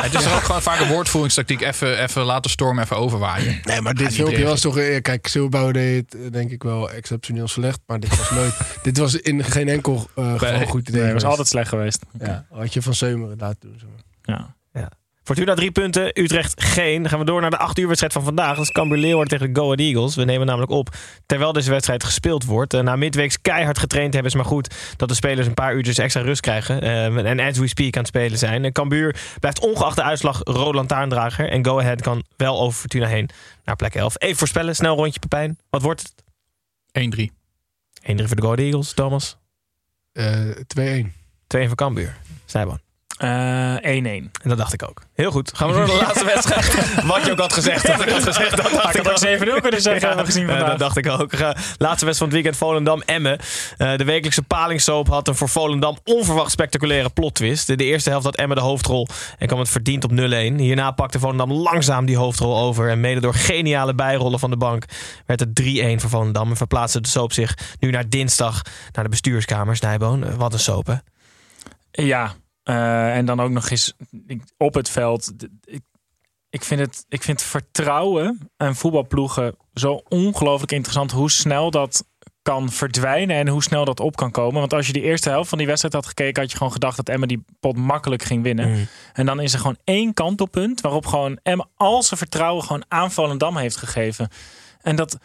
Het 0.03 0.15
is 0.15 0.23
toch 0.23 0.35
ook 0.37 0.43
gewoon 0.43 0.63
vaak 0.63 0.81
een 0.81 0.89
woordvoeringstactiek. 0.89 1.61
Even, 1.61 2.03
even 2.03 2.23
laten 2.23 2.51
stormen, 2.51 2.85
even 2.85 2.97
overwaaien. 2.97 3.61
Nee, 3.65 3.81
maar 3.81 3.95
dit 3.95 4.15
filmpje 4.15 4.45
was 4.45 4.61
toch... 4.61 4.79
eh, 4.79 5.03
Kijk, 5.03 5.27
Silbouw 5.27 5.71
deed 5.71 6.13
het 6.13 6.23
eh, 6.25 6.33
denk 6.33 6.51
ik 6.51 6.63
wel 6.63 6.91
exceptioneel 6.91 7.49
slecht. 7.49 7.81
Maar 7.87 8.01
dit 8.01 8.17
was 8.17 8.31
nooit... 8.31 8.55
dit 8.83 8.99
was 8.99 9.15
in 9.15 9.45
geen 9.45 9.69
enkel 9.69 10.09
eh 10.15 10.33
geval 10.39 10.67
goed 10.67 10.89
idee. 10.89 11.01
Nee, 11.03 11.13
dat 11.13 11.23
was 11.23 11.31
altijd 11.31 11.49
slecht 11.49 11.69
geweest. 11.69 12.05
Ja, 12.19 12.47
had 12.51 12.73
je 12.73 12.83
van 12.83 12.95
Seumeren 12.95 13.37
laten 13.39 13.61
doen. 13.61 13.79
Zeg 13.79 13.89
maar. 13.89 14.37
Ja. 14.37 14.57
Fortuna 15.29 15.55
drie 15.55 15.71
punten, 15.71 16.21
Utrecht 16.23 16.63
geen. 16.63 17.03
Dan 17.03 17.11
gaan 17.11 17.19
we 17.19 17.25
door 17.25 17.41
naar 17.41 17.51
de 17.51 17.59
8 17.59 17.79
uur 17.79 17.87
wedstrijd 17.87 18.13
van 18.13 18.23
vandaag. 18.23 18.57
Dat 18.57 18.65
is 18.65 18.71
Cambuur 18.71 18.99
Leeuwarden 18.99 19.39
tegen 19.39 19.53
de 19.55 19.61
Go 19.61 19.67
Ahead 19.67 19.81
Eagles. 19.81 20.17
We 20.17 20.25
nemen 20.25 20.47
namelijk 20.47 20.71
op 20.73 20.89
terwijl 21.27 21.53
deze 21.53 21.71
wedstrijd 21.71 22.05
gespeeld 22.05 22.45
wordt. 22.45 22.75
Eh, 22.75 22.81
Na 22.81 22.97
midweeks 22.97 23.41
keihard 23.41 23.79
getraind 23.79 24.13
hebben 24.13 24.31
ze 24.31 24.37
maar 24.37 24.47
goed 24.47 24.75
dat 24.97 25.09
de 25.09 25.15
spelers 25.15 25.47
een 25.47 25.55
paar 25.55 25.75
uurtjes 25.75 25.99
extra 25.99 26.21
rust 26.23 26.41
krijgen. 26.41 26.81
Eh, 26.83 27.31
en 27.31 27.41
as 27.41 27.59
we 27.59 27.67
speak 27.69 27.95
aan 27.95 28.01
het 28.01 28.09
spelen 28.09 28.39
zijn. 28.39 28.65
En 28.65 28.73
Cambuur 28.73 29.17
blijft 29.41 29.61
ongeacht 29.61 29.97
de 29.97 30.03
uitslag 30.03 30.41
rode 30.45 30.77
lantaarndrager. 30.77 31.49
En 31.49 31.65
Go 31.65 31.79
Ahead 31.81 32.03
kan 32.03 32.25
wel 32.37 32.61
over 32.61 32.79
Fortuna 32.79 33.07
heen 33.07 33.29
naar 33.65 33.77
plek 33.77 33.95
11. 33.95 34.15
Even 34.19 34.37
voorspellen, 34.37 34.77
snel 34.77 34.97
rondje 34.97 35.21
Pepijn. 35.21 35.59
Wat 35.71 35.83
wordt 35.83 36.03
het? 36.03 36.25
1-3. 36.93 37.31
1-3 38.03 38.27
voor 38.27 38.37
de 38.37 38.43
Go 38.43 38.53
Ahead 38.53 38.65
Eagles, 38.65 38.93
Thomas. 38.93 39.37
Eh, 40.13 40.51
2-1. 40.67 41.13
2 41.47 41.67
voor 41.67 41.77
Cambuur. 41.77 42.17
Snijboon. 42.45 42.88
Eh, 43.19 43.75
1-1. 43.77 44.31
En 44.43 44.49
dat 44.49 44.59
dacht 44.59 44.73
ik 44.73 44.83
ook. 44.89 45.03
Heel 45.15 45.31
goed. 45.31 45.51
Gaan 45.55 45.69
we 45.69 45.75
door 45.75 45.87
naar 45.87 45.97
de 45.97 46.03
laatste 46.07 46.25
wedstrijd. 46.25 47.05
Wat 47.13 47.25
je 47.25 47.31
ook 47.33 47.39
had 47.39 47.53
gezegd. 47.53 47.87
Dat 47.87 48.01
ik 48.01 48.09
had 48.09 48.23
gezegd. 48.35 48.57
Dat 48.57 48.71
dacht 48.73 48.97
ik 48.97 49.09
ook 49.09 49.57
7-0 49.59 49.61
kunnen 49.61 49.81
zeggen, 49.81 50.07
hebben 50.07 50.25
we 50.27 50.33
gezien 50.33 50.47
vandaag. 50.49 50.69
dat 50.69 50.79
dacht 50.79 50.97
ik 50.97 51.09
ook. 51.09 51.33
Laatste 51.39 51.79
wedstrijd 51.79 52.17
van 52.17 52.27
het 52.27 52.35
weekend. 52.35 52.57
Volendam-Emmen. 52.57 53.39
Eh, 53.77 53.97
de 53.97 54.05
wekelijkse 54.05 54.43
palingsoap 54.43 55.09
had 55.09 55.29
een 55.29 55.35
voor 55.35 55.49
Volendam 55.49 55.97
onverwacht 56.05 56.51
spectaculaire 56.51 57.11
plot-twist. 57.11 57.67
De, 57.67 57.77
de 57.77 57.85
eerste 57.85 58.11
helft 58.11 58.25
had 58.25 58.37
Emmen 58.37 58.57
de 58.57 58.63
hoofdrol 58.63 59.07
en 59.39 59.47
kwam 59.47 59.59
het 59.59 59.69
verdiend 59.69 60.05
op 60.05 60.11
0-1. 60.11 60.15
Hierna 60.57 60.91
pakte 60.91 61.19
Volendam 61.19 61.53
langzaam 61.53 62.07
die 62.07 62.17
hoofdrol 62.17 62.59
over. 62.59 62.91
En 62.91 63.01
mede 63.01 63.21
door 63.21 63.35
geniale 63.35 63.95
bijrollen 63.95 64.39
van 64.39 64.51
de 64.51 64.57
bank 64.57 64.85
werd 65.27 65.41
het 65.41 65.61
3-1 65.63 66.01
voor 66.01 66.11
Volendam. 66.11 66.51
En 66.51 66.57
verplaatste 66.57 67.01
de 67.01 67.09
soap 67.09 67.33
zich 67.33 67.55
nu 67.81 67.91
naar 67.91 68.09
dinsdag 68.09 68.63
naar 68.93 69.05
de 69.05 69.11
bestuurskamer. 69.11 69.77
Snijboon, 69.77 70.25
Eh, 70.25 70.35
wat 70.35 70.53
een 70.53 70.59
soap 70.59 70.87
hè? 70.87 70.95
Ja, 71.91 72.35
eh, 72.69 73.17
en 73.17 73.25
dan 73.25 73.41
ook 73.41 73.51
nog 73.51 73.71
eens 73.71 73.95
op 74.57 74.75
het 74.75 74.91
veld. 74.91 75.33
Ik, 75.65 75.83
ik, 76.51 76.65
vind 76.65 76.81
het, 76.81 77.05
ik 77.09 77.23
vind 77.23 77.43
vertrouwen 77.43 78.51
en 78.57 78.77
voetbalploegen 78.77 79.57
zo 79.75 80.03
ongelooflijk 80.09 80.73
interessant 80.73 81.11
hoe 81.11 81.31
snel 81.31 81.71
dat 81.71 82.05
kan 82.43 82.71
verdwijnen 82.71 83.37
en 83.37 83.49
hoe 83.49 83.63
snel 83.63 83.85
dat 83.85 84.01
op 84.01 84.17
kan 84.17 84.31
komen. 84.31 84.61
Want 84.61 84.75
als 84.75 84.87
je 84.87 84.93
die 84.93 85.03
eerste 85.03 85.29
helft 85.29 85.49
van 85.49 85.59
die 85.59 85.67
wedstrijd 85.67 85.95
had 85.95 86.07
gekeken, 86.07 86.43
had 86.43 86.51
je 86.51 86.57
gewoon 86.57 86.73
gedacht 86.73 86.97
dat 86.97 87.09
Emma 87.09 87.27
die 87.27 87.45
pot 87.61 87.77
makkelijk 87.77 88.23
ging 88.23 88.43
winnen. 88.43 88.71
Mm. 88.71 88.87
En 89.13 89.27
dan 89.27 89.41
is 89.41 89.53
er 89.53 89.59
gewoon 89.59 89.79
één 89.85 90.15
kantelpunt 90.15 90.81
waarop 90.81 91.07
gewoon 91.07 91.39
Emma 91.43 91.67
al 91.75 92.03
zijn 92.03 92.19
vertrouwen 92.19 92.65
gewoon 92.65 92.85
aan 92.89 93.13
Volendam 93.13 93.57
heeft 93.57 93.77
gegeven. 93.77 94.29
En 94.81 94.97
dat, 94.97 95.19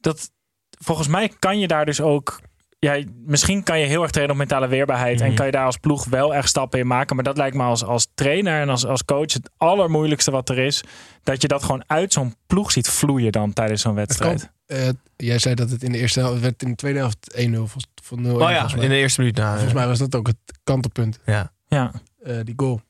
dat 0.00 0.30
volgens 0.70 1.08
mij 1.08 1.32
kan 1.38 1.58
je 1.58 1.66
daar 1.66 1.84
dus 1.84 2.00
ook. 2.00 2.40
Ja, 2.84 3.02
misschien 3.26 3.62
kan 3.62 3.78
je 3.78 3.86
heel 3.86 4.02
erg 4.02 4.10
trainen 4.10 4.34
op 4.34 4.40
mentale 4.40 4.68
weerbaarheid. 4.68 5.20
En 5.20 5.34
kan 5.34 5.46
je 5.46 5.52
daar 5.52 5.66
als 5.66 5.76
ploeg 5.76 6.04
wel 6.04 6.34
echt 6.34 6.48
stappen 6.48 6.78
in 6.78 6.86
maken. 6.86 7.16
Maar 7.16 7.24
dat 7.24 7.36
lijkt 7.36 7.56
me 7.56 7.62
als, 7.62 7.84
als 7.84 8.08
trainer 8.14 8.60
en 8.60 8.68
als, 8.68 8.86
als 8.86 9.04
coach 9.04 9.32
het 9.32 9.50
allermoeilijkste 9.56 10.30
wat 10.30 10.48
er 10.48 10.58
is. 10.58 10.82
Dat 11.22 11.42
je 11.42 11.48
dat 11.48 11.62
gewoon 11.62 11.84
uit 11.86 12.12
zo'n 12.12 12.34
ploeg 12.46 12.72
ziet 12.72 12.88
vloeien 12.88 13.32
dan 13.32 13.52
tijdens 13.52 13.82
zo'n 13.82 13.94
wedstrijd. 13.94 14.50
kan, 14.66 14.76
eh, 14.78 14.88
jij 15.16 15.38
zei 15.38 15.54
dat 15.54 15.70
het 15.70 15.82
in 15.82 15.92
de 15.92 15.98
eerste 15.98 16.18
helft 16.18 16.34
het 16.34 16.42
werd 16.42 16.62
in 16.62 16.68
de 16.68 16.76
tweede 16.76 16.98
helft 16.98 17.34
1-0 17.34 17.66
van, 17.66 17.82
van 18.02 18.20
0 18.20 18.34
Oh 18.34 18.50
ja, 18.50 18.68
in 18.74 18.88
de 18.88 18.96
eerste 18.96 19.20
minuut. 19.20 19.36
Nou, 19.36 19.52
Volgens 19.52 19.74
mij 19.74 19.86
was 19.86 19.98
dat 19.98 20.14
ook 20.14 20.26
het 20.26 20.36
kantelpunt. 20.64 21.18
Ja. 21.26 21.52
Ja. 21.66 21.92
Eh, 22.22 22.36
die 22.42 22.54
goal. 22.56 22.80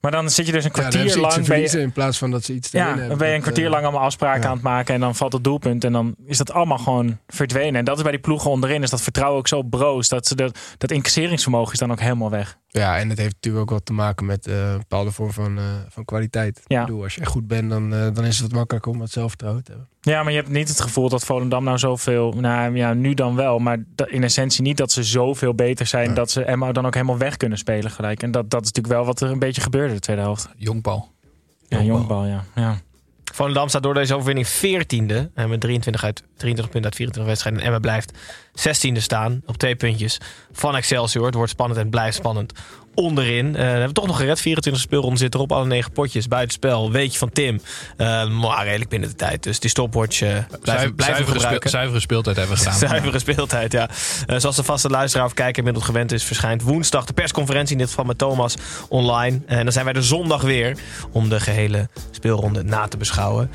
Maar 0.00 0.10
dan 0.10 0.30
zit 0.30 0.46
je 0.46 0.52
dus 0.52 0.64
een 0.64 0.70
Ja, 0.74 0.80
kwartier 0.80 1.10
te 1.12 1.20
lang. 1.20 1.46
ben 1.46 1.60
je- 1.60 1.80
in 1.80 1.92
plaats 1.92 2.18
van 2.18 2.30
dat 2.30 2.44
ze 2.44 2.52
iets 2.52 2.70
te 2.70 2.76
Ja, 2.76 2.94
dan 2.94 3.18
ben 3.18 3.28
je 3.28 3.34
een 3.34 3.40
kwartier 3.40 3.64
Dat, 3.64 3.72
lang 3.72 3.84
allemaal 3.84 4.02
afspraken 4.04 4.42
ja. 4.42 4.46
aan 4.48 4.54
het 4.54 4.62
maken. 4.62 4.94
En 4.94 5.00
dan 5.00 5.14
valt 5.14 5.32
het 5.32 5.44
doelpunt. 5.44 5.84
En 5.84 5.92
dan 5.92 6.14
is 6.26 6.38
dat 6.38 6.52
allemaal 6.52 6.78
gewoon 6.78 7.18
verdwenen. 7.26 7.74
En 7.74 7.84
dat 7.84 7.96
is 7.96 8.02
bij 8.02 8.10
die 8.12 8.20
ploegen 8.20 8.50
onderin. 8.50 8.82
Is 8.82 8.90
dat 8.90 9.02
vertrouwen 9.02 9.38
ook 9.38 9.48
zo 9.48 9.62
broos. 9.62 10.08
Dat, 10.08 10.26
ze 10.26 10.34
de, 10.34 10.50
dat 10.78 10.90
incasseringsvermogen 10.90 11.72
is 11.72 11.78
dan 11.78 11.92
ook 11.92 12.00
helemaal 12.00 12.30
weg. 12.30 12.58
Ja, 12.70 12.98
en 12.98 13.08
het 13.08 13.18
heeft 13.18 13.34
natuurlijk 13.34 13.62
ook 13.62 13.70
wat 13.70 13.86
te 13.86 13.92
maken 13.92 14.26
met 14.26 14.46
eh, 14.46 14.70
een 14.70 14.78
bepaalde 14.78 15.10
vorm 15.10 15.32
van, 15.32 15.58
eh, 15.58 15.64
van 15.88 16.04
kwaliteit. 16.04 16.62
Ja. 16.66 16.80
Ik 16.80 16.86
bedoel, 16.86 17.02
als 17.02 17.14
je 17.14 17.20
echt 17.20 17.30
goed 17.30 17.46
bent, 17.46 17.70
dan, 17.70 17.94
eh, 17.94 18.14
dan 18.14 18.24
is 18.24 18.38
het 18.38 18.46
wat 18.48 18.58
makkelijker 18.58 18.92
om 18.92 18.98
wat 18.98 19.10
zelfvertrouwen 19.10 19.64
te 19.64 19.70
hebben. 19.70 19.88
Ja, 20.00 20.22
maar 20.22 20.32
je 20.32 20.38
hebt 20.38 20.50
niet 20.50 20.68
het 20.68 20.80
gevoel 20.80 21.08
dat 21.08 21.24
Volendam 21.24 21.64
nou 21.64 21.78
zoveel... 21.78 22.32
Nou 22.32 22.76
ja, 22.76 22.94
nu 22.94 23.14
dan 23.14 23.34
wel. 23.36 23.58
Maar 23.58 23.78
in 24.06 24.24
essentie 24.24 24.62
niet 24.62 24.76
dat 24.76 24.92
ze 24.92 25.02
zoveel 25.02 25.54
beter 25.54 25.86
zijn... 25.86 26.14
dat 26.14 26.30
ze 26.30 26.44
Emma 26.44 26.72
dan 26.72 26.86
ook 26.86 26.94
helemaal 26.94 27.18
weg 27.18 27.36
kunnen 27.36 27.58
spelen 27.58 27.90
gelijk. 27.90 28.22
En 28.22 28.30
dat, 28.30 28.50
dat 28.50 28.60
is 28.60 28.66
natuurlijk 28.66 28.94
wel 28.94 29.04
wat 29.04 29.20
er 29.20 29.30
een 29.30 29.38
beetje 29.38 29.60
gebeurde 29.60 29.94
de 29.94 30.00
tweede 30.00 30.22
helft. 30.22 30.48
Jonkbal. 30.56 31.12
Ja, 31.68 31.82
jongbal, 31.82 32.24
ja. 32.24 32.44
ja. 32.54 32.80
Volendam 33.34 33.68
staat 33.68 33.82
door 33.82 33.94
deze 33.94 34.14
overwinning 34.14 34.46
14e. 34.46 35.32
En 35.34 35.48
met 35.48 35.60
23, 35.60 36.04
uit, 36.04 36.22
23 36.36 36.64
punten 36.64 36.84
uit 36.84 36.94
24 36.94 37.24
wedstrijden. 37.24 37.60
En 37.60 37.66
Emmen 37.66 37.80
blijft 37.80 38.18
16e 38.58 38.96
staan. 38.96 39.42
Op 39.46 39.56
twee 39.56 39.76
puntjes 39.76 40.18
van 40.52 40.76
Excelsior. 40.76 41.26
Het 41.26 41.34
wordt 41.34 41.50
spannend 41.50 41.80
en 41.80 41.90
blijft 41.90 42.16
spannend. 42.16 42.52
Onderin. 42.94 43.56
Eh, 43.56 43.62
hebben 43.64 43.86
we 43.86 43.92
toch 43.92 44.06
nog 44.06 44.16
gered. 44.16 44.40
24 44.40 44.82
speelronden 44.82 45.18
zit 45.18 45.34
erop. 45.34 45.52
Alle 45.52 45.66
negen 45.66 45.92
potjes. 45.92 46.28
Buitenspel. 46.28 46.90
Weetje 46.92 47.18
van 47.18 47.30
Tim. 47.30 47.60
Eh, 47.96 48.28
maar 48.28 48.64
redelijk 48.64 48.90
binnen 48.90 49.08
de 49.08 49.14
tijd. 49.14 49.42
Dus 49.42 49.60
die 49.60 49.70
stopwatch 49.70 50.20
eh 50.22 50.28
blijven, 50.28 50.92
Zuivere, 50.96 51.22
speel- 51.24 51.32
gebruiken. 51.32 51.70
zuivere 51.70 52.00
speeltijd 52.00 52.36
hebben 52.36 52.56
we 52.56 52.62
gedaan. 52.62 52.78
Zuivere 52.88 53.18
speeltijd, 53.18 53.72
ja. 53.72 53.88
Eh, 54.26 54.38
zoals 54.38 54.56
de 54.56 54.62
vaste 54.62 54.88
luisteraar 54.88 55.26
of 55.26 55.34
kijker 55.34 55.56
inmiddels 55.58 55.84
gewend 55.84 56.12
is, 56.12 56.24
verschijnt 56.24 56.62
woensdag 56.62 57.04
de 57.04 57.12
persconferentie, 57.12 57.72
in 57.72 57.78
dit 57.78 57.88
geval 57.88 58.04
met 58.04 58.18
Thomas, 58.18 58.54
online. 58.88 59.40
En 59.46 59.62
dan 59.62 59.72
zijn 59.72 59.84
wij 59.84 59.94
er 59.94 60.04
zondag 60.04 60.42
weer 60.42 60.76
om 61.12 61.28
de 61.28 61.40
gehele 61.40 61.88
speelronde 62.10 62.62
na 62.64 62.86
te 62.88 62.96
beschouwen. 62.96 63.50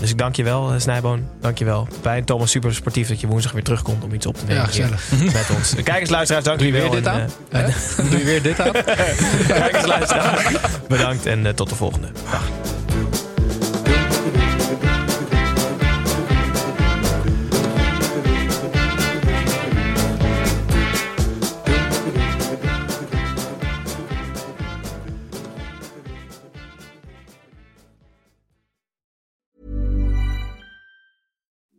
Dus 0.00 0.10
ik 0.10 0.18
dank 0.18 0.36
je 0.36 0.42
wel, 0.44 0.72
Snijboon. 0.80 1.28
Dank 1.40 1.58
je 1.58 1.64
wel. 1.64 1.88
Bij 2.02 2.22
Thomas, 2.22 2.50
super 2.50 2.74
sportief 2.74 3.08
dat 3.08 3.20
je 3.20 3.26
woensdag 3.26 3.52
weer 3.52 3.62
terugkomt 3.62 4.04
om 4.04 4.14
iets 4.14 4.26
op 4.28 4.36
te 4.38 4.44
nemen. 4.46 4.62
Ja, 4.62 4.66
gezellig. 4.68 5.02
Met 5.32 5.50
ons. 5.56 5.74
Kijkers, 5.84 6.10
luisteraars, 6.10 6.44
dank 6.44 6.58
Doe 6.58 6.66
je 6.66 6.72
jullie 6.72 6.90
weer 6.90 7.02
wel. 7.02 7.12
dit 7.20 7.30
En, 7.50 7.64
aan? 7.64 7.72
eh, 7.96 8.10
Doe 8.10 8.18
je 8.18 8.24
weer 8.24 8.42
dit 8.42 8.60
aan? 8.60 8.72
kijkers, 9.62 9.86
luisteraars, 9.86 10.42
bedankt 10.88 11.26
en 11.26 11.46
eh, 11.46 11.52
tot 11.52 11.68
de 11.68 11.74
volgende. 11.74 12.08
Dag. 12.30 12.42